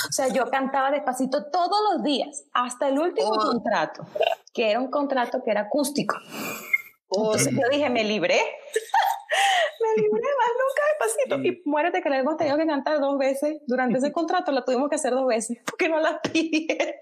O 0.09 0.11
sea, 0.11 0.27
yo 0.29 0.49
cantaba 0.49 0.91
despacito 0.91 1.45
todos 1.51 1.77
los 1.93 2.03
días, 2.03 2.43
hasta 2.53 2.87
el 2.87 2.99
último 2.99 3.29
Oh. 3.31 3.51
contrato, 3.51 4.05
que 4.53 4.71
era 4.71 4.79
un 4.79 4.89
contrato 4.89 5.41
que 5.43 5.51
era 5.51 5.61
acústico. 5.61 6.15
Entonces 7.11 7.53
yo 7.53 7.69
dije, 7.71 7.89
me 7.89 8.03
libré. 8.03 8.39
Me 9.83 10.01
libré 10.01 10.21
más 10.21 10.51
nunca 10.61 10.81
despacito. 10.89 11.35
Y 11.43 11.61
muérete 11.69 12.01
que 12.01 12.09
la 12.09 12.19
hemos 12.19 12.37
tenido 12.37 12.57
que 12.57 12.65
cantar 12.65 12.99
dos 12.99 13.17
veces. 13.17 13.61
Durante 13.67 13.97
ese 13.97 14.11
contrato 14.13 14.51
la 14.51 14.63
tuvimos 14.63 14.89
que 14.89 14.95
hacer 14.95 15.13
dos 15.13 15.27
veces 15.27 15.57
porque 15.65 15.89
no 15.89 15.99
la 15.99 16.21
pidieron. 16.21 16.95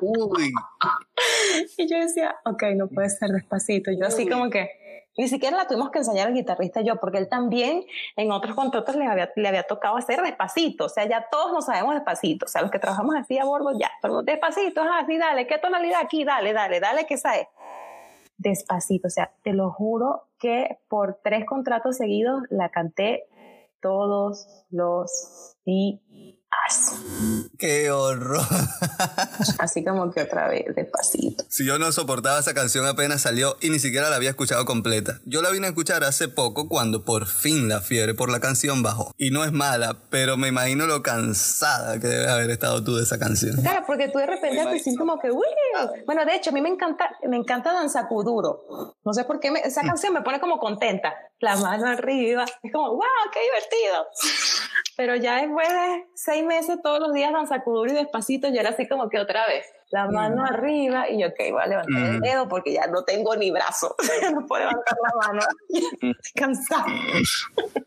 Uy, 0.00 0.52
Y 1.78 1.88
yo 1.88 1.98
decía, 1.98 2.36
ok, 2.44 2.62
no 2.74 2.88
puede 2.88 3.10
ser 3.10 3.30
despacito. 3.30 3.90
Yo 3.92 4.06
así 4.06 4.28
como 4.28 4.50
que, 4.50 4.68
ni 5.16 5.28
siquiera 5.28 5.56
la 5.56 5.66
tuvimos 5.66 5.90
que 5.90 5.98
enseñar 5.98 6.28
al 6.28 6.34
guitarrista 6.34 6.82
yo, 6.82 6.96
porque 6.96 7.18
él 7.18 7.28
también 7.28 7.84
en 8.16 8.30
otros 8.30 8.54
contratos 8.54 8.96
le 8.96 9.06
había, 9.06 9.30
le 9.34 9.48
había 9.48 9.62
tocado 9.62 9.96
hacer 9.96 10.20
despacito. 10.20 10.86
O 10.86 10.88
sea, 10.88 11.06
ya 11.08 11.26
todos 11.30 11.52
nos 11.52 11.66
sabemos 11.66 11.94
despacito. 11.94 12.46
O 12.46 12.48
sea, 12.48 12.62
los 12.62 12.70
que 12.70 12.78
trabajamos 12.78 13.14
así 13.16 13.38
a 13.38 13.44
bordo, 13.44 13.78
ya, 13.78 13.90
pero 14.02 14.22
despacito, 14.22 14.82
ajá, 14.82 15.06
sí, 15.06 15.16
dale, 15.16 15.46
¿qué 15.46 15.58
tonalidad 15.58 16.00
aquí? 16.02 16.24
Dale, 16.24 16.52
dale, 16.52 16.80
dale, 16.80 17.06
¿qué 17.06 17.16
sabes? 17.16 17.46
Despacito. 18.36 19.08
O 19.08 19.10
sea, 19.10 19.32
te 19.42 19.54
lo 19.54 19.70
juro 19.70 20.25
que 20.38 20.78
por 20.88 21.20
tres 21.22 21.44
contratos 21.46 21.96
seguidos 21.96 22.42
la 22.50 22.70
canté 22.70 23.24
todos 23.80 24.46
los 24.70 25.56
días. 25.64 26.00
Qué 27.58 27.90
horror. 27.90 28.40
Así 29.58 29.84
como 29.84 30.10
que 30.12 30.22
otra 30.22 30.48
vez, 30.48 30.64
despacito. 30.74 31.44
Si 31.48 31.64
yo 31.64 31.78
no 31.78 31.90
soportaba 31.92 32.38
esa 32.38 32.54
canción 32.54 32.86
apenas 32.86 33.22
salió 33.22 33.56
y 33.60 33.70
ni 33.70 33.78
siquiera 33.78 34.10
la 34.10 34.16
había 34.16 34.30
escuchado 34.30 34.64
completa. 34.64 35.20
Yo 35.24 35.42
la 35.42 35.50
vine 35.50 35.66
a 35.66 35.70
escuchar 35.70 36.04
hace 36.04 36.28
poco 36.28 36.68
cuando 36.68 37.04
por 37.04 37.26
fin 37.26 37.68
la 37.68 37.80
fiebre 37.80 38.14
por 38.14 38.30
la 38.30 38.40
canción 38.40 38.82
bajó. 38.82 39.12
Y 39.16 39.30
no 39.30 39.44
es 39.44 39.52
mala, 39.52 39.96
pero 40.10 40.36
me 40.36 40.48
imagino 40.48 40.86
lo 40.86 41.02
cansada 41.02 41.98
que 42.00 42.06
debes 42.08 42.28
haber 42.28 42.50
estado 42.50 42.82
tú 42.84 42.96
de 42.96 43.02
esa 43.04 43.18
canción. 43.18 43.56
Claro, 43.60 43.84
porque 43.86 44.08
tú 44.08 44.18
de 44.18 44.26
repente 44.26 44.60
al 44.60 44.68
principio 44.70 44.98
como 44.98 45.18
que, 45.20 45.30
uy, 45.30 45.46
bueno, 46.06 46.24
de 46.24 46.34
hecho 46.34 46.50
a 46.50 46.52
mí 46.52 46.60
me 46.60 46.68
encanta, 46.68 47.10
me 47.28 47.36
encanta 47.36 47.72
Danza 47.72 48.06
Kuduro. 48.08 48.96
No 49.04 49.12
sé 49.12 49.24
por 49.24 49.40
qué 49.40 49.50
me- 49.50 49.60
esa 49.60 49.82
canción 49.82 50.12
me 50.12 50.22
pone 50.22 50.40
como 50.40 50.58
contenta. 50.58 51.14
La 51.40 51.54
mano 51.56 51.86
arriba, 51.86 52.44
es 52.62 52.72
como, 52.72 52.90
wow, 52.92 53.02
qué 53.32 53.40
divertido. 53.42 54.06
Pero 54.96 55.16
ya 55.16 55.36
después 55.42 55.68
de 55.68 56.04
seis 56.14 56.44
meses 56.46 56.80
todos 56.82 57.00
los 57.00 57.12
días 57.12 57.32
Danza 57.32 57.62
y 57.66 57.92
despacito, 57.92 58.48
yo 58.48 58.60
era 58.60 58.70
así 58.70 58.88
como 58.88 59.08
que 59.08 59.18
otra 59.18 59.46
vez. 59.46 59.66
La 59.90 60.08
mano 60.10 60.44
arriba 60.44 61.08
y 61.08 61.20
yo, 61.20 61.28
ok, 61.28 61.34
voy 61.52 61.62
a 61.62 61.66
levantar 61.66 62.02
el 62.02 62.18
Mm. 62.18 62.22
dedo 62.22 62.48
porque 62.48 62.72
ya 62.72 62.86
no 62.88 63.04
tengo 63.04 63.36
ni 63.36 63.50
brazo. 63.50 63.94
No 64.40 64.46
puedo 64.46 64.64
levantar 64.64 64.96
la 65.02 65.26
mano. 65.28 65.40
Estoy 65.70 66.32
cansada. 66.34 66.86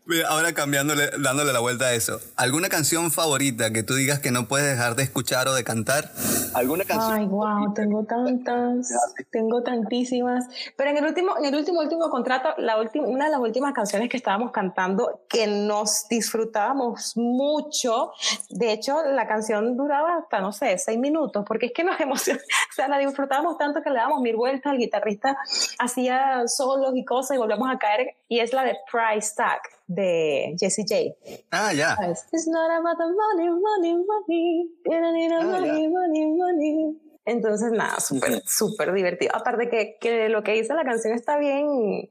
Mira, 0.06 0.28
Ahora 0.28 0.52
cambiándole, 0.52 1.10
dándole 1.18 1.52
la 1.52 1.60
vuelta 1.60 1.86
a 1.86 1.92
eso. 1.94 2.18
¿Alguna 2.36 2.68
canción 2.68 3.10
favorita 3.10 3.70
que 3.72 3.82
tú 3.82 3.94
digas 3.94 4.18
que 4.20 4.30
no 4.30 4.48
puedes 4.48 4.66
dejar 4.66 4.96
de 4.96 5.02
escuchar 5.02 5.46
o 5.48 5.54
de 5.54 5.62
cantar? 5.64 6.10
¿Alguna 6.54 6.84
canción? 6.84 7.12
Ay, 7.12 7.26
wow, 7.26 7.74
tengo 7.74 8.04
tantas, 8.04 8.92
tengo 9.30 9.62
tantísimas. 9.62 10.46
Pero 10.76 10.90
en 10.90 10.96
el 10.98 11.04
último, 11.04 11.36
en 11.38 11.44
el 11.44 11.54
último, 11.54 11.80
último 11.80 12.10
contrato, 12.10 12.54
la 12.58 12.78
última, 12.80 13.06
una 13.06 13.26
de 13.26 13.30
las 13.32 13.40
últimas 13.40 13.72
canciones 13.74 14.08
que 14.08 14.16
estábamos 14.16 14.50
cantando, 14.52 15.20
que 15.28 15.46
nos 15.46 16.08
disfrutábamos 16.08 17.12
mucho. 17.16 18.12
De 18.48 18.72
hecho, 18.72 19.02
la 19.04 19.28
canción 19.28 19.76
duraba 19.76 20.16
hasta, 20.16 20.40
no 20.40 20.52
sé, 20.52 20.76
seis 20.78 20.98
minutos, 20.98 21.44
porque 21.46 21.66
es 21.66 21.72
que 21.72 21.84
nos 21.90 22.00
emocionamos, 22.00 22.46
o 22.70 22.74
sea, 22.74 22.88
la 22.88 22.98
disfrutábamos 22.98 23.58
tanto 23.58 23.82
que 23.82 23.90
le 23.90 23.96
dábamos 23.96 24.20
mil 24.20 24.36
vueltas, 24.36 24.72
el 24.72 24.78
guitarrista 24.78 25.36
hacía 25.78 26.46
solos 26.46 26.92
y 26.94 27.04
cosas 27.04 27.36
y 27.36 27.38
volvemos 27.38 27.68
a 27.70 27.78
caer, 27.78 28.16
y 28.28 28.40
es 28.40 28.52
la 28.52 28.64
de 28.64 28.76
Price 28.90 29.34
Tag 29.36 29.60
de 29.86 30.56
Jessie 30.58 30.84
J. 30.88 31.42
Ah, 31.50 31.72
ya. 31.72 31.96
¿sabes? 31.96 32.26
It's 32.32 32.46
not 32.46 32.70
about 32.70 32.96
the 32.96 33.06
money, 33.06 33.48
money, 33.50 33.94
money. 33.94 34.70
Ah, 34.88 35.42
money, 35.42 35.88
money, 35.88 36.26
money. 36.26 37.00
Entonces, 37.24 37.72
nada, 37.72 38.00
súper, 38.00 38.42
súper 38.46 38.92
divertido. 38.92 39.34
Aparte 39.34 39.68
que, 39.68 39.98
que 40.00 40.28
lo 40.28 40.42
que 40.42 40.52
dice 40.52 40.74
la 40.74 40.84
canción 40.84 41.14
está 41.14 41.38
bien, 41.38 42.08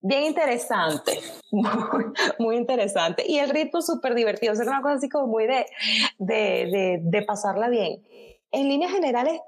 bien 0.00 0.24
interesante. 0.24 1.18
Muy, 1.52 1.66
muy 2.38 2.56
interesante. 2.56 3.24
Y 3.28 3.38
el 3.38 3.50
ritmo 3.50 3.82
súper 3.82 4.14
divertido. 4.14 4.54
O 4.54 4.56
sea, 4.56 4.64
una 4.64 4.80
cosa 4.80 4.94
así 4.94 5.10
como 5.10 5.26
muy 5.26 5.46
de, 5.46 5.66
de, 6.18 6.34
de, 6.34 7.00
de 7.02 7.22
pasarla 7.22 7.68
bien. 7.68 8.02
En 8.52 8.68
líneas 8.68 8.92
generales, 8.92 9.40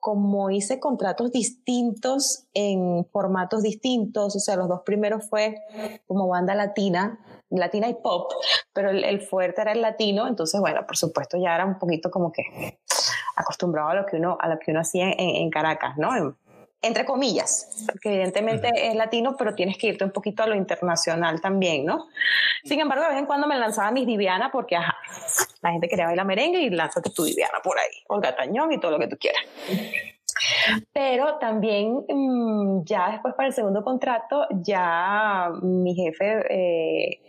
como 0.00 0.50
hice 0.50 0.80
contratos 0.80 1.30
distintos 1.30 2.46
en 2.52 3.06
formatos 3.12 3.62
distintos, 3.62 4.34
o 4.34 4.40
sea, 4.40 4.56
los 4.56 4.68
dos 4.68 4.80
primeros 4.84 5.28
fue 5.28 5.56
como 6.06 6.26
banda 6.26 6.54
latina, 6.54 7.20
latina 7.48 7.88
y 7.88 7.94
pop, 7.94 8.32
pero 8.72 8.90
el, 8.90 9.04
el 9.04 9.20
fuerte 9.22 9.60
era 9.62 9.72
el 9.72 9.80
latino, 9.80 10.26
entonces, 10.26 10.60
bueno, 10.60 10.84
por 10.86 10.96
supuesto 10.96 11.36
ya 11.38 11.54
era 11.54 11.64
un 11.64 11.78
poquito 11.78 12.10
como 12.10 12.32
que 12.32 12.42
acostumbrado 13.36 13.88
a 13.90 13.94
lo 13.94 14.06
que 14.06 14.16
uno, 14.16 14.36
a 14.40 14.48
lo 14.48 14.58
que 14.58 14.70
uno 14.72 14.80
hacía 14.80 15.10
en, 15.12 15.18
en 15.36 15.50
Caracas, 15.50 15.96
¿no? 15.96 16.16
En- 16.16 16.36
entre 16.82 17.04
comillas, 17.04 17.84
porque 17.86 18.08
evidentemente 18.08 18.70
es 18.88 18.94
latino, 18.94 19.36
pero 19.36 19.54
tienes 19.54 19.76
que 19.76 19.88
irte 19.88 20.02
un 20.02 20.12
poquito 20.12 20.42
a 20.42 20.46
lo 20.46 20.54
internacional 20.54 21.38
también, 21.42 21.84
¿no? 21.84 22.06
Sin 22.64 22.80
embargo, 22.80 23.04
de 23.04 23.10
vez 23.10 23.18
en 23.18 23.26
cuando 23.26 23.46
me 23.46 23.58
lanzaba 23.58 23.90
mis 23.90 24.06
Diviana 24.06 24.50
porque, 24.50 24.76
ajá, 24.76 24.96
la 25.62 25.72
gente 25.72 25.88
quería 25.88 26.06
bailar 26.06 26.26
merengue 26.26 26.60
y 26.60 26.70
lánzate 26.70 27.10
tu 27.10 27.24
Diviana 27.24 27.58
por 27.62 27.78
ahí, 27.78 28.02
Olga 28.08 28.34
Tañón 28.34 28.72
y 28.72 28.78
todo 28.78 28.92
lo 28.92 28.98
que 28.98 29.08
tú 29.08 29.16
quieras. 29.18 29.42
Pero 30.92 31.38
también 31.38 32.04
mm, 32.08 32.84
ya 32.84 33.10
después 33.10 33.34
para 33.34 33.48
el 33.48 33.54
segundo 33.54 33.82
contrato, 33.82 34.46
ya 34.62 35.50
mi 35.62 35.94
jefe, 35.94 36.44
eh, 36.48 37.20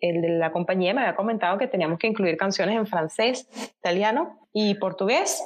el 0.00 0.22
de 0.22 0.28
la 0.30 0.52
compañía, 0.52 0.94
me 0.94 1.02
había 1.02 1.16
comentado 1.16 1.58
que 1.58 1.66
teníamos 1.66 1.98
que 1.98 2.06
incluir 2.06 2.36
canciones 2.36 2.76
en 2.76 2.86
francés, 2.86 3.48
italiano 3.78 4.48
y 4.52 4.74
portugués. 4.74 5.42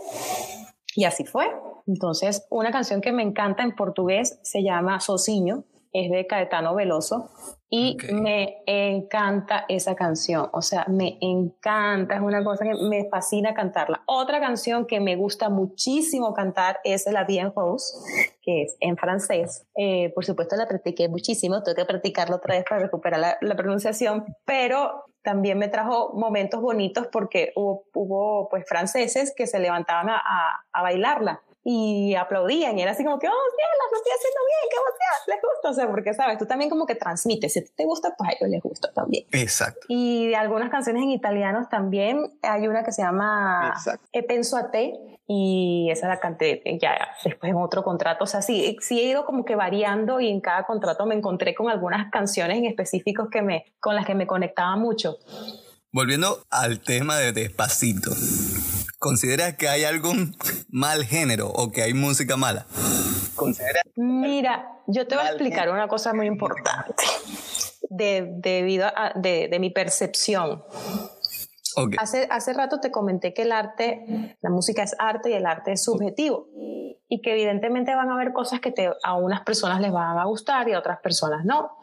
Y 0.94 1.04
así 1.04 1.24
fue. 1.24 1.46
Entonces, 1.86 2.46
una 2.50 2.70
canción 2.70 3.00
que 3.00 3.12
me 3.12 3.22
encanta 3.22 3.62
en 3.62 3.74
portugués 3.74 4.40
se 4.42 4.62
llama 4.62 5.00
Sozinho, 5.00 5.64
es 6.04 6.10
de 6.10 6.26
Caetano 6.26 6.74
Veloso 6.74 7.30
y 7.68 7.96
me 8.12 8.62
encanta 8.66 9.64
esa 9.68 9.96
canción, 9.96 10.48
o 10.52 10.62
sea, 10.62 10.84
me 10.88 11.18
encanta, 11.20 12.14
es 12.14 12.20
una 12.20 12.44
cosa 12.44 12.64
que 12.64 12.74
me 12.88 13.08
fascina 13.10 13.54
cantarla. 13.54 14.02
Otra 14.06 14.38
canción 14.40 14.86
que 14.86 15.00
me 15.00 15.16
gusta 15.16 15.48
muchísimo 15.48 16.32
cantar 16.32 16.78
es 16.84 17.06
La 17.10 17.24
Bien 17.24 17.52
Rose, 17.54 17.96
que 18.40 18.62
es 18.62 18.76
en 18.80 18.96
francés. 18.96 19.66
Eh, 19.76 20.12
por 20.14 20.24
supuesto 20.24 20.54
la 20.54 20.68
practiqué 20.68 21.08
muchísimo, 21.08 21.62
tengo 21.64 21.74
que 21.76 21.84
practicarla 21.84 22.36
otra 22.36 22.54
vez 22.54 22.64
para 22.68 22.82
recuperar 22.82 23.18
la, 23.20 23.38
la 23.40 23.56
pronunciación, 23.56 24.24
pero 24.44 25.04
también 25.22 25.58
me 25.58 25.66
trajo 25.66 26.12
momentos 26.14 26.60
bonitos 26.60 27.08
porque 27.10 27.52
hubo, 27.56 27.82
hubo 27.94 28.48
pues 28.48 28.64
franceses 28.68 29.34
que 29.36 29.48
se 29.48 29.58
levantaban 29.58 30.08
a, 30.08 30.16
a- 30.18 30.64
a 30.72 30.82
bailarla 30.82 31.42
y 31.68 32.14
aplaudían 32.14 32.78
y 32.78 32.82
era 32.82 32.92
así 32.92 33.02
como 33.02 33.18
que, 33.18 33.26
oh, 33.26 33.30
bien, 33.32 33.68
lo 33.90 33.96
estoy 33.96 34.12
haciendo 34.16 34.40
bien, 34.46 34.70
qué 34.70 34.76
emoción, 34.76 35.26
les 35.26 35.42
gusta, 35.42 35.70
o 35.70 35.74
sea, 35.74 35.90
porque 35.90 36.14
sabes, 36.14 36.38
tú 36.38 36.46
también 36.46 36.70
como 36.70 36.86
que 36.86 36.94
transmites, 36.94 37.52
si 37.52 37.60
te 37.60 37.84
gusta, 37.84 38.14
pues 38.16 38.30
a 38.30 38.32
ellos 38.34 38.48
les 38.48 38.62
gusta 38.62 38.92
también. 38.92 39.26
Exacto. 39.32 39.84
Y 39.88 40.28
de 40.28 40.36
algunas 40.36 40.70
canciones 40.70 41.02
en 41.02 41.10
italiano 41.10 41.66
también, 41.68 42.38
hay 42.42 42.68
una 42.68 42.84
que 42.84 42.92
se 42.92 43.02
llama 43.02 43.72
Exacto. 43.74 44.06
E 44.12 44.22
penso 44.22 44.56
a 44.56 44.70
te 44.70 44.92
y 45.26 45.88
esa 45.90 46.06
la 46.06 46.20
canté 46.20 46.62
ya 46.80 46.96
después 47.24 47.50
en 47.50 47.56
otro 47.56 47.82
contrato, 47.82 48.22
o 48.22 48.28
sea, 48.28 48.42
sí, 48.42 48.76
sí 48.80 49.00
he 49.00 49.08
ido 49.08 49.26
como 49.26 49.44
que 49.44 49.56
variando 49.56 50.20
y 50.20 50.28
en 50.28 50.40
cada 50.40 50.62
contrato 50.62 51.04
me 51.04 51.16
encontré 51.16 51.56
con 51.56 51.68
algunas 51.68 52.12
canciones 52.12 52.58
en 52.58 52.66
específicos 52.66 53.28
que 53.28 53.42
me, 53.42 53.64
con 53.80 53.96
las 53.96 54.06
que 54.06 54.14
me 54.14 54.28
conectaba 54.28 54.76
mucho. 54.76 55.18
Volviendo 55.90 56.44
al 56.48 56.78
tema 56.78 57.16
de 57.16 57.32
Despacito. 57.32 58.12
¿Consideras 58.98 59.56
que 59.56 59.68
hay 59.68 59.84
algún 59.84 60.36
mal 60.68 61.04
género 61.04 61.48
o 61.48 61.70
que 61.70 61.82
hay 61.82 61.94
música 61.94 62.36
mala? 62.36 62.66
Mira, 63.96 64.68
yo 64.86 65.06
te 65.06 65.16
voy 65.16 65.24
a 65.24 65.28
explicar 65.28 65.70
una 65.70 65.88
cosa 65.88 66.14
muy 66.14 66.26
importante. 66.26 67.04
de, 67.90 68.26
debido 68.38 68.86
a, 68.86 69.12
de, 69.14 69.48
de 69.48 69.58
mi 69.58 69.70
percepción. 69.70 70.64
Hace, 71.98 72.26
hace 72.30 72.54
rato 72.54 72.80
te 72.80 72.90
comenté 72.90 73.34
que 73.34 73.42
el 73.42 73.52
arte, 73.52 74.36
la 74.40 74.48
música 74.48 74.82
es 74.82 74.96
arte 74.98 75.30
y 75.30 75.34
el 75.34 75.44
arte 75.44 75.72
es 75.72 75.84
subjetivo 75.84 76.48
y 77.08 77.20
que 77.20 77.32
evidentemente 77.32 77.94
van 77.94 78.08
a 78.08 78.14
haber 78.14 78.32
cosas 78.32 78.60
que 78.60 78.72
te, 78.72 78.90
a 79.02 79.14
unas 79.14 79.42
personas 79.42 79.80
les 79.80 79.92
van 79.92 80.18
a 80.18 80.24
gustar 80.24 80.68
y 80.68 80.72
a 80.72 80.78
otras 80.78 81.00
personas 81.00 81.44
no. 81.44 81.78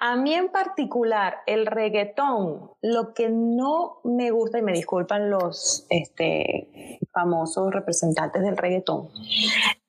A 0.00 0.14
mí 0.14 0.32
en 0.32 0.50
particular, 0.50 1.38
el 1.46 1.66
reggaetón, 1.66 2.70
lo 2.82 3.14
que 3.14 3.28
no 3.30 4.00
me 4.04 4.30
gusta, 4.30 4.58
y 4.58 4.62
me 4.62 4.72
disculpan 4.72 5.28
los 5.28 5.86
este, 5.90 7.00
famosos 7.12 7.72
representantes 7.74 8.42
del 8.42 8.56
reggaetón, 8.56 9.08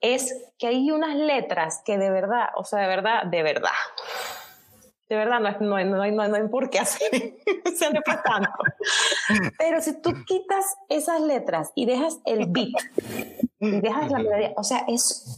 es 0.02 0.52
que 0.58 0.68
hay 0.68 0.90
unas 0.90 1.16
letras 1.16 1.84
que 1.86 2.00
de 2.00 2.10
verdad, 2.10 2.48
o 2.56 2.64
sea, 2.64 2.80
de 2.80 2.88
verdad, 2.88 3.24
de 3.26 3.44
verdad, 3.44 3.70
de 5.10 5.16
verdad, 5.16 5.40
no, 5.40 5.50
no, 5.50 5.86
no, 5.86 6.02
hay, 6.02 6.12
no, 6.12 6.22
hay 6.22 6.48
por 6.50 6.70
qué 6.70 6.80
hacer, 6.80 7.12
le 7.46 8.02
tanto. 8.06 8.50
Pero 9.58 9.82
si 9.82 10.00
tú 10.02 10.12
quitas 10.26 10.78
esas 10.88 11.20
letras 11.22 11.72
y 11.74 11.88
dejas 11.88 12.20
el 12.26 12.46
beat, 12.46 12.74
y 13.60 13.82
dejas 13.82 14.12
la 14.12 14.20
melodía, 14.20 14.54
o 14.56 14.64
sea, 14.64 14.86
es 14.88 15.36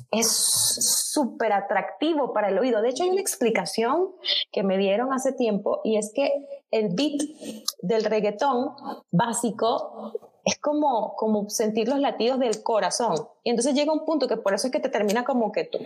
súper 1.11 1.53
atractivo 1.53 2.34
para 2.34 2.49
el 2.49 2.59
oído. 2.59 2.82
De 2.82 2.89
hecho, 2.89 3.03
hay 3.03 3.09
una 3.09 3.22
explicación 3.22 4.09
que 4.51 4.63
me 4.63 4.78
dieron 4.78 5.13
hace 5.13 5.32
tiempo 5.32 5.82
y 5.84 5.97
es 5.97 6.11
que 6.13 6.30
el 6.72 6.89
beat 6.93 7.22
del 7.82 8.03
reggaetón 8.03 8.74
básico 9.11 10.30
es 10.45 10.57
como, 10.59 11.15
como 11.15 11.49
sentir 11.49 11.87
los 11.87 11.99
latidos 11.99 12.39
del 12.39 12.63
corazón. 12.63 13.15
Y 13.43 13.49
entonces 13.49 13.73
llega 13.73 13.93
un 13.93 14.05
punto 14.05 14.27
que 14.27 14.37
por 14.37 14.53
eso 14.53 14.67
es 14.67 14.73
que 14.73 14.79
te 14.79 14.89
termina 14.89 15.23
como 15.23 15.51
que 15.51 15.65
tú, 15.65 15.79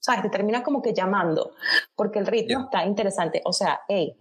¿sabes? 0.00 0.22
Te 0.22 0.30
termina 0.30 0.62
como 0.62 0.82
que 0.82 0.94
llamando, 0.94 1.52
porque 1.96 2.18
el 2.18 2.26
ritmo 2.26 2.64
está 2.64 2.84
interesante. 2.84 3.42
O 3.44 3.52
sea, 3.52 3.80
hey, 3.88 4.16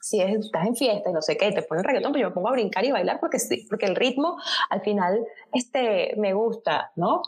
si 0.00 0.20
estás 0.20 0.66
en 0.66 0.76
fiesta 0.76 1.10
y 1.10 1.12
no 1.12 1.22
sé 1.22 1.36
qué, 1.36 1.52
te 1.52 1.62
ponen 1.62 1.84
reggaetón, 1.84 2.12
pues 2.12 2.22
yo 2.22 2.28
me 2.28 2.34
pongo 2.34 2.48
a 2.48 2.52
brincar 2.52 2.84
y 2.84 2.92
bailar 2.92 3.20
porque 3.20 3.38
sí, 3.38 3.66
porque 3.68 3.86
el 3.86 3.96
ritmo 3.96 4.36
al 4.70 4.80
final 4.82 5.24
este, 5.52 6.14
me 6.16 6.34
gusta, 6.34 6.92
¿no? 6.96 7.22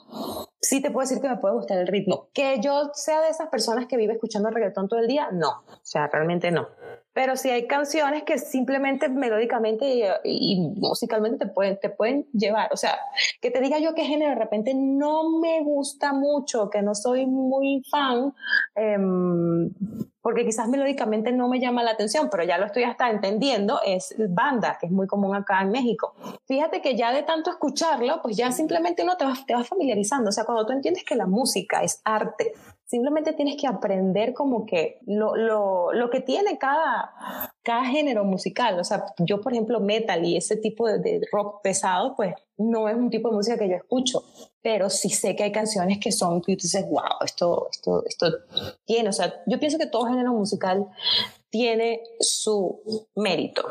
Sí 0.68 0.82
te 0.82 0.90
puedo 0.90 1.06
decir 1.06 1.22
que 1.22 1.28
me 1.28 1.36
puede 1.36 1.54
gustar 1.54 1.78
el 1.78 1.86
ritmo. 1.86 2.28
Que 2.34 2.58
yo 2.60 2.90
sea 2.92 3.20
de 3.20 3.28
esas 3.28 3.48
personas 3.50 3.86
que 3.86 3.96
vive 3.96 4.14
escuchando 4.14 4.50
reggaetón 4.50 4.88
todo 4.88 4.98
el 4.98 5.06
día, 5.06 5.28
no. 5.32 5.62
O 5.68 5.80
sea, 5.84 6.08
realmente 6.08 6.50
no. 6.50 6.66
Pero 7.12 7.36
sí 7.36 7.48
hay 7.50 7.68
canciones 7.68 8.24
que 8.24 8.36
simplemente 8.36 9.08
melódicamente 9.08 9.86
y, 10.24 10.60
musicalmente 10.76 11.46
te 11.46 11.52
pueden, 11.52 11.78
te 11.78 11.88
pueden 11.88 12.26
llevar. 12.32 12.72
O 12.72 12.76
sea, 12.76 12.98
que 13.40 13.52
te 13.52 13.60
diga 13.60 13.78
yo 13.78 13.94
qué 13.94 14.04
género 14.04 14.30
de 14.30 14.38
repente 14.38 14.74
no 14.74 15.38
me 15.38 15.62
gusta 15.62 16.12
mucho, 16.12 16.68
que 16.68 16.82
no 16.82 16.96
soy 16.96 17.26
muy 17.26 17.82
fan, 17.90 18.34
em, 18.74 19.72
porque 20.20 20.44
quizás 20.44 20.68
melódicamente 20.68 21.30
no 21.30 21.48
me 21.48 21.60
llama 21.60 21.84
la 21.84 21.92
atención, 21.92 22.28
pero 22.30 22.42
ya 22.42 22.58
lo 22.58 22.66
estoy 22.66 22.82
hasta 22.82 23.08
entendiendo, 23.08 23.80
es 23.86 24.14
banda, 24.28 24.76
que 24.78 24.86
es 24.86 24.92
muy 24.92 25.06
común 25.06 25.36
acá 25.36 25.62
en 25.62 25.70
México. 25.70 26.14
Fíjate 26.46 26.82
que 26.82 26.96
ya 26.96 27.12
de 27.12 27.22
tanto 27.22 27.48
escucharlo, 27.48 28.20
pues 28.22 28.36
ya 28.36 28.50
simplemente 28.50 29.04
uno 29.04 29.16
te 29.16 29.24
va, 29.24 29.34
te 29.46 29.54
va 29.54 29.62
familiarizando. 29.62 30.30
O 30.30 30.32
sea, 30.32 30.44
cuando 30.57 30.68
tú 30.68 30.72
entiendes 30.72 31.04
que 31.04 31.14
la 31.14 31.26
música 31.26 31.82
es 31.82 32.00
arte, 32.04 32.54
Simplemente 32.86 33.32
tienes 33.32 33.57
que 33.61 33.66
aprender 33.66 34.32
como 34.32 34.64
que 34.64 35.00
lo, 35.07 35.34
lo, 35.34 35.92
lo, 35.92 36.09
que 36.09 36.20
tiene 36.20 36.57
cada, 36.57 37.52
cada 37.64 37.84
género 37.84 38.24
musical. 38.24 38.78
O 38.78 38.84
sea, 38.84 39.07
yo, 39.18 39.40
por 39.40 39.52
ejemplo, 39.52 39.80
metal 39.80 40.24
y 40.24 40.36
ese 40.36 40.57
tipo 40.57 40.86
de, 40.86 41.00
de, 41.00 41.20
rock 41.32 41.62
pesado, 41.62 42.14
pues 42.14 42.36
no 42.57 42.88
es 42.88 42.94
un 42.94 43.11
tipo 43.11 43.28
de 43.28 43.34
música 43.34 43.59
que 43.59 43.68
yo 43.68 43.74
escucho. 43.74 44.22
Pero 44.62 44.88
sí 44.88 45.11
sé 45.11 45.34
que 45.34 45.42
hay 45.42 45.50
canciones 45.50 45.98
que 45.98 46.12
son, 46.12 46.40
que 46.40 46.54
tú 46.54 46.62
dices, 46.62 46.88
wow, 46.88 47.24
esto, 47.24 47.66
esto, 47.72 48.04
esto 48.07 48.26
tiene. 48.84 49.09
O 49.09 49.12
sea, 49.12 49.34
yo 49.48 49.59
pienso 49.59 49.78
que 49.78 49.86
todo 49.86 50.07
género 50.07 50.32
musical 50.32 50.86
tiene 51.50 52.02
su 52.20 53.09
mérito 53.16 53.64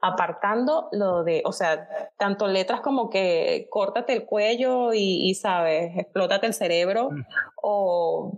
apartando 0.00 0.88
lo 0.92 1.24
de, 1.24 1.42
o 1.44 1.52
sea, 1.52 1.88
tanto 2.16 2.46
letras 2.46 2.80
como 2.80 3.10
que 3.10 3.66
córtate 3.70 4.12
el 4.12 4.24
cuello 4.24 4.92
y, 4.94 5.34
sabes, 5.34 5.96
explótate 5.96 6.46
el 6.46 6.54
cerebro, 6.54 7.10
mm. 7.10 7.24
o 7.62 8.32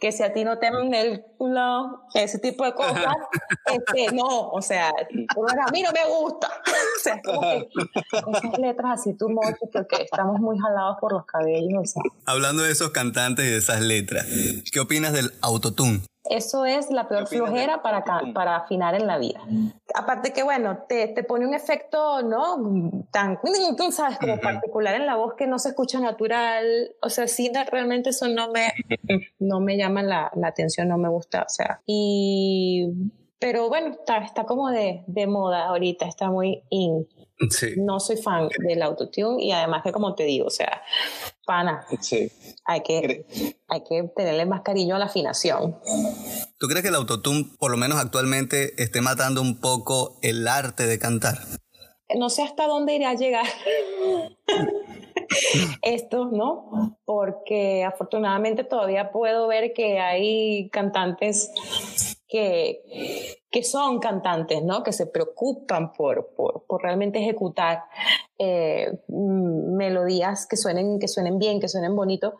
que 0.00 0.12
si 0.12 0.22
a 0.22 0.32
ti 0.32 0.44
no 0.44 0.58
te 0.58 0.66
el 0.66 1.24
culo, 1.38 2.02
ese 2.12 2.38
tipo 2.38 2.64
de 2.64 2.74
cosas, 2.74 3.16
este, 3.72 4.12
no, 4.12 4.50
o 4.50 4.60
sea, 4.60 4.90
a 4.90 5.70
mí 5.72 5.82
no 5.82 5.92
me 5.92 6.04
gusta. 6.06 6.48
o 6.66 7.02
sea, 7.02 7.22
como 7.22 7.40
que 7.40 7.68
esas 8.38 8.58
letras 8.58 9.00
así 9.00 9.14
tú 9.14 9.28
porque 9.72 10.02
estamos 10.02 10.40
muy 10.40 10.58
jalados 10.58 10.98
por 11.00 11.12
los 11.12 11.24
cabellos. 11.24 11.94
Hablando 12.26 12.64
de 12.64 12.72
esos 12.72 12.90
cantantes 12.90 13.46
y 13.46 13.50
de 13.50 13.56
esas 13.56 13.80
letras, 13.80 14.26
¿qué 14.70 14.80
opinas 14.80 15.12
del 15.12 15.32
autotune? 15.40 16.02
Eso 16.30 16.64
es 16.64 16.90
la 16.90 17.06
peor 17.06 17.26
flojera 17.26 17.82
para, 17.82 18.02
para 18.32 18.56
afinar 18.56 18.94
en 18.94 19.06
la 19.06 19.18
vida. 19.18 19.40
Aparte 19.94 20.32
que, 20.32 20.42
bueno, 20.42 20.84
te, 20.88 21.08
te 21.08 21.22
pone 21.22 21.46
un 21.46 21.52
efecto, 21.52 22.22
¿no? 22.22 23.04
Tan, 23.10 23.38
tú 23.76 23.92
sabes, 23.92 24.18
como 24.18 24.40
particular 24.40 24.94
en 24.94 25.06
la 25.06 25.16
voz 25.16 25.34
que 25.34 25.46
no 25.46 25.58
se 25.58 25.70
escucha 25.70 26.00
natural. 26.00 26.94
O 27.02 27.10
sea, 27.10 27.28
sí, 27.28 27.52
realmente 27.70 28.10
eso 28.10 28.28
no 28.28 28.50
me, 28.50 28.72
no 29.38 29.60
me 29.60 29.76
llama 29.76 30.02
la, 30.02 30.30
la 30.34 30.48
atención, 30.48 30.88
no 30.88 30.96
me 30.96 31.10
gusta. 31.10 31.42
O 31.42 31.50
sea, 31.50 31.82
y 31.84 32.88
pero 33.44 33.68
bueno, 33.68 33.88
está, 33.88 34.18
está 34.18 34.44
como 34.44 34.70
de, 34.70 35.04
de, 35.06 35.26
moda 35.26 35.66
ahorita, 35.66 36.06
está 36.06 36.30
muy 36.30 36.62
in. 36.70 37.06
Sí. 37.50 37.74
No 37.76 38.00
soy 38.00 38.16
fan 38.16 38.48
del 38.58 38.82
autotune 38.82 39.42
y 39.42 39.52
además 39.52 39.82
que 39.82 39.92
como 39.92 40.14
te 40.14 40.24
digo, 40.24 40.46
o 40.46 40.50
sea, 40.50 40.82
pana, 41.44 41.84
sí. 42.00 42.30
hay, 42.64 42.82
que, 42.82 43.26
hay 43.68 43.82
que 43.82 44.10
tenerle 44.16 44.46
más 44.46 44.62
cariño 44.62 44.96
a 44.96 44.98
la 44.98 45.06
afinación. 45.06 45.78
¿Tú 46.58 46.68
crees 46.68 46.82
que 46.82 46.88
el 46.88 46.94
autotune, 46.94 47.46
por 47.58 47.70
lo 47.70 47.76
menos 47.76 47.98
actualmente, 47.98 48.80
esté 48.82 49.00
matando 49.00 49.42
un 49.42 49.60
poco 49.60 50.18
el 50.22 50.46
arte 50.46 50.86
de 50.86 50.98
cantar? 50.98 51.38
No 52.16 52.30
sé 52.30 52.42
hasta 52.42 52.66
dónde 52.66 52.94
irá 52.94 53.10
a 53.10 53.14
llegar. 53.14 53.46
esto, 55.82 56.26
¿no? 56.26 56.98
Porque 57.04 57.84
afortunadamente 57.84 58.64
todavía 58.64 59.10
puedo 59.10 59.46
ver 59.46 59.72
que 59.72 59.98
hay 59.98 60.68
cantantes 60.70 61.50
que, 62.34 63.38
que 63.48 63.62
son 63.62 64.00
cantantes, 64.00 64.60
¿no? 64.64 64.82
Que 64.82 64.92
se 64.92 65.06
preocupan 65.06 65.92
por, 65.92 66.34
por, 66.34 66.64
por 66.66 66.82
realmente 66.82 67.20
ejecutar 67.20 67.84
eh, 68.40 69.04
mm, 69.06 69.76
melodías 69.76 70.44
que 70.44 70.56
suenen, 70.56 70.98
que 70.98 71.06
suenen 71.06 71.38
bien, 71.38 71.60
que 71.60 71.68
suenen 71.68 71.94
bonito. 71.94 72.34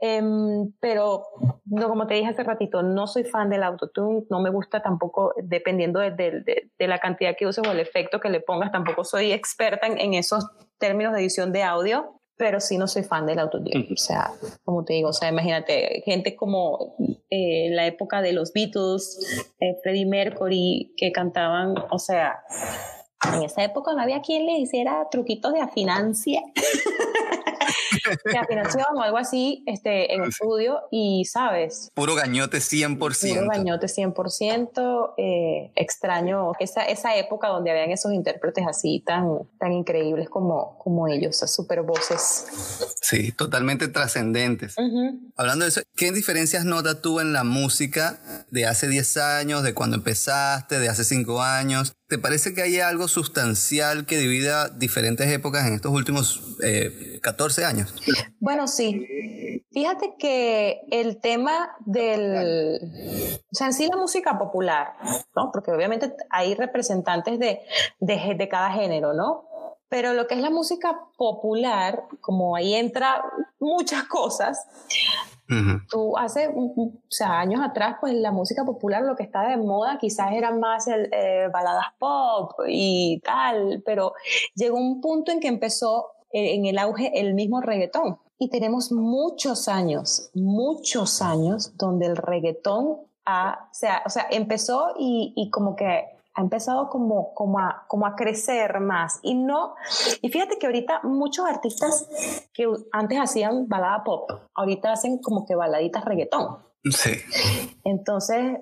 Em, 0.00 0.72
pero, 0.80 1.24
no, 1.66 1.86
como 1.86 2.06
te 2.06 2.14
dije 2.14 2.30
hace 2.30 2.44
ratito, 2.44 2.82
no 2.82 3.06
soy 3.06 3.24
fan 3.24 3.50
del 3.50 3.62
autotune, 3.62 4.24
no 4.30 4.40
me 4.40 4.48
gusta 4.48 4.80
tampoco, 4.80 5.34
dependiendo 5.36 6.00
de, 6.00 6.12
de, 6.12 6.70
de, 6.78 6.88
la 6.88 6.98
cantidad 6.98 7.36
que 7.36 7.46
uses 7.46 7.62
o 7.68 7.70
el 7.70 7.80
efecto 7.80 8.20
que 8.20 8.30
le 8.30 8.40
pongas, 8.40 8.72
tampoco 8.72 9.04
soy 9.04 9.32
experta 9.32 9.86
en, 9.86 10.00
en 10.00 10.14
esos 10.14 10.46
términos 10.78 11.12
de 11.12 11.20
edición 11.20 11.52
de 11.52 11.62
audio 11.62 12.15
pero 12.36 12.60
sí 12.60 12.76
no 12.78 12.86
soy 12.86 13.02
fan 13.02 13.26
del 13.26 13.38
autotune. 13.38 13.88
O 13.92 13.96
sea, 13.96 14.32
como 14.64 14.84
te 14.84 14.94
digo, 14.94 15.08
o 15.08 15.12
sea, 15.12 15.28
imagínate, 15.28 16.02
gente 16.04 16.36
como 16.36 16.96
eh, 17.30 17.68
la 17.70 17.86
época 17.86 18.22
de 18.22 18.32
los 18.32 18.52
Beatles, 18.52 19.18
eh, 19.60 19.76
Freddie 19.82 20.06
Mercury, 20.06 20.92
que 20.96 21.12
cantaban, 21.12 21.74
o 21.90 21.98
sea, 21.98 22.40
en 23.34 23.42
esa 23.42 23.64
época 23.64 23.92
no 23.94 24.02
había 24.02 24.20
quien 24.20 24.46
le 24.46 24.58
hiciera 24.58 25.08
truquitos 25.10 25.52
de 25.52 25.60
afinancia. 25.60 26.42
de 28.24 28.38
afinación 28.38 28.86
o 28.96 29.02
algo 29.02 29.18
así 29.18 29.62
este, 29.66 30.14
en 30.14 30.24
estudio 30.24 30.80
y, 30.90 31.24
¿sabes? 31.24 31.90
Puro 31.94 32.14
gañote 32.14 32.58
100%. 32.58 32.98
Puro 32.98 33.48
gañote 33.48 33.86
100%. 33.86 35.14
Eh, 35.18 35.72
extraño 35.74 36.52
esa, 36.58 36.82
esa 36.82 37.16
época 37.16 37.48
donde 37.48 37.70
habían 37.70 37.90
esos 37.90 38.12
intérpretes 38.12 38.64
así 38.66 39.02
tan, 39.04 39.48
tan 39.58 39.72
increíbles 39.72 40.28
como, 40.28 40.78
como 40.78 41.08
ellos, 41.08 41.36
super 41.36 41.82
voces. 41.82 42.46
Sí, 43.00 43.32
totalmente 43.32 43.88
trascendentes. 43.88 44.76
Hablando 45.36 45.64
de 45.64 45.70
eso, 45.70 45.82
¿qué 45.96 46.12
diferencias 46.12 46.64
notas 46.64 47.00
tú 47.02 47.20
en 47.20 47.32
la 47.32 47.44
música 47.44 48.20
de 48.50 48.66
hace 48.66 48.88
10 48.88 49.16
años, 49.18 49.62
de 49.62 49.74
cuando 49.74 49.96
empezaste, 49.96 50.78
de 50.78 50.88
hace 50.88 51.04
5 51.04 51.42
años? 51.42 51.94
¿Te 52.08 52.18
parece 52.18 52.54
que 52.54 52.62
hay 52.62 52.78
algo 52.78 53.08
sustancial 53.08 54.06
que 54.06 54.16
divida 54.16 54.68
diferentes 54.68 55.26
épocas 55.32 55.66
en 55.66 55.74
estos 55.74 55.92
últimos 55.92 56.56
eh, 56.62 57.18
14 57.22 57.64
años? 57.64 57.94
Bueno, 58.38 58.68
sí. 58.68 59.64
Fíjate 59.72 60.14
que 60.18 60.82
el 60.90 61.20
tema 61.20 61.76
del... 61.84 62.78
O 63.50 63.54
sea, 63.54 63.66
en 63.66 63.72
sí 63.72 63.88
la 63.88 63.96
música 63.96 64.38
popular, 64.38 64.94
¿no? 65.34 65.50
Porque 65.52 65.72
obviamente 65.72 66.14
hay 66.30 66.54
representantes 66.54 67.38
de, 67.40 67.60
de, 67.98 68.34
de 68.38 68.48
cada 68.48 68.70
género, 68.70 69.12
¿no? 69.12 69.48
Pero 69.88 70.14
lo 70.14 70.26
que 70.26 70.34
es 70.34 70.40
la 70.40 70.50
música 70.50 70.98
popular, 71.16 72.04
como 72.20 72.56
ahí 72.56 72.74
entra 72.74 73.22
muchas 73.58 74.04
cosas, 74.04 74.66
Tú 75.90 76.16
hace 76.18 76.48
o 76.48 76.92
sea, 77.08 77.38
años 77.38 77.60
atrás, 77.62 77.96
pues 78.00 78.14
la 78.14 78.32
música 78.32 78.64
popular 78.64 79.02
lo 79.02 79.14
que 79.14 79.22
estaba 79.22 79.48
de 79.48 79.56
moda 79.56 79.96
quizás 80.00 80.32
eran 80.32 80.58
más 80.58 80.88
el, 80.88 81.08
eh, 81.12 81.48
baladas 81.52 81.86
pop 81.98 82.52
y 82.66 83.20
tal, 83.24 83.82
pero 83.86 84.12
llegó 84.54 84.76
un 84.76 85.00
punto 85.00 85.30
en 85.30 85.38
que 85.38 85.46
empezó 85.46 86.10
eh, 86.32 86.54
en 86.54 86.66
el 86.66 86.78
auge 86.78 87.12
el 87.20 87.34
mismo 87.34 87.60
reggaetón. 87.60 88.18
Y 88.38 88.50
tenemos 88.50 88.92
muchos 88.92 89.68
años, 89.68 90.30
muchos 90.34 91.22
años 91.22 91.76
donde 91.76 92.06
el 92.06 92.16
reggaetón 92.16 92.98
a, 93.24 93.68
o 93.70 93.74
sea, 93.74 94.02
o 94.04 94.10
sea 94.10 94.26
empezó 94.30 94.94
y, 94.98 95.32
y 95.36 95.50
como 95.50 95.76
que 95.76 96.15
ha 96.36 96.42
empezado 96.42 96.90
como, 96.90 97.32
como, 97.34 97.58
a, 97.58 97.84
como 97.88 98.06
a 98.06 98.14
crecer 98.14 98.80
más. 98.80 99.18
Y 99.22 99.34
no, 99.34 99.74
y 100.20 100.28
fíjate 100.28 100.58
que 100.58 100.66
ahorita 100.66 101.00
muchos 101.02 101.46
artistas 101.46 102.08
que 102.52 102.68
antes 102.92 103.18
hacían 103.18 103.68
balada 103.68 104.04
pop, 104.04 104.30
ahorita 104.54 104.92
hacen 104.92 105.18
como 105.18 105.46
que 105.46 105.54
baladitas 105.54 106.04
reggaetón. 106.04 106.58
Sí. 106.90 107.12
Entonces, 107.84 108.58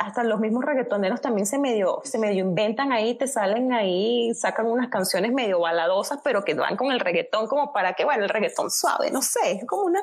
hasta 0.00 0.24
los 0.24 0.40
mismos 0.40 0.64
reggaetoneros 0.64 1.20
también 1.20 1.46
se 1.46 1.58
medio, 1.58 2.00
se 2.02 2.18
medio 2.18 2.40
inventan 2.40 2.92
ahí, 2.92 3.14
te 3.14 3.28
salen 3.28 3.72
ahí, 3.72 4.32
sacan 4.34 4.66
unas 4.66 4.88
canciones 4.88 5.32
medio 5.32 5.60
baladosas, 5.60 6.20
pero 6.24 6.44
que 6.44 6.54
van 6.54 6.76
con 6.76 6.90
el 6.90 6.98
reggaetón 6.98 7.46
como 7.46 7.72
para 7.72 7.92
que, 7.92 8.04
bueno, 8.04 8.24
el 8.24 8.30
reggaetón 8.30 8.70
suave, 8.70 9.10
no 9.10 9.20
sé, 9.22 9.52
es 9.52 9.66
como 9.66 9.82
una... 9.82 10.00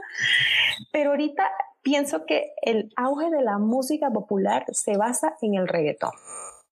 Pero 0.93 1.09
ahorita 1.09 1.49
pienso 1.81 2.25
que 2.25 2.53
el 2.61 2.93
auge 2.95 3.29
de 3.29 3.41
la 3.41 3.57
música 3.57 4.09
popular 4.11 4.65
se 4.71 4.95
basa 4.95 5.35
en 5.41 5.55
el 5.55 5.67
reggaetón 5.67 6.11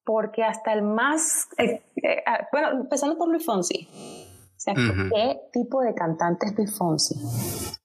porque 0.06 0.43
hasta 0.43 0.72
el 0.72 0.84
más, 0.84 1.47
eh, 1.58 1.82
eh, 2.03 2.24
ah, 2.26 2.47
bueno, 2.51 2.70
empezando 2.72 3.18
por 3.18 3.28
Luis 3.30 3.45
Fonsi. 3.45 3.89
O 4.56 4.60
sea, 4.66 4.74
¿qué 4.74 5.41
tipo 5.51 5.82
de 5.82 5.93
cantante 5.93 6.47
es 6.47 6.58
Luis 6.58 6.76
Fonsi? 6.76 7.16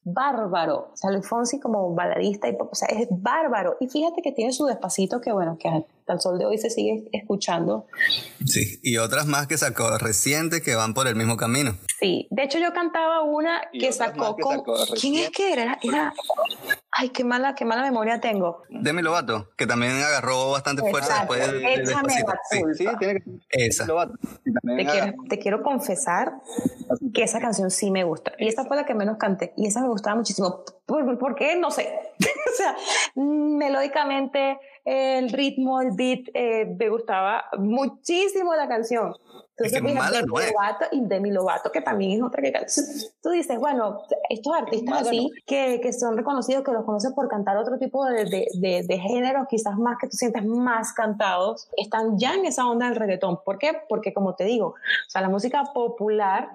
Bárbaro. 0.02 0.90
O 0.92 0.96
sea, 0.96 1.10
Luis 1.10 1.26
Fonsi 1.26 1.60
como 1.60 1.94
baladista 1.94 2.48
y 2.48 2.56
o 2.58 2.74
sea, 2.74 2.88
es 2.88 3.08
bárbaro. 3.10 3.76
Y 3.80 3.88
fíjate 3.88 4.22
que 4.22 4.32
tiene 4.32 4.52
su 4.52 4.64
despacito 4.64 5.20
que, 5.20 5.30
bueno, 5.32 5.58
que 5.60 5.68
hasta 5.68 6.12
el 6.12 6.20
sol 6.20 6.38
de 6.38 6.46
hoy 6.46 6.56
se 6.56 6.70
sigue 6.70 7.08
escuchando. 7.12 7.86
Sí, 8.46 8.80
y 8.82 8.96
otras 8.96 9.26
más 9.26 9.46
que 9.46 9.58
sacó 9.58 9.98
recientes 9.98 10.62
que 10.62 10.74
van 10.74 10.94
por 10.94 11.06
el 11.06 11.16
mismo 11.16 11.36
camino. 11.36 11.76
Sí, 11.98 12.28
de 12.30 12.44
hecho 12.44 12.58
yo 12.58 12.72
cantaba 12.72 13.24
una 13.24 13.60
que 13.72 13.92
sacó 13.92 14.36
con... 14.36 14.62
¿Quién 14.98 15.16
es 15.16 15.30
que 15.30 15.52
era? 15.52 15.78
Era 15.82 16.14
Ay, 17.00 17.08
qué 17.08 17.24
mala, 17.24 17.54
qué 17.54 17.64
mala 17.64 17.80
memoria 17.80 18.20
tengo. 18.20 18.62
Demi 18.68 19.00
Lovato, 19.00 19.48
que 19.56 19.66
también 19.66 19.92
agarró 19.92 20.50
bastante 20.50 20.82
fuerza 20.82 21.20
después 21.20 21.40
del, 21.50 21.64
Échame 21.64 22.12
la 22.12 22.24
culpa. 22.24 22.40
Sí, 22.74 22.86
tiene 22.98 23.22
que 23.22 23.22
Esa. 23.48 23.86
Te 23.86 24.84
quiero, 24.84 25.14
te 25.26 25.38
quiero, 25.38 25.62
confesar 25.62 26.34
que 27.14 27.22
esa 27.22 27.40
canción 27.40 27.70
sí 27.70 27.90
me 27.90 28.04
gusta. 28.04 28.32
Y 28.38 28.48
esa 28.48 28.66
fue 28.66 28.76
la 28.76 28.84
que 28.84 28.92
menos 28.92 29.16
canté. 29.16 29.54
Y 29.56 29.66
esa 29.66 29.80
me 29.80 29.88
gustaba 29.88 30.14
muchísimo. 30.14 30.62
¿Por, 30.84 31.18
por 31.18 31.34
qué? 31.36 31.56
No 31.56 31.70
sé. 31.70 31.88
o 32.18 32.54
sea, 32.54 32.76
melódicamente, 33.14 34.58
el 34.90 35.30
ritmo, 35.30 35.80
el 35.80 35.92
beat, 35.92 36.28
eh, 36.34 36.66
me 36.76 36.88
gustaba 36.88 37.44
muchísimo 37.58 38.56
la 38.56 38.66
canción. 38.66 39.14
Entonces, 39.56 39.76
es 39.76 39.94
mala 39.94 40.10
Demi 40.10 40.26
Lovato 40.26 40.86
y 40.90 41.00
Demi 41.04 41.30
Lovato, 41.30 41.70
que 41.70 41.80
también 41.80 42.12
es 42.12 42.22
otra 42.22 42.42
que 42.42 42.52
Tú 43.22 43.30
dices, 43.30 43.56
bueno, 43.60 44.02
estos 44.28 44.52
artistas 44.52 45.02
así, 45.02 45.30
que, 45.46 45.80
que, 45.80 45.92
son 45.92 46.16
reconocidos, 46.16 46.64
que 46.64 46.72
los 46.72 46.84
conoces 46.84 47.12
por 47.12 47.28
cantar 47.28 47.56
otro 47.56 47.78
tipo 47.78 48.04
de, 48.04 48.24
de, 48.24 48.82
de, 48.82 48.98
géneros, 48.98 49.46
quizás 49.48 49.76
más 49.78 49.96
que 50.00 50.08
tú 50.08 50.16
sientes 50.16 50.44
más 50.44 50.92
cantados, 50.92 51.68
están 51.76 52.18
ya 52.18 52.34
en 52.34 52.46
esa 52.46 52.66
onda 52.66 52.86
del 52.86 52.96
reggaetón. 52.96 53.38
¿Por 53.44 53.58
qué? 53.58 53.76
Porque, 53.88 54.12
como 54.12 54.34
te 54.34 54.44
digo, 54.44 54.68
o 54.68 55.10
sea, 55.10 55.20
la 55.20 55.28
música 55.28 55.62
popular 55.72 56.50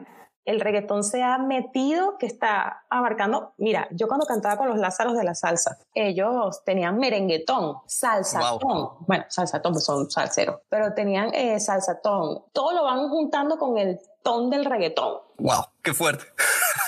el 0.45 0.59
reggaetón 0.59 1.03
se 1.03 1.23
ha 1.23 1.37
metido, 1.37 2.17
que 2.17 2.27
está 2.27 2.85
abarcando, 2.89 3.53
mira, 3.57 3.87
yo 3.91 4.07
cuando 4.07 4.25
cantaba 4.25 4.57
con 4.57 4.69
los 4.69 4.77
Lázaros 4.77 5.17
de 5.17 5.23
la 5.23 5.35
salsa, 5.35 5.79
ellos 5.93 6.63
tenían 6.63 6.97
merenguetón, 6.97 7.77
salsatón, 7.87 8.91
bueno, 9.07 9.25
salsatón 9.27 9.73
pues 9.73 9.85
son 9.85 10.09
salseros, 10.09 10.61
pero 10.69 10.93
tenían 10.93 11.33
eh, 11.33 11.59
salsatón, 11.59 12.43
todo 12.53 12.73
lo 12.73 12.83
van 12.83 13.09
juntando 13.09 13.57
con 13.57 13.77
el 13.77 13.99
ton 14.23 14.49
del 14.49 14.65
reggaetón. 14.65 15.19
¡Wow! 15.37 15.65
¡Qué 15.83 15.93
fuerte! 15.93 16.25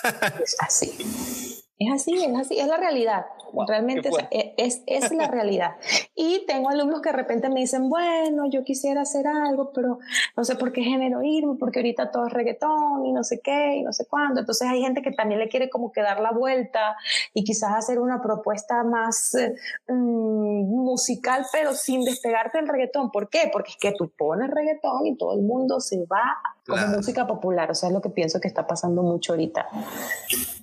Es 0.41 0.55
así. 0.61 1.63
Es 1.79 1.93
así, 1.93 2.23
es 2.23 2.35
así, 2.35 2.59
es 2.59 2.67
la 2.67 2.77
realidad. 2.77 3.25
Realmente 3.67 4.09
e, 4.31 4.53
es, 4.57 4.83
es, 4.85 5.11
la 5.11 5.27
realidad. 5.27 5.75
Y 6.19 6.45
tengo 6.47 6.69
alumnos 6.69 7.01
que 7.01 7.11
de 7.11 7.15
repente 7.15 7.47
me 7.47 7.59
dicen, 7.59 7.89
bueno, 7.89 8.49
yo 8.49 8.63
quisiera 8.63 9.01
hacer 9.01 9.27
algo, 9.27 9.71
pero 9.71 9.99
no 10.35 10.43
sé 10.43 10.55
por 10.55 10.71
qué 10.73 10.81
género 10.81 11.21
irme, 11.21 11.55
porque 11.59 11.79
ahorita 11.79 12.09
todo 12.09 12.25
es 12.25 12.33
reggaetón 12.33 13.05
y 13.05 13.11
no 13.11 13.23
sé 13.23 13.39
qué 13.39 13.75
y 13.75 13.83
no 13.83 13.93
sé 13.93 14.07
cuándo. 14.07 14.39
Entonces 14.39 14.67
hay 14.67 14.81
gente 14.81 15.03
que 15.03 15.11
también 15.11 15.39
le 15.39 15.47
quiere 15.47 15.69
como 15.69 15.91
que 15.91 16.01
dar 16.01 16.19
la 16.19 16.31
vuelta 16.31 16.97
y 17.35 17.43
quizás 17.43 17.75
hacer 17.75 17.99
una 17.99 18.19
propuesta 18.21 18.83
más 18.83 19.35
eh, 19.35 19.55
mm, 19.87 19.93
musical, 19.93 21.45
pero 21.51 21.73
sin 21.73 22.03
despegarte 22.03 22.57
del 22.57 22.67
reggaetón. 22.67 23.11
¿Por 23.11 23.29
qué? 23.29 23.49
Porque 23.53 23.71
es 23.71 23.77
que 23.77 23.91
tú 23.91 24.09
pones 24.09 24.49
reggaetón 24.49 25.05
y 25.05 25.15
todo 25.15 25.33
el 25.33 25.43
mundo 25.43 25.79
se 25.79 26.03
va 26.05 26.37
como 26.65 26.87
música 26.87 27.27
popular. 27.27 27.71
O 27.71 27.75
sea, 27.75 27.89
es 27.89 27.93
lo 27.93 28.01
que 28.01 28.09
pienso 28.09 28.39
que 28.39 28.47
está 28.47 28.67
pasando 28.67 29.03
mucho 29.03 29.33
ahorita. 29.33 29.67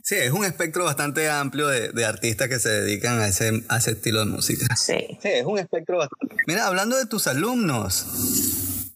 Sí, 0.07 0.17
es 0.17 0.33
un 0.33 0.45
espectro 0.45 0.85
bastante 0.85 1.31
amplio 1.31 1.67
de, 1.67 1.89
de 1.89 2.05
artistas 2.05 2.51
que 2.51 2.59
se 2.59 2.69
dedican 2.69 3.21
a 3.21 3.27
ese, 3.27 3.65
a 3.71 3.79
ese 3.79 3.93
estilo 3.93 4.19
de 4.19 4.27
música. 4.27 4.77
Sí. 4.77 4.99
Sí, 5.23 5.29
es 5.29 5.47
un 5.47 5.59
espectro 5.59 5.97
bastante. 5.97 6.37
Mira, 6.47 6.67
hablando 6.67 6.99
de 6.99 7.07
tus 7.07 7.27
alumnos, 7.27 8.05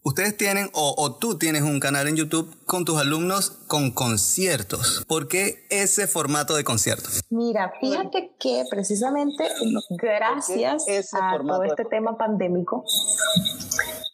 ustedes 0.08 0.36
tienen 0.36 0.70
o, 0.72 0.94
o, 0.96 1.14
tú 1.14 1.38
tienes 1.38 1.62
un 1.62 1.80
canal 1.80 2.08
en 2.08 2.16
YouTube 2.16 2.56
con 2.66 2.84
tus 2.84 2.98
alumnos 2.98 3.50
con 3.68 3.90
conciertos. 3.90 5.04
¿Por 5.06 5.28
qué 5.28 5.66
ese 5.70 6.06
formato 6.06 6.56
de 6.56 6.64
conciertos? 6.64 7.20
Mira, 7.30 7.72
fíjate 7.80 8.32
que 8.38 8.64
precisamente 8.70 9.44
gracias 9.90 10.84
a 11.14 11.38
todo 11.38 11.62
este 11.64 11.84
tema 11.84 12.16
pandémico, 12.16 12.84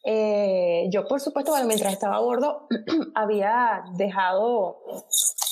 eh, 0.06 0.86
yo, 0.90 1.06
por 1.08 1.20
supuesto, 1.20 1.52
mientras 1.66 1.92
estaba 1.92 2.16
a 2.16 2.20
bordo, 2.20 2.68
había 3.14 3.84
dejado 3.96 4.82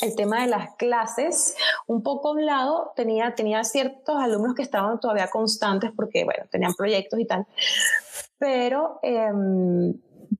el 0.03 0.15
tema 0.15 0.43
de 0.43 0.49
las 0.49 0.75
clases 0.77 1.57
un 1.87 2.03
poco 2.03 2.29
a 2.29 2.33
un 2.33 2.45
lado. 2.45 2.93
Tenía, 2.95 3.35
tenía 3.35 3.65
ciertos 3.65 4.17
alumnos 4.17 4.55
que 4.55 4.63
estaban 4.63 5.01
todavía 5.01 5.29
constantes 5.29 5.91
porque, 5.97 6.25
bueno, 6.25 6.45
tenían 6.51 6.75
proyectos 6.75 7.19
y 7.19 7.25
tal. 7.25 7.47
Pero 8.39 8.99
eh, 9.03 9.31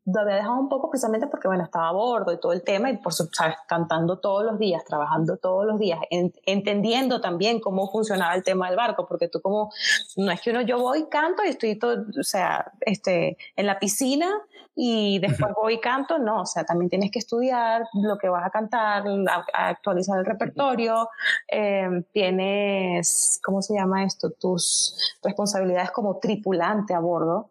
lo 0.05 0.21
había 0.21 0.37
dejado 0.37 0.59
un 0.59 0.69
poco 0.69 0.91
precisamente 0.91 1.27
porque, 1.27 1.49
bueno, 1.49 1.65
estaba 1.65 1.89
a 1.89 1.93
bordo 1.93 2.33
y 2.33 2.41
todo 2.41 2.53
el 2.53 2.63
tema 2.63 2.91
y, 2.91 2.99
por 2.99 3.13
supuesto, 3.13 3.45
cantando 3.67 4.19
todos 4.19 4.45
los 4.45 4.59
días, 4.59 4.85
trabajando 4.85 5.37
todos 5.37 5.67
los 5.67 5.79
días, 5.79 6.01
entendiendo 6.11 7.21
también 7.21 7.61
cómo 7.61 7.91
funcionaba 7.91 8.35
el 8.35 8.45
tema 8.45 8.69
del 8.69 8.77
barco, 8.77 9.07
porque 9.07 9.29
tú 9.29 9.41
como, 9.41 9.73
no 10.17 10.31
es 10.31 10.41
que 10.41 10.51
uno, 10.51 10.63
yo 10.63 10.79
voy, 10.79 11.07
canto 11.07 11.45
y 11.45 11.49
estoy 11.49 11.79
todo, 11.79 12.05
o 12.19 12.23
sea, 12.23 12.73
este, 12.81 13.37
en 13.57 13.67
la 13.67 13.79
piscina 13.79 14.31
y 14.75 15.19
después 15.19 15.53
voy 15.55 15.75
y 15.75 15.81
canto, 15.81 16.19
no, 16.19 16.43
o 16.43 16.47
sea, 16.47 16.65
también 16.65 16.89
tienes 16.89 17.11
que 17.11 17.19
estudiar 17.19 17.85
lo 17.95 18.17
que 18.19 18.29
vas 18.29 18.47
a 18.47 18.51
cantar, 18.51 19.05
actualizar 19.53 20.19
el 20.19 20.25
repertorio, 20.25 21.09
eh, 21.49 22.05
tienes, 22.13 23.41
¿cómo 23.45 23.61
se 23.63 23.75
llama 23.75 24.05
esto? 24.05 24.31
Tus 24.31 25.19
responsabilidades 25.23 25.91
como 25.91 26.19
tripulante 26.19 26.95
a 26.95 27.01
bordo, 27.01 27.51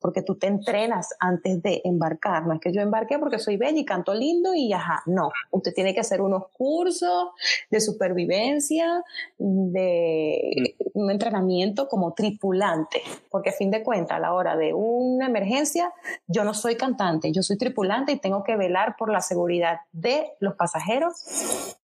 porque 0.00 0.22
tú 0.22 0.36
te 0.36 0.46
entrenas 0.46 1.10
antes 1.20 1.62
de 1.62 1.82
embarcar, 1.84 2.46
no 2.46 2.54
es 2.54 2.60
que 2.60 2.72
yo 2.72 2.80
embarqué 2.80 3.18
porque 3.18 3.38
soy 3.38 3.56
bella 3.56 3.78
y 3.78 3.84
canto 3.84 4.14
lindo 4.14 4.54
y 4.54 4.72
ajá, 4.72 5.02
no, 5.06 5.30
usted 5.50 5.72
tiene 5.74 5.94
que 5.94 6.00
hacer 6.00 6.20
unos 6.20 6.48
cursos 6.52 7.28
de 7.70 7.80
supervivencia, 7.80 9.02
de 9.38 10.74
un 10.94 11.10
entrenamiento 11.10 11.88
como 11.88 12.14
tripulante, 12.14 13.02
porque 13.30 13.50
a 13.50 13.52
fin 13.52 13.70
de 13.70 13.82
cuentas, 13.82 14.16
a 14.16 14.20
la 14.20 14.32
hora 14.32 14.56
de 14.56 14.72
una 14.74 15.26
emergencia, 15.26 15.92
yo 16.26 16.44
no 16.44 16.54
soy 16.62 16.76
cantante, 16.76 17.32
yo 17.32 17.42
soy 17.42 17.58
tripulante 17.58 18.12
y 18.12 18.20
tengo 18.20 18.44
que 18.44 18.56
velar 18.56 18.94
por 18.96 19.10
la 19.10 19.20
seguridad 19.20 19.80
de 19.92 20.28
los 20.38 20.54
pasajeros 20.54 21.16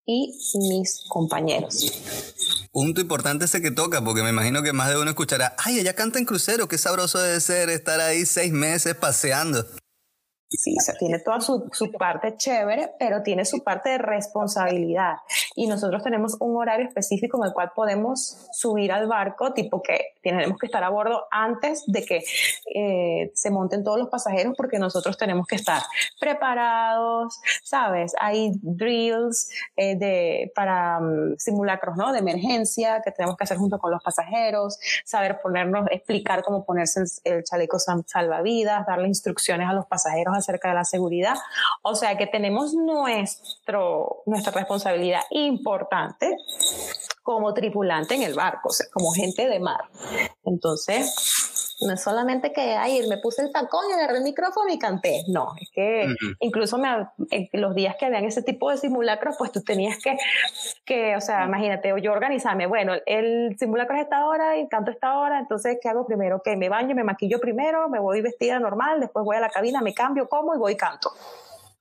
y 0.06 0.32
mis 0.70 1.04
compañeros. 1.08 2.00
Punto 2.72 3.00
importante 3.00 3.46
ese 3.46 3.60
que 3.60 3.70
toca, 3.70 4.02
porque 4.02 4.22
me 4.22 4.30
imagino 4.30 4.62
que 4.62 4.72
más 4.72 4.88
de 4.88 4.98
uno 4.98 5.10
escuchará, 5.10 5.56
ay, 5.58 5.80
ella 5.80 5.94
canta 5.94 6.18
en 6.18 6.24
crucero, 6.24 6.68
qué 6.68 6.78
sabroso 6.78 7.18
debe 7.18 7.40
ser 7.40 7.70
estar 7.70 8.00
ahí 8.00 8.24
seis 8.24 8.52
meses 8.52 8.94
paseando. 8.94 9.66
Sí, 10.50 10.74
o 10.78 10.80
sea, 10.80 10.94
tiene 10.94 11.18
toda 11.18 11.42
su, 11.42 11.68
su, 11.72 11.92
parte 11.92 12.34
chévere, 12.38 12.94
pero 12.98 13.22
tiene 13.22 13.44
su 13.44 13.62
parte 13.62 13.90
de 13.90 13.98
responsabilidad. 13.98 15.16
Y 15.54 15.66
nosotros 15.66 16.02
tenemos 16.02 16.38
un 16.40 16.56
horario 16.56 16.86
específico 16.86 17.36
en 17.36 17.48
el 17.48 17.52
cual 17.52 17.72
podemos 17.74 18.48
subir 18.52 18.90
al 18.92 19.06
barco, 19.06 19.52
tipo 19.52 19.82
que 19.82 20.14
tenemos 20.22 20.58
que 20.58 20.64
estar 20.64 20.82
a 20.82 20.88
bordo 20.88 21.26
antes 21.30 21.84
de 21.86 22.02
que 22.02 22.24
eh, 22.74 23.30
se 23.34 23.50
monten 23.50 23.84
todos 23.84 23.98
los 23.98 24.08
pasajeros, 24.08 24.54
porque 24.56 24.78
nosotros 24.78 25.18
tenemos 25.18 25.46
que 25.46 25.56
estar 25.56 25.82
preparados, 26.18 27.38
¿sabes? 27.62 28.14
Hay 28.18 28.52
drills 28.62 29.50
eh, 29.76 29.96
de, 29.96 30.50
para 30.54 30.98
um, 30.98 31.36
simulacros, 31.36 31.94
¿no? 31.98 32.10
De 32.10 32.20
emergencia 32.20 33.02
que 33.04 33.12
tenemos 33.12 33.36
que 33.36 33.44
hacer 33.44 33.58
junto 33.58 33.78
con 33.78 33.90
los 33.90 34.02
pasajeros, 34.02 34.78
saber 35.04 35.40
ponernos, 35.42 35.88
explicar 35.90 36.42
cómo 36.42 36.64
ponerse 36.64 37.00
el, 37.00 37.34
el 37.34 37.44
chaleco 37.44 37.78
salvavidas, 37.78 38.86
darle 38.86 39.08
instrucciones 39.08 39.68
a 39.68 39.74
los 39.74 39.84
pasajeros 39.84 40.37
acerca 40.38 40.68
de 40.68 40.74
la 40.74 40.84
seguridad. 40.84 41.36
O 41.82 41.94
sea 41.94 42.16
que 42.16 42.26
tenemos 42.26 42.74
nuestro, 42.74 44.22
nuestra 44.26 44.52
responsabilidad 44.52 45.22
importante 45.30 46.36
como 47.22 47.52
tripulante 47.52 48.14
en 48.14 48.22
el 48.22 48.34
barco, 48.34 48.70
como 48.92 49.12
gente 49.12 49.48
de 49.48 49.60
mar. 49.60 49.80
Entonces, 50.44 51.57
no 51.80 51.92
es 51.92 52.02
solamente 52.02 52.52
que 52.52 52.76
ayer 52.76 53.06
me 53.08 53.18
puse 53.18 53.42
el 53.42 53.52
tacón 53.52 53.84
y 53.88 53.92
agarré 53.92 54.18
el 54.18 54.24
micrófono 54.24 54.72
y 54.72 54.78
canté. 54.78 55.22
No, 55.28 55.52
es 55.60 55.70
que 55.70 56.06
incluso 56.40 56.78
me, 56.78 56.88
en 57.30 57.48
los 57.60 57.74
días 57.74 57.96
que 57.98 58.06
habían 58.06 58.24
ese 58.24 58.42
tipo 58.42 58.70
de 58.70 58.78
simulacros, 58.78 59.36
pues 59.38 59.52
tú 59.52 59.62
tenías 59.62 59.98
que, 60.02 60.16
que, 60.84 61.16
o 61.16 61.20
sea, 61.20 61.44
imagínate, 61.44 61.92
yo 62.02 62.12
organizarme, 62.12 62.66
bueno, 62.66 62.94
el 63.06 63.56
simulacro 63.58 63.96
es 63.96 64.02
esta 64.02 64.26
hora 64.26 64.58
y 64.58 64.68
canto 64.68 64.90
esta 64.90 65.18
hora, 65.18 65.38
entonces, 65.38 65.78
¿qué 65.80 65.88
hago 65.88 66.06
primero? 66.06 66.42
Que 66.42 66.56
me 66.56 66.68
baño, 66.68 66.94
me 66.94 67.04
maquillo 67.04 67.38
primero, 67.40 67.88
me 67.88 68.00
voy 68.00 68.20
vestida 68.20 68.58
normal, 68.58 69.00
después 69.00 69.24
voy 69.24 69.36
a 69.36 69.40
la 69.40 69.50
cabina, 69.50 69.80
me 69.80 69.94
cambio, 69.94 70.28
como 70.28 70.54
y 70.54 70.58
voy 70.58 70.72
y 70.72 70.76
canto 70.76 71.12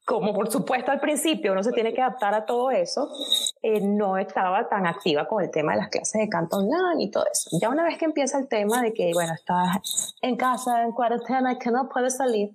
como 0.08 0.34
por 0.34 0.50
supuesto 0.50 0.90
al 0.90 1.02
principio 1.02 1.52
uno 1.52 1.62
se 1.62 1.74
tiene 1.74 1.94
que 1.94 2.02
adaptar 2.02 2.34
a 2.34 2.46
todo 2.46 2.72
eso, 2.72 3.10
eh, 3.62 3.82
no 3.82 4.18
estaba 4.18 4.70
tan 4.70 4.88
activa 4.88 5.28
con 5.28 5.44
el 5.44 5.52
tema 5.52 5.74
de 5.74 5.80
las 5.80 5.90
clases 5.90 6.22
de 6.22 6.30
canto 6.30 6.60
online 6.60 7.04
y 7.04 7.12
todo 7.12 7.26
eso. 7.30 7.50
Ya 7.62 7.68
una 7.68 7.84
vez 7.84 7.98
que 7.98 8.06
empieza 8.06 8.40
el 8.40 8.48
tema 8.48 8.82
de 8.82 8.94
que, 8.94 9.12
bueno, 9.14 9.34
estás 9.34 10.16
en 10.22 10.38
casa, 10.38 10.84
en 10.84 10.94
cuarentena, 10.94 11.60
que 11.60 11.72
no 11.72 11.90
puedes 11.90 12.16
salir, 12.16 12.52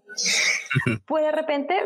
pues 1.07 1.24
de 1.24 1.32
repente 1.32 1.78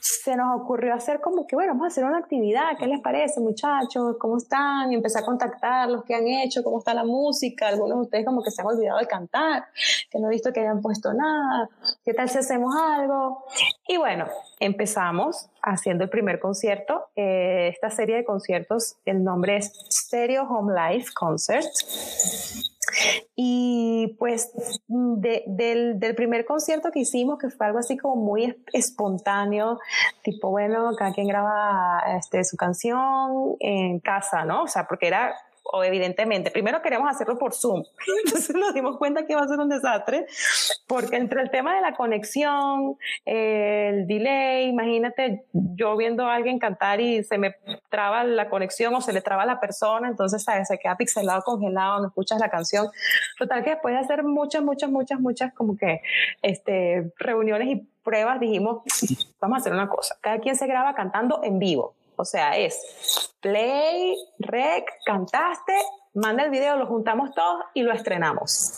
se 0.00 0.36
nos 0.36 0.60
ocurrió 0.60 0.94
hacer 0.94 1.20
como 1.20 1.46
que, 1.46 1.56
bueno, 1.56 1.72
vamos 1.72 1.84
a 1.84 1.88
hacer 1.88 2.04
una 2.04 2.18
actividad, 2.18 2.76
¿qué 2.78 2.86
les 2.86 3.00
parece, 3.00 3.40
muchachos? 3.40 4.16
¿Cómo 4.18 4.36
están? 4.36 4.92
Y 4.92 4.94
empecé 4.94 5.18
a 5.18 5.24
contactar 5.24 5.88
los 5.88 6.04
que 6.04 6.14
han 6.14 6.26
hecho, 6.26 6.62
cómo 6.62 6.78
está 6.78 6.94
la 6.94 7.04
música, 7.04 7.68
algunos 7.68 7.98
de 7.98 8.02
ustedes 8.02 8.26
como 8.26 8.42
que 8.42 8.50
se 8.50 8.62
han 8.62 8.68
olvidado 8.68 8.98
de 8.98 9.06
cantar, 9.06 9.66
que 10.10 10.18
no 10.18 10.28
he 10.28 10.30
visto 10.30 10.52
que 10.52 10.60
hayan 10.60 10.80
puesto 10.80 11.12
nada, 11.12 11.68
¿qué 12.04 12.14
tal 12.14 12.28
si 12.28 12.38
hacemos 12.38 12.74
algo? 12.74 13.44
Y 13.86 13.96
bueno, 13.96 14.26
empezamos 14.60 15.48
haciendo 15.62 16.04
el 16.04 16.10
primer 16.10 16.40
concierto. 16.40 17.08
Eh, 17.16 17.68
esta 17.72 17.90
serie 17.90 18.16
de 18.16 18.24
conciertos, 18.24 18.96
el 19.04 19.24
nombre 19.24 19.56
es 19.56 19.72
Stereo 19.90 20.44
Home 20.44 20.72
Life 20.74 21.10
Concert. 21.14 21.66
Y 23.36 24.16
pues 24.18 24.52
del, 24.86 25.98
del, 25.98 26.14
primer 26.14 26.44
concierto 26.44 26.90
que 26.90 27.00
hicimos, 27.00 27.38
que 27.38 27.50
fue 27.50 27.66
algo 27.66 27.78
así 27.78 27.96
como 27.96 28.16
muy 28.16 28.56
espontáneo, 28.72 29.78
tipo, 30.22 30.50
bueno, 30.50 30.92
cada 30.96 31.12
quien 31.12 31.28
graba 31.28 32.02
este, 32.16 32.44
su 32.44 32.56
canción 32.56 33.56
en 33.60 34.00
casa, 34.00 34.44
¿no? 34.44 34.64
O 34.64 34.68
sea, 34.68 34.86
porque 34.86 35.06
era 35.06 35.34
o 35.70 35.84
evidentemente, 35.84 36.50
primero 36.50 36.80
queremos 36.82 37.10
hacerlo 37.10 37.38
por 37.38 37.54
Zoom. 37.54 37.82
Entonces 38.24 38.56
nos 38.56 38.74
dimos 38.74 38.96
cuenta 38.96 39.26
que 39.26 39.32
iba 39.32 39.42
a 39.42 39.48
ser 39.48 39.58
un 39.58 39.68
desastre, 39.68 40.26
porque 40.88 41.16
entre 41.16 41.42
el 41.42 41.50
tema 41.50 41.74
de 41.74 41.82
la 41.82 41.94
conexión, 41.94 42.96
el 43.26 44.06
delay, 44.06 44.68
imagínate 44.68 45.44
yo 45.52 45.96
viendo 45.96 46.24
a 46.24 46.34
alguien 46.34 46.58
cantar 46.58 47.00
y 47.00 47.22
se 47.22 47.36
me 47.36 47.54
traba 47.90 48.24
la 48.24 48.48
conexión 48.48 48.94
o 48.94 49.02
se 49.02 49.12
le 49.12 49.20
traba 49.20 49.42
a 49.42 49.46
la 49.46 49.60
persona, 49.60 50.08
entonces 50.08 50.42
¿sabes? 50.42 50.66
se 50.66 50.78
queda 50.78 50.96
pixelado, 50.96 51.42
congelado, 51.42 52.00
no 52.00 52.08
escuchas 52.08 52.40
la 52.40 52.48
canción. 52.48 52.88
Total 53.38 53.62
que 53.62 53.70
después 53.70 53.94
de 53.94 54.00
hacer 54.00 54.24
muchas, 54.24 54.62
muchas, 54.62 54.90
muchas, 54.90 55.20
muchas 55.20 55.52
como 55.52 55.76
que 55.76 56.00
este, 56.40 57.12
reuniones 57.18 57.68
y 57.68 57.76
pruebas, 58.02 58.40
dijimos, 58.40 58.82
vamos 59.40 59.56
a 59.56 59.60
hacer 59.60 59.74
una 59.74 59.90
cosa, 59.90 60.16
cada 60.22 60.38
quien 60.38 60.56
se 60.56 60.66
graba 60.66 60.94
cantando 60.94 61.42
en 61.44 61.58
vivo. 61.58 61.94
O 62.16 62.24
sea, 62.24 62.56
es 62.56 63.30
play, 63.40 64.16
rec, 64.38 64.90
cantaste, 65.04 65.74
manda 66.14 66.44
el 66.44 66.50
video, 66.50 66.76
lo 66.76 66.86
juntamos 66.86 67.32
todos 67.32 67.64
y 67.74 67.82
lo 67.82 67.92
estrenamos. 67.92 68.76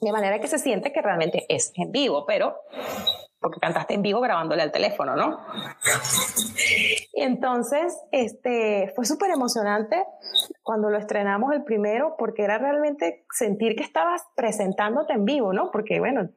De 0.00 0.12
manera 0.12 0.38
que 0.38 0.48
se 0.48 0.58
siente 0.58 0.92
que 0.92 1.00
realmente 1.00 1.46
es 1.48 1.72
en 1.76 1.90
vivo, 1.90 2.24
pero 2.26 2.56
porque 3.40 3.60
cantaste 3.60 3.94
en 3.94 4.02
vivo 4.02 4.20
grabándole 4.20 4.62
al 4.62 4.72
teléfono, 4.72 5.14
¿no? 5.14 5.38
Y 7.12 7.22
entonces, 7.22 7.96
este, 8.10 8.92
fue 8.96 9.04
súper 9.04 9.30
emocionante 9.30 10.02
cuando 10.62 10.90
lo 10.90 10.98
estrenamos 10.98 11.52
el 11.52 11.62
primero, 11.62 12.16
porque 12.18 12.42
era 12.42 12.58
realmente 12.58 13.24
sentir 13.30 13.76
que 13.76 13.84
estabas 13.84 14.22
presentándote 14.34 15.12
en 15.12 15.24
vivo, 15.24 15.52
¿no? 15.52 15.70
Porque, 15.70 16.00
bueno, 16.00 16.30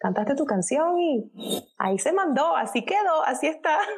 cantaste 0.00 0.34
tu 0.34 0.46
canción 0.46 0.98
y 0.98 1.30
ahí 1.76 1.98
se 1.98 2.12
mandó, 2.12 2.56
así 2.56 2.84
quedó, 2.84 3.22
así 3.24 3.46
está. 3.46 3.78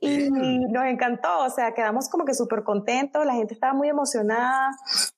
Y 0.00 0.28
nos 0.28 0.84
encantó, 0.84 1.38
o 1.44 1.50
sea, 1.50 1.72
quedamos 1.72 2.08
como 2.08 2.24
que 2.24 2.34
súper 2.34 2.62
contentos, 2.62 3.24
la 3.24 3.32
gente 3.32 3.54
estaba 3.54 3.72
muy 3.72 3.88
emocionada, 3.88 4.70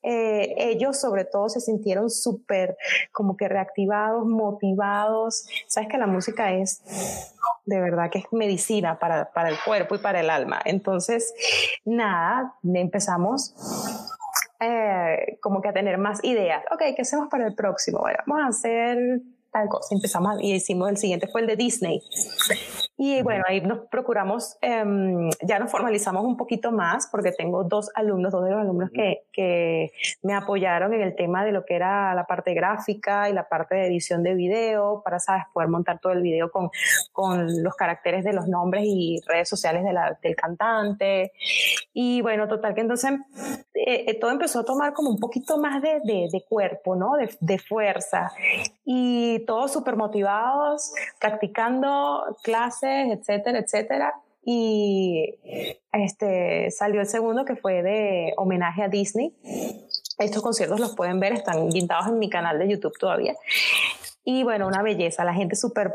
eh, 0.03 0.55
ellos 0.57 0.99
sobre 0.99 1.25
todo 1.25 1.49
se 1.49 1.61
sintieron 1.61 2.09
súper 2.09 2.77
como 3.13 3.37
que 3.37 3.49
reactivados, 3.49 4.25
motivados. 4.25 5.47
Sabes 5.67 5.89
que 5.91 5.99
la 5.99 6.07
música 6.07 6.53
es 6.53 6.83
de 7.67 7.81
verdad 7.81 8.11
que 8.11 8.21
es 8.21 8.25
medicina 8.31 8.99
para, 8.99 9.31
para 9.33 9.51
el 9.51 9.57
cuerpo 9.63 9.97
y 9.97 9.99
para 9.99 10.21
el 10.21 10.31
alma. 10.31 10.61
Entonces, 10.65 11.35
nada, 11.85 12.55
empezamos 12.63 13.55
eh, 14.61 15.39
como 15.43 15.61
que 15.61 15.69
a 15.69 15.73
tener 15.73 15.99
más 15.99 16.23
ideas. 16.25 16.65
Ok, 16.73 16.83
¿qué 16.97 17.03
hacemos 17.03 17.29
para 17.29 17.47
el 17.47 17.55
próximo? 17.55 17.99
Bueno, 17.99 18.19
vamos 18.27 18.45
a 18.45 18.49
hacer 18.49 19.21
tal 19.53 19.69
cosa. 19.69 19.95
Empezamos 19.95 20.41
y 20.41 20.55
hicimos 20.55 20.89
el 20.91 20.97
siguiente, 20.97 21.29
fue 21.29 21.43
el 21.43 21.47
de 21.47 21.57
Disney. 21.57 22.03
Y 23.01 23.23
bueno, 23.23 23.45
ahí 23.47 23.61
nos 23.61 23.87
procuramos, 23.87 24.59
em, 24.61 25.31
ya 25.47 25.61
nos 25.61 25.71
formalizamos 25.71 26.25
un 26.25 26.37
poquito 26.37 26.73
más 26.73 27.07
porque 27.07 27.31
tengo 27.31 27.63
dos 27.63 27.91
alumnos, 27.95 28.33
dos 28.33 28.45
de 28.45 28.51
los 28.51 28.61
alumnos 28.61 28.91
que, 28.93 29.23
que, 29.33 29.93
me 30.21 30.35
apoyaron 30.35 30.93
en 30.93 31.03
el 31.03 31.15
tema 31.15 31.45
de 31.45 31.53
lo 31.53 31.65
que 31.65 31.77
era 31.77 32.13
la 32.17 32.27
parte 32.27 32.55
gráfica 32.55 33.31
y 33.31 33.33
la 33.33 33.49
parte 33.49 33.77
de 33.77 33.87
edición 33.87 34.25
de 34.25 34.35
video 34.35 35.01
para, 35.05 35.21
sabes, 35.21 35.45
poder 35.53 35.69
montar 35.69 36.01
todo 36.01 36.13
el 36.13 36.23
video 36.23 36.51
con, 36.51 36.71
con 37.13 37.63
los 37.63 37.77
caracteres 37.77 38.25
de 38.25 38.33
los 38.33 38.49
nombres 38.49 38.83
y 38.85 39.21
redes 39.29 39.49
sociales 39.49 39.85
de 39.85 39.93
la, 39.93 40.19
del 40.21 40.35
cantante. 40.35 41.31
Y 41.95 42.21
bueno, 42.21 42.49
total 42.49 42.75
que 42.75 42.81
entonces 42.81 43.13
eh, 43.75 44.07
eh, 44.09 44.15
todo 44.15 44.33
empezó 44.33 44.61
a 44.61 44.65
tomar 44.65 44.93
como 44.93 45.11
un 45.11 45.21
poquito 45.21 45.57
más 45.57 45.81
de, 45.81 46.01
de, 46.03 46.29
de 46.33 46.45
cuerpo, 46.49 46.97
¿no? 46.97 47.13
De, 47.13 47.31
de 47.39 47.59
fuerza. 47.61 48.33
Y 48.85 49.45
todos 49.47 49.73
súper 49.73 49.95
motivados, 49.95 50.93
practicando 51.21 52.37
clases 52.43 52.88
etcétera, 52.89 53.59
etcétera. 53.59 54.15
Y 54.45 55.35
este, 55.93 56.71
salió 56.71 57.01
el 57.01 57.07
segundo 57.07 57.45
que 57.45 57.57
fue 57.57 57.83
de 57.83 58.33
homenaje 58.37 58.83
a 58.83 58.89
Disney. 58.89 59.35
Estos 60.19 60.43
conciertos 60.43 60.81
los 60.81 60.97
pueden 60.97 61.21
ver, 61.21 61.33
están 61.33 61.69
guindados 61.69 62.09
en 62.09 62.19
mi 62.19 62.31
canal 62.31 62.59
de 62.59 62.69
YouTube 62.69 62.97
todavía. 62.99 63.35
Y 64.25 64.45
bueno, 64.45 64.67
una 64.67 64.83
belleza, 64.83 65.25
la 65.25 65.33
gente 65.33 65.57
súper 65.57 65.91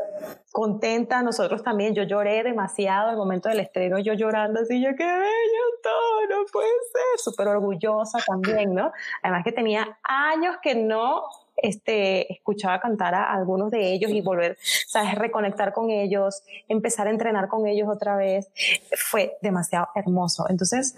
contenta, 0.50 1.22
nosotros 1.22 1.62
también, 1.62 1.94
yo 1.94 2.02
lloré 2.02 2.42
demasiado 2.42 3.10
el 3.10 3.16
momento 3.16 3.48
del 3.48 3.60
estreno, 3.60 4.00
yo 4.00 4.12
llorando 4.14 4.60
así, 4.60 4.82
yo 4.82 4.90
qué 4.96 5.04
bello 5.04 5.62
todo, 5.82 6.26
no 6.30 6.44
puede 6.52 6.68
ser, 6.92 7.18
súper 7.18 7.46
orgullosa 7.46 8.18
también, 8.26 8.74
¿no? 8.74 8.90
Además 9.22 9.44
que 9.44 9.52
tenía 9.52 9.98
años 10.02 10.56
que 10.62 10.74
no 10.74 11.22
este, 11.56 12.32
escuchaba 12.32 12.80
cantar 12.80 13.14
a 13.14 13.32
algunos 13.32 13.70
de 13.70 13.92
ellos 13.92 14.10
y 14.10 14.20
volver, 14.20 14.58
sabes, 14.86 15.14
reconectar 15.14 15.72
con 15.72 15.90
ellos, 15.90 16.42
empezar 16.68 17.06
a 17.06 17.10
entrenar 17.10 17.48
con 17.48 17.66
ellos 17.66 17.88
otra 17.88 18.16
vez, 18.16 18.50
fue 18.96 19.36
demasiado 19.42 19.88
hermoso. 19.94 20.46
Entonces, 20.48 20.94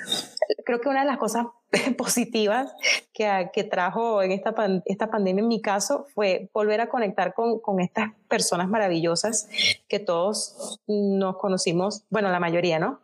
creo 0.65 0.81
que 0.81 0.89
una 0.89 1.01
de 1.01 1.07
las 1.07 1.19
cosas 1.19 1.47
positivas 1.97 2.73
que, 3.13 3.51
que 3.53 3.65
trajo 3.65 4.23
en 4.23 4.33
esta, 4.33 4.55
esta 4.85 5.09
pandemia 5.09 5.43
en 5.43 5.49
mi 5.49 5.61
caso 5.61 6.07
fue 6.15 6.51
volver 6.53 6.81
a 6.81 6.89
conectar 6.89 7.35
con, 7.35 7.61
con 7.61 7.81
estas 7.81 8.11
personas 8.29 8.69
maravillosas 8.69 9.49
que 9.89 9.99
todos 9.99 10.81
nos 10.87 11.37
conocimos, 11.37 12.05
bueno, 12.11 12.31
la 12.31 12.41
mayoría, 12.41 12.79
¿no? 12.79 13.01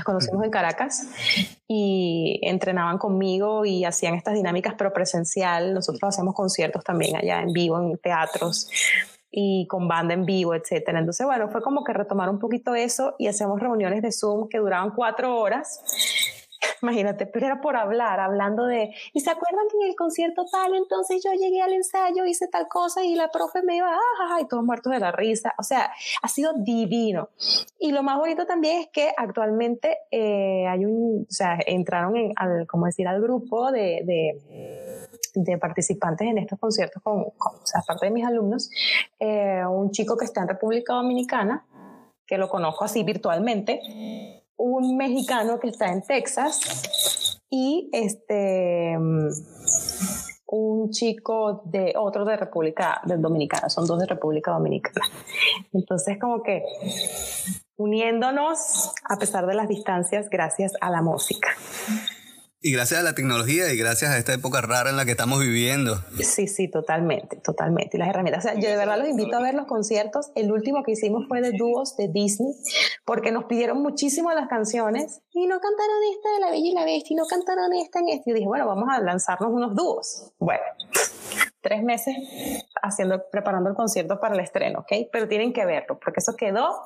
Las 0.00 0.06
conocimos 0.06 0.42
en 0.42 0.50
Caracas 0.50 1.08
y 1.68 2.40
entrenaban 2.42 2.96
conmigo 2.96 3.66
y 3.66 3.84
hacían 3.84 4.14
estas 4.14 4.32
dinámicas, 4.32 4.72
pero 4.78 4.94
presencial. 4.94 5.74
Nosotros 5.74 6.14
hacemos 6.14 6.34
conciertos 6.34 6.82
también 6.82 7.16
allá 7.16 7.42
en 7.42 7.52
vivo, 7.52 7.78
en 7.78 7.98
teatros 7.98 8.70
y 9.30 9.66
con 9.66 9.88
banda 9.88 10.14
en 10.14 10.24
vivo, 10.24 10.54
etcétera. 10.54 11.00
Entonces, 11.00 11.26
bueno, 11.26 11.50
fue 11.50 11.60
como 11.60 11.84
que 11.84 11.92
retomar 11.92 12.30
un 12.30 12.38
poquito 12.38 12.74
eso 12.74 13.14
y 13.18 13.26
hacemos 13.26 13.60
reuniones 13.60 14.00
de 14.00 14.10
Zoom 14.10 14.48
que 14.48 14.56
duraban 14.56 14.92
cuatro 14.92 15.38
horas 15.38 15.82
Imagínate, 16.82 17.26
pero 17.26 17.46
era 17.46 17.60
por 17.60 17.76
hablar, 17.76 18.20
hablando 18.20 18.64
de, 18.64 18.94
¿y 19.12 19.20
se 19.20 19.30
acuerdan 19.30 19.66
que 19.70 19.76
en 19.84 19.90
el 19.90 19.96
concierto 19.96 20.44
tal, 20.50 20.74
entonces 20.74 21.22
yo 21.24 21.32
llegué 21.32 21.60
al 21.62 21.72
ensayo, 21.72 22.24
hice 22.24 22.48
tal 22.48 22.68
cosa 22.68 23.04
y 23.04 23.14
la 23.14 23.30
profe 23.30 23.62
me 23.62 23.76
iba, 23.76 23.90
ah, 23.90 24.38
y 24.40 24.46
todos 24.46 24.64
muertos 24.64 24.92
de 24.92 24.98
la 24.98 25.12
risa. 25.12 25.54
O 25.58 25.62
sea, 25.62 25.90
ha 26.22 26.28
sido 26.28 26.52
divino. 26.54 27.28
Y 27.78 27.92
lo 27.92 28.02
más 28.02 28.18
bonito 28.18 28.46
también 28.46 28.80
es 28.80 28.88
que 28.88 29.12
actualmente 29.16 29.98
eh, 30.10 30.66
hay 30.66 30.84
un, 30.84 31.26
o 31.28 31.32
sea, 31.32 31.58
entraron 31.66 32.16
en, 32.16 32.32
al, 32.36 32.66
como 32.66 32.86
decir, 32.86 33.06
al 33.08 33.20
grupo 33.20 33.70
de, 33.72 34.02
de 35.34 35.58
participantes 35.58 36.26
en 36.26 36.38
estos 36.38 36.58
conciertos, 36.58 37.02
con, 37.02 37.26
aparte 37.74 38.06
de 38.06 38.12
mis 38.12 38.26
alumnos, 38.26 38.70
eh, 39.18 39.62
un 39.66 39.90
chico 39.90 40.16
que 40.16 40.24
está 40.24 40.42
en 40.42 40.48
República 40.48 40.94
Dominicana, 40.94 41.66
que 42.26 42.38
lo 42.38 42.48
conozco 42.48 42.84
así 42.84 43.02
virtualmente, 43.02 43.80
un 44.60 44.96
mexicano 44.96 45.58
que 45.58 45.68
está 45.68 45.90
en 45.90 46.02
Texas 46.02 47.40
y 47.48 47.88
este 47.92 48.96
un 50.46 50.90
chico 50.90 51.62
de 51.64 51.94
otro 51.96 52.24
de 52.24 52.36
República 52.36 53.00
Dominicana, 53.04 53.70
son 53.70 53.86
dos 53.86 54.00
de 54.00 54.06
República 54.06 54.50
Dominicana. 54.50 55.06
Entonces 55.72 56.18
como 56.20 56.42
que 56.42 56.62
uniéndonos 57.76 58.92
a 59.08 59.16
pesar 59.16 59.46
de 59.46 59.54
las 59.54 59.68
distancias 59.68 60.28
gracias 60.28 60.72
a 60.80 60.90
la 60.90 61.00
música. 61.00 61.48
Y 62.62 62.72
gracias 62.72 63.00
a 63.00 63.02
la 63.02 63.14
tecnología 63.14 63.72
y 63.72 63.78
gracias 63.78 64.10
a 64.10 64.18
esta 64.18 64.34
época 64.34 64.60
rara 64.60 64.90
en 64.90 64.98
la 64.98 65.06
que 65.06 65.12
estamos 65.12 65.40
viviendo. 65.40 65.96
Sí, 66.22 66.46
sí, 66.46 66.68
totalmente, 66.68 67.36
totalmente. 67.36 67.96
Y 67.96 68.00
las 68.00 68.10
herramientas. 68.10 68.44
O 68.44 68.48
sea, 68.48 68.60
yo 68.60 68.68
de 68.68 68.76
verdad 68.76 68.98
los 68.98 69.08
invito 69.08 69.34
a 69.34 69.40
ver 69.40 69.54
los 69.54 69.64
conciertos. 69.66 70.30
El 70.34 70.52
último 70.52 70.82
que 70.82 70.92
hicimos 70.92 71.26
fue 71.26 71.40
de 71.40 71.52
dúos 71.52 71.96
de 71.96 72.08
Disney, 72.08 72.52
porque 73.06 73.32
nos 73.32 73.44
pidieron 73.44 73.80
muchísimo 73.80 74.30
las 74.34 74.46
canciones 74.48 75.22
y 75.32 75.46
no 75.46 75.58
cantaron 75.58 75.96
esta 76.14 76.34
de 76.34 76.40
La 76.40 76.50
Bella 76.50 76.68
y 76.68 76.74
la 76.74 76.84
Bestia 76.84 77.14
y 77.14 77.16
no 77.16 77.24
cantaron 77.24 77.72
esta 77.72 78.00
en 78.00 78.10
este. 78.10 78.30
Y 78.30 78.34
dije, 78.34 78.46
bueno, 78.46 78.66
vamos 78.66 78.90
a 78.90 79.00
lanzarnos 79.00 79.50
unos 79.50 79.74
dúos. 79.74 80.32
Bueno, 80.38 80.62
tres 81.62 81.82
meses 81.82 82.14
haciendo, 82.82 83.24
preparando 83.30 83.70
el 83.70 83.76
concierto 83.76 84.20
para 84.20 84.34
el 84.34 84.40
estreno, 84.40 84.80
¿ok? 84.80 85.08
Pero 85.10 85.28
tienen 85.28 85.54
que 85.54 85.64
verlo, 85.64 85.98
porque 85.98 86.20
eso 86.20 86.36
quedó 86.36 86.76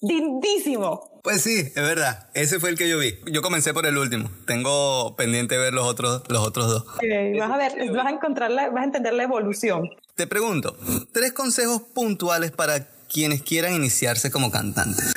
lindísimo. 0.00 1.20
Pues 1.22 1.42
sí, 1.42 1.58
es 1.58 1.74
verdad. 1.74 2.28
Ese 2.34 2.60
fue 2.60 2.70
el 2.70 2.78
que 2.78 2.88
yo 2.88 2.98
vi. 2.98 3.18
Yo 3.30 3.42
comencé 3.42 3.74
por 3.74 3.86
el 3.86 3.98
último. 3.98 4.30
Tengo 4.46 5.14
pendiente 5.16 5.58
ver 5.58 5.74
los 5.74 5.86
otros, 5.86 6.22
los 6.28 6.46
otros 6.46 6.68
dos. 6.68 6.84
vas 6.86 7.50
a 7.50 7.56
ver, 7.56 7.92
vas 7.92 8.06
a 8.06 8.10
encontrar, 8.10 8.52
vas 8.52 8.82
a 8.82 8.84
entender 8.84 9.12
la 9.14 9.24
evolución. 9.24 9.90
Te 10.14 10.26
pregunto, 10.26 10.76
tres 11.12 11.32
consejos 11.32 11.82
puntuales 11.82 12.50
para 12.50 12.88
quienes 13.08 13.42
quieran 13.42 13.74
iniciarse 13.74 14.30
como 14.30 14.50
cantantes. 14.50 15.12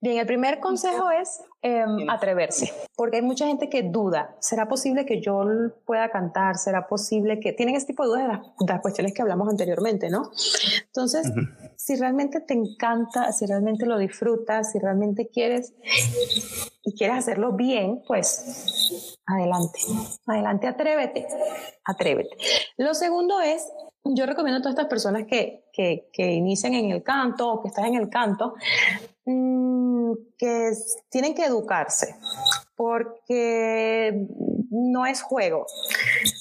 Bien, 0.00 0.18
el 0.18 0.26
primer 0.26 0.60
consejo 0.60 1.10
es 1.10 1.40
em, 1.62 2.08
atreverse, 2.10 2.70
porque 2.96 3.16
hay 3.16 3.22
mucha 3.22 3.46
gente 3.46 3.70
que 3.70 3.82
duda, 3.82 4.36
¿será 4.40 4.68
posible 4.68 5.06
que 5.06 5.22
yo 5.22 5.42
pueda 5.86 6.10
cantar? 6.10 6.56
¿Será 6.56 6.86
posible 6.86 7.40
que... 7.40 7.52
Tienen 7.52 7.76
este 7.76 7.92
tipo 7.92 8.02
de 8.02 8.08
dudas 8.10 8.40
de 8.58 8.66
las, 8.66 8.80
cuestiones 8.82 9.14
que 9.14 9.22
hablamos 9.22 9.48
anteriormente, 9.48 10.10
¿no? 10.10 10.30
Entonces, 10.86 11.32
si 11.76 11.96
realmente 11.96 12.40
te 12.40 12.52
encanta, 12.52 13.32
si 13.32 13.46
realmente 13.46 13.86
lo 13.86 13.96
disfrutas, 13.96 14.72
si 14.72 14.78
realmente 14.78 15.28
quieres 15.28 15.72
y 16.84 16.94
quieres 16.94 17.16
hacerlo 17.16 17.52
bien, 17.52 18.02
pues 18.06 19.16
adelante, 19.24 19.80
adelante, 20.26 20.66
atrévete, 20.66 21.26
atrévete. 21.84 22.36
Lo 22.76 22.92
segundo 22.92 23.40
es 23.40 23.66
yo 24.04 24.26
recomiendo 24.26 24.58
a 24.58 24.62
todas 24.62 24.74
estas 24.74 24.88
personas 24.88 25.24
que, 25.26 25.64
que, 25.72 26.08
que, 26.12 26.32
inician 26.32 26.74
en 26.74 26.90
el 26.90 27.02
canto 27.02 27.50
o 27.50 27.62
que 27.62 27.68
están 27.68 27.86
en 27.86 27.96
el 27.96 28.08
canto, 28.08 28.54
mmm, 29.26 30.12
que 30.38 30.72
tienen 31.10 31.34
que 31.34 31.44
educarse, 31.44 32.16
porque 32.76 34.26
no 34.70 35.04
es 35.06 35.22
juego, 35.22 35.66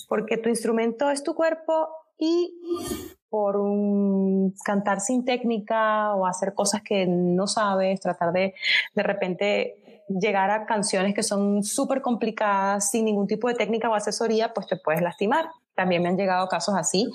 porque 0.07 0.37
tu 0.37 0.49
instrumento 0.49 1.09
es 1.09 1.23
tu 1.23 1.35
cuerpo 1.35 1.89
y 2.17 2.53
por 3.29 3.57
un 3.57 4.53
cantar 4.63 5.01
sin 5.01 5.25
técnica 5.25 6.15
o 6.15 6.25
hacer 6.25 6.53
cosas 6.53 6.81
que 6.81 7.05
no 7.05 7.47
sabes, 7.47 7.99
tratar 7.99 8.31
de 8.31 8.53
de 8.93 9.03
repente 9.03 10.05
llegar 10.07 10.51
a 10.51 10.65
canciones 10.65 11.13
que 11.13 11.23
son 11.23 11.63
súper 11.63 12.01
complicadas 12.01 12.91
sin 12.91 13.05
ningún 13.05 13.27
tipo 13.27 13.47
de 13.47 13.55
técnica 13.55 13.89
o 13.89 13.95
asesoría, 13.95 14.53
pues 14.53 14.67
te 14.67 14.77
puedes 14.77 15.01
lastimar 15.01 15.49
también 15.75 16.01
me 16.01 16.09
han 16.09 16.17
llegado 16.17 16.47
casos 16.47 16.75
así. 16.75 17.11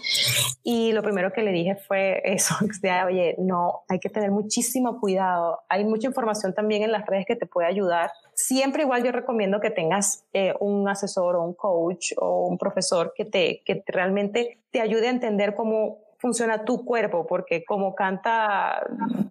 Y 0.62 0.92
lo 0.92 1.02
primero 1.02 1.32
que 1.32 1.42
le 1.42 1.52
dije 1.52 1.76
fue 1.76 2.20
eso, 2.24 2.54
oye, 3.06 3.34
no, 3.38 3.82
hay 3.88 3.98
que 3.98 4.08
tener 4.08 4.30
muchísimo 4.30 5.00
cuidado. 5.00 5.60
Hay 5.68 5.84
mucha 5.84 6.08
información 6.08 6.54
también 6.54 6.82
en 6.82 6.92
las 6.92 7.06
redes 7.06 7.26
que 7.26 7.36
te 7.36 7.46
puede 7.46 7.68
ayudar. 7.68 8.12
Siempre 8.34 8.82
igual 8.82 9.02
yo 9.02 9.12
recomiendo 9.12 9.60
que 9.60 9.70
tengas 9.70 10.24
eh, 10.32 10.54
un 10.60 10.88
asesor 10.88 11.36
o 11.36 11.42
un 11.42 11.54
coach 11.54 12.12
o 12.18 12.46
un 12.46 12.58
profesor 12.58 13.12
que 13.16 13.24
te, 13.24 13.62
que 13.64 13.82
realmente 13.86 14.60
te 14.70 14.80
ayude 14.80 15.08
a 15.08 15.10
entender 15.10 15.54
cómo 15.54 15.98
funciona 16.18 16.66
tu 16.66 16.84
cuerpo, 16.84 17.26
porque 17.26 17.64
como 17.64 17.94
canta 17.94 18.82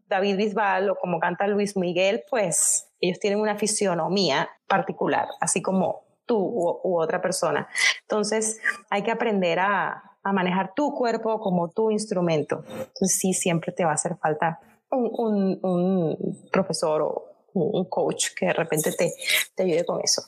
David 0.07 0.38
Bisbal 0.38 0.89
o 0.89 0.95
como 0.95 1.19
canta 1.19 1.45
Luis 1.47 1.77
Miguel, 1.77 2.23
pues 2.30 2.89
ellos 2.99 3.19
tienen 3.19 3.39
una 3.39 3.55
fisionomía 3.55 4.49
particular, 4.67 5.27
así 5.39 5.61
como 5.61 6.01
tú 6.30 6.38
u, 6.38 7.01
otra 7.01 7.19
persona. 7.19 7.67
Entonces 8.01 8.59
hay 8.91 9.01
que 9.01 9.11
aprender 9.11 9.59
a, 9.59 10.03
manejar 10.32 10.73
tu 10.75 10.93
cuerpo 10.93 11.39
como 11.39 11.69
tu 11.69 11.89
instrumento. 11.89 12.63
Entonces 12.67 13.17
sí, 13.19 13.34
siempre 13.34 13.71
te 13.71 13.84
va 13.84 13.91
a 13.91 13.93
hacer 13.95 14.15
falta 14.17 14.59
un, 14.91 16.15
profesor 16.51 17.01
o 17.01 17.25
un 17.55 17.86
coach 17.86 18.27
que 18.38 18.45
de 18.45 18.53
repente 18.53 18.91
te, 18.91 19.11
te, 19.55 19.63
ayude 19.63 19.86
con 19.86 20.01
eso. 20.03 20.21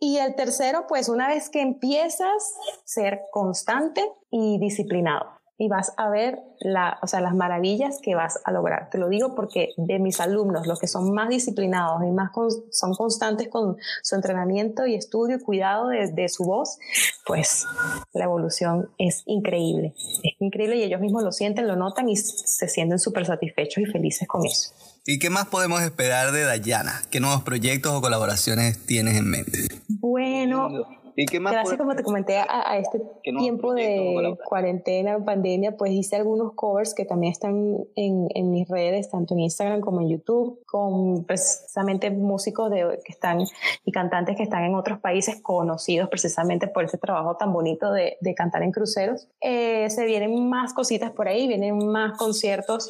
Y 0.00 0.16
el 0.16 0.34
tercero, 0.34 0.86
pues 0.88 1.08
una 1.08 1.28
vez 1.28 1.50
que 1.50 1.60
empiezas, 1.60 2.56
ser 2.84 3.20
constante 3.30 4.02
y 4.28 4.58
disciplinado 4.58 5.43
y 5.56 5.68
vas 5.68 5.92
a 5.96 6.08
ver 6.08 6.40
la, 6.60 6.98
o 7.02 7.06
sea, 7.06 7.20
las 7.20 7.34
maravillas 7.34 7.98
que 8.02 8.14
vas 8.14 8.40
a 8.44 8.50
lograr. 8.50 8.90
Te 8.90 8.98
lo 8.98 9.08
digo 9.08 9.34
porque 9.34 9.70
de 9.76 9.98
mis 9.98 10.20
alumnos, 10.20 10.66
los 10.66 10.80
que 10.80 10.88
son 10.88 11.12
más 11.12 11.28
disciplinados 11.28 12.02
y 12.04 12.10
más 12.10 12.30
son 12.70 12.94
constantes 12.94 13.48
con 13.48 13.76
su 14.02 14.14
entrenamiento 14.16 14.86
y 14.86 14.94
estudio 14.94 15.36
y 15.36 15.40
cuidado 15.40 15.88
de, 15.88 16.10
de, 16.10 16.28
su 16.28 16.44
voz, 16.44 16.78
pues 17.26 17.66
la 18.12 18.24
evolución 18.24 18.90
es 18.98 19.22
increíble. 19.26 19.94
Es 20.22 20.34
increíble 20.40 20.76
y 20.76 20.82
ellos 20.82 21.00
mismos 21.00 21.22
lo 21.22 21.30
sienten, 21.30 21.68
lo 21.68 21.76
notan 21.76 22.08
y 22.08 22.16
se 22.16 22.68
sienten 22.68 22.98
súper 22.98 23.26
satisfechos 23.26 23.82
y 23.82 23.86
felices 23.86 24.26
con 24.26 24.44
eso. 24.44 24.72
¿Y 25.06 25.18
qué 25.18 25.30
más 25.30 25.46
podemos 25.46 25.82
esperar 25.82 26.32
de 26.32 26.44
Dayana? 26.44 27.02
¿Qué 27.10 27.20
nuevos 27.20 27.42
proyectos 27.42 27.92
o 27.92 28.00
colaboraciones 28.00 28.84
tienes 28.86 29.16
en 29.16 29.30
mente? 29.30 29.68
Bueno, 29.88 30.70
Gracias, 31.16 31.78
como 31.78 31.94
te 31.94 32.02
comenté, 32.02 32.38
a, 32.38 32.78
este 32.78 33.00
tiempo 33.22 33.74
de 33.74 34.36
cuarentena, 34.44 35.24
pandemia, 35.24 35.76
pues 35.76 35.92
hice 35.92 36.16
algunos 36.16 36.52
covers 36.54 36.94
que 36.94 37.04
también 37.04 37.32
están 37.32 37.76
en, 37.94 38.28
en, 38.34 38.50
mis 38.50 38.68
redes, 38.68 39.10
tanto 39.10 39.34
en 39.34 39.40
Instagram 39.40 39.80
como 39.80 40.00
en 40.00 40.08
YouTube, 40.08 40.60
con 40.66 41.24
precisamente 41.24 42.10
músicos 42.10 42.70
de, 42.70 42.98
que 43.04 43.12
están 43.12 43.40
y 43.84 43.92
cantantes 43.92 44.36
que 44.36 44.42
están 44.42 44.64
en 44.64 44.74
otros 44.74 44.98
países 45.00 45.40
conocidos 45.40 46.08
precisamente 46.08 46.66
por 46.66 46.84
ese 46.84 46.98
trabajo 46.98 47.36
tan 47.36 47.52
bonito 47.52 47.92
de, 47.92 48.16
de 48.20 48.34
cantar 48.34 48.62
en 48.62 48.72
cruceros. 48.72 49.28
Eh, 49.40 49.88
se 49.90 50.04
vienen 50.06 50.48
más 50.48 50.74
cositas 50.74 51.12
por 51.12 51.28
ahí, 51.28 51.46
vienen 51.46 51.78
más 51.86 52.18
conciertos 52.18 52.88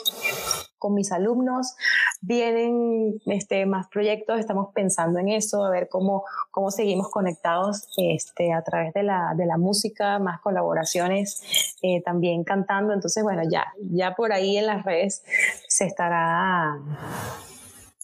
con 0.78 0.94
mis 0.94 1.12
alumnos, 1.12 1.76
vienen 2.20 3.20
este, 3.26 3.66
más 3.66 3.88
proyectos, 3.88 4.38
estamos 4.38 4.72
pensando 4.74 5.18
en 5.18 5.28
eso, 5.28 5.64
a 5.64 5.70
ver 5.70 5.88
cómo, 5.88 6.24
cómo 6.50 6.70
seguimos 6.70 7.10
conectados 7.10 7.88
este, 7.96 8.52
a 8.52 8.62
través 8.62 8.92
de 8.94 9.02
la, 9.02 9.34
de 9.36 9.46
la 9.46 9.56
música, 9.56 10.18
más 10.18 10.40
colaboraciones, 10.40 11.76
eh, 11.82 12.02
también 12.02 12.44
cantando. 12.44 12.92
Entonces, 12.92 13.22
bueno, 13.22 13.42
ya, 13.50 13.66
ya 13.80 14.14
por 14.14 14.32
ahí 14.32 14.56
en 14.56 14.66
las 14.66 14.84
redes 14.84 15.24
se 15.68 15.86
estará 15.86 16.78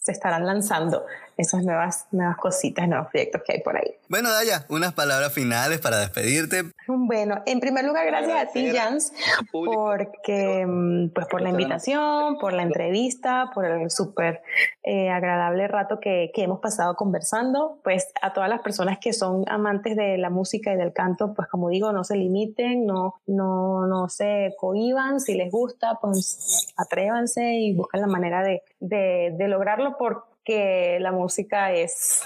se 0.02 0.12
estarán 0.12 0.46
lanzando 0.46 1.04
esas 1.40 1.64
nuevas, 1.64 2.06
nuevas 2.10 2.36
cositas, 2.36 2.86
nuevos 2.86 3.08
proyectos 3.08 3.42
que 3.44 3.54
hay 3.54 3.60
por 3.62 3.76
ahí. 3.76 3.94
Bueno, 4.08 4.30
Daya, 4.30 4.66
unas 4.68 4.92
palabras 4.92 5.32
finales 5.32 5.80
para 5.80 5.98
despedirte. 5.98 6.64
Bueno, 6.86 7.42
en 7.46 7.60
primer 7.60 7.84
lugar, 7.84 8.06
gracias 8.06 8.42
a 8.42 8.52
ti, 8.52 8.70
Jans, 8.70 9.12
porque, 9.52 10.66
mm, 10.66 11.10
pues, 11.10 11.26
por 11.28 11.40
la 11.40 11.50
invitación, 11.50 12.38
por 12.38 12.52
la 12.52 12.62
entrevista, 12.62 13.50
por 13.54 13.64
el 13.64 13.90
súper 13.90 14.42
eh, 14.82 15.10
agradable 15.10 15.68
rato 15.68 16.00
que, 16.00 16.30
que, 16.34 16.42
hemos 16.42 16.60
pasado 16.60 16.94
conversando. 16.94 17.78
Pues 17.84 18.08
a 18.20 18.32
todas 18.32 18.50
las 18.50 18.60
personas 18.60 18.98
que 18.98 19.12
son 19.12 19.44
amantes 19.48 19.96
de 19.96 20.18
la 20.18 20.30
música 20.30 20.72
y 20.72 20.76
del 20.76 20.92
canto, 20.92 21.32
pues 21.34 21.48
como 21.48 21.68
digo, 21.68 21.92
no 21.92 22.04
se 22.04 22.16
limiten, 22.16 22.86
no, 22.86 23.14
no, 23.26 23.86
no 23.86 24.08
se 24.08 24.54
cohiban. 24.58 25.20
Si 25.20 25.34
les 25.34 25.50
gusta, 25.50 25.98
pues 26.00 26.72
atrévanse 26.76 27.54
y 27.54 27.74
busquen 27.74 28.00
la 28.00 28.06
manera 28.06 28.42
de, 28.42 28.62
de, 28.80 29.34
de 29.36 29.48
lograrlo 29.48 29.96
por 29.96 30.29
que 30.50 30.98
la 30.98 31.12
música 31.12 31.72
es, 31.72 32.24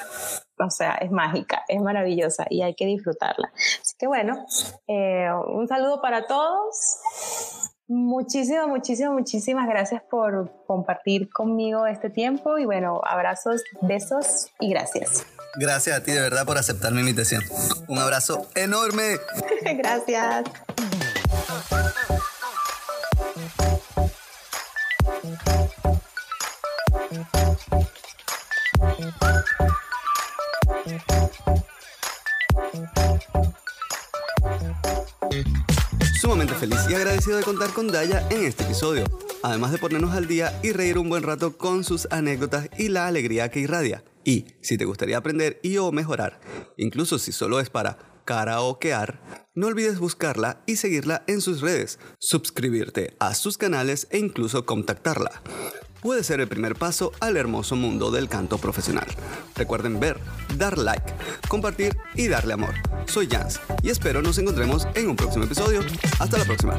o 0.59 0.71
sea, 0.71 0.95
es 0.95 1.11
mágica, 1.11 1.63
es 1.69 1.79
maravillosa 1.83 2.47
y 2.49 2.63
hay 2.63 2.75
que 2.75 2.87
disfrutarla. 2.87 3.53
Así 3.55 3.95
que 3.99 4.07
bueno, 4.07 4.47
eh, 4.87 5.29
un 5.49 5.69
saludo 5.69 6.01
para 6.01 6.27
todos. 6.27 7.71
Muchísimas, 7.87 8.67
muchísimas, 8.67 9.13
muchísimas 9.13 9.69
gracias 9.69 10.03
por 10.11 10.65
compartir 10.67 11.29
conmigo 11.29 11.87
este 11.87 12.09
tiempo 12.09 12.57
y 12.57 12.65
bueno, 12.65 13.03
abrazos, 13.05 13.63
besos 13.83 14.51
y 14.59 14.71
gracias. 14.71 15.27
Gracias 15.57 15.99
a 15.99 16.03
ti 16.03 16.13
de 16.13 16.23
verdad 16.23 16.47
por 16.47 16.57
aceptar 16.57 16.93
mi 16.93 17.01
invitación. 17.01 17.43
Un 17.89 17.99
abrazo 17.99 18.49
enorme. 18.55 19.19
gracias. 19.77 20.45
Sumamente 36.21 36.55
feliz 36.55 36.79
y 36.89 36.95
agradecido 36.95 37.37
de 37.37 37.43
contar 37.43 37.71
con 37.71 37.89
Daya 37.89 38.27
en 38.31 38.45
este 38.45 38.65
episodio, 38.65 39.05
además 39.43 39.73
de 39.73 39.79
ponernos 39.79 40.13
al 40.13 40.27
día 40.27 40.59
y 40.63 40.73
reír 40.73 40.99
un 40.99 41.09
buen 41.09 41.23
rato 41.23 41.57
con 41.57 41.83
sus 41.83 42.07
anécdotas 42.11 42.69
y 42.79 42.89
la 42.89 43.07
alegría 43.07 43.51
que 43.51 43.61
irradia. 43.61 44.05
Y 44.25 44.47
si 44.63 44.79
te 44.79 44.85
gustaría 44.85 45.19
aprender 45.19 45.59
y 45.63 45.77
o 45.79 45.91
mejorar, 45.93 46.41
incluso 46.77 47.19
si 47.19 47.33
solo 47.33 47.61
es 47.61 47.71
para 47.71 47.99
karaokear, 48.25 49.21
no 49.55 49.67
olvides 49.67 49.99
buscarla 49.99 50.63
y 50.67 50.77
seguirla 50.77 51.25
en 51.27 51.41
sus 51.41 51.61
redes, 51.61 51.99
suscribirte 52.19 53.17
a 53.19 53.35
sus 53.35 53.59
canales 53.59 54.07
e 54.11 54.19
incluso 54.19 54.65
contactarla. 54.65 55.43
Puede 56.05 56.23
ser 56.23 56.39
el 56.41 56.49
primer 56.49 56.75
paso 56.77 57.13
al 57.19 57.39
hermoso 57.39 57.77
mundo 57.77 58.11
del 58.11 58.29
canto 58.29 58.59
profesional. 58.59 59.07
Recuerden 59.57 59.99
ver, 59.99 60.21
dar 60.59 60.77
like, 60.77 61.15
compartir 61.49 61.97
y 62.15 62.29
darle 62.29 62.53
amor. 62.53 62.75
Soy 63.07 63.27
Jans 63.27 63.59
y 63.83 63.89
espero 63.89 64.21
nos 64.21 64.37
encontremos 64.37 64.87
en 64.95 65.09
un 65.09 65.17
próximo 65.17 65.45
episodio. 65.47 65.81
Hasta 66.21 66.37
la 66.37 66.45
próxima. 66.45 66.79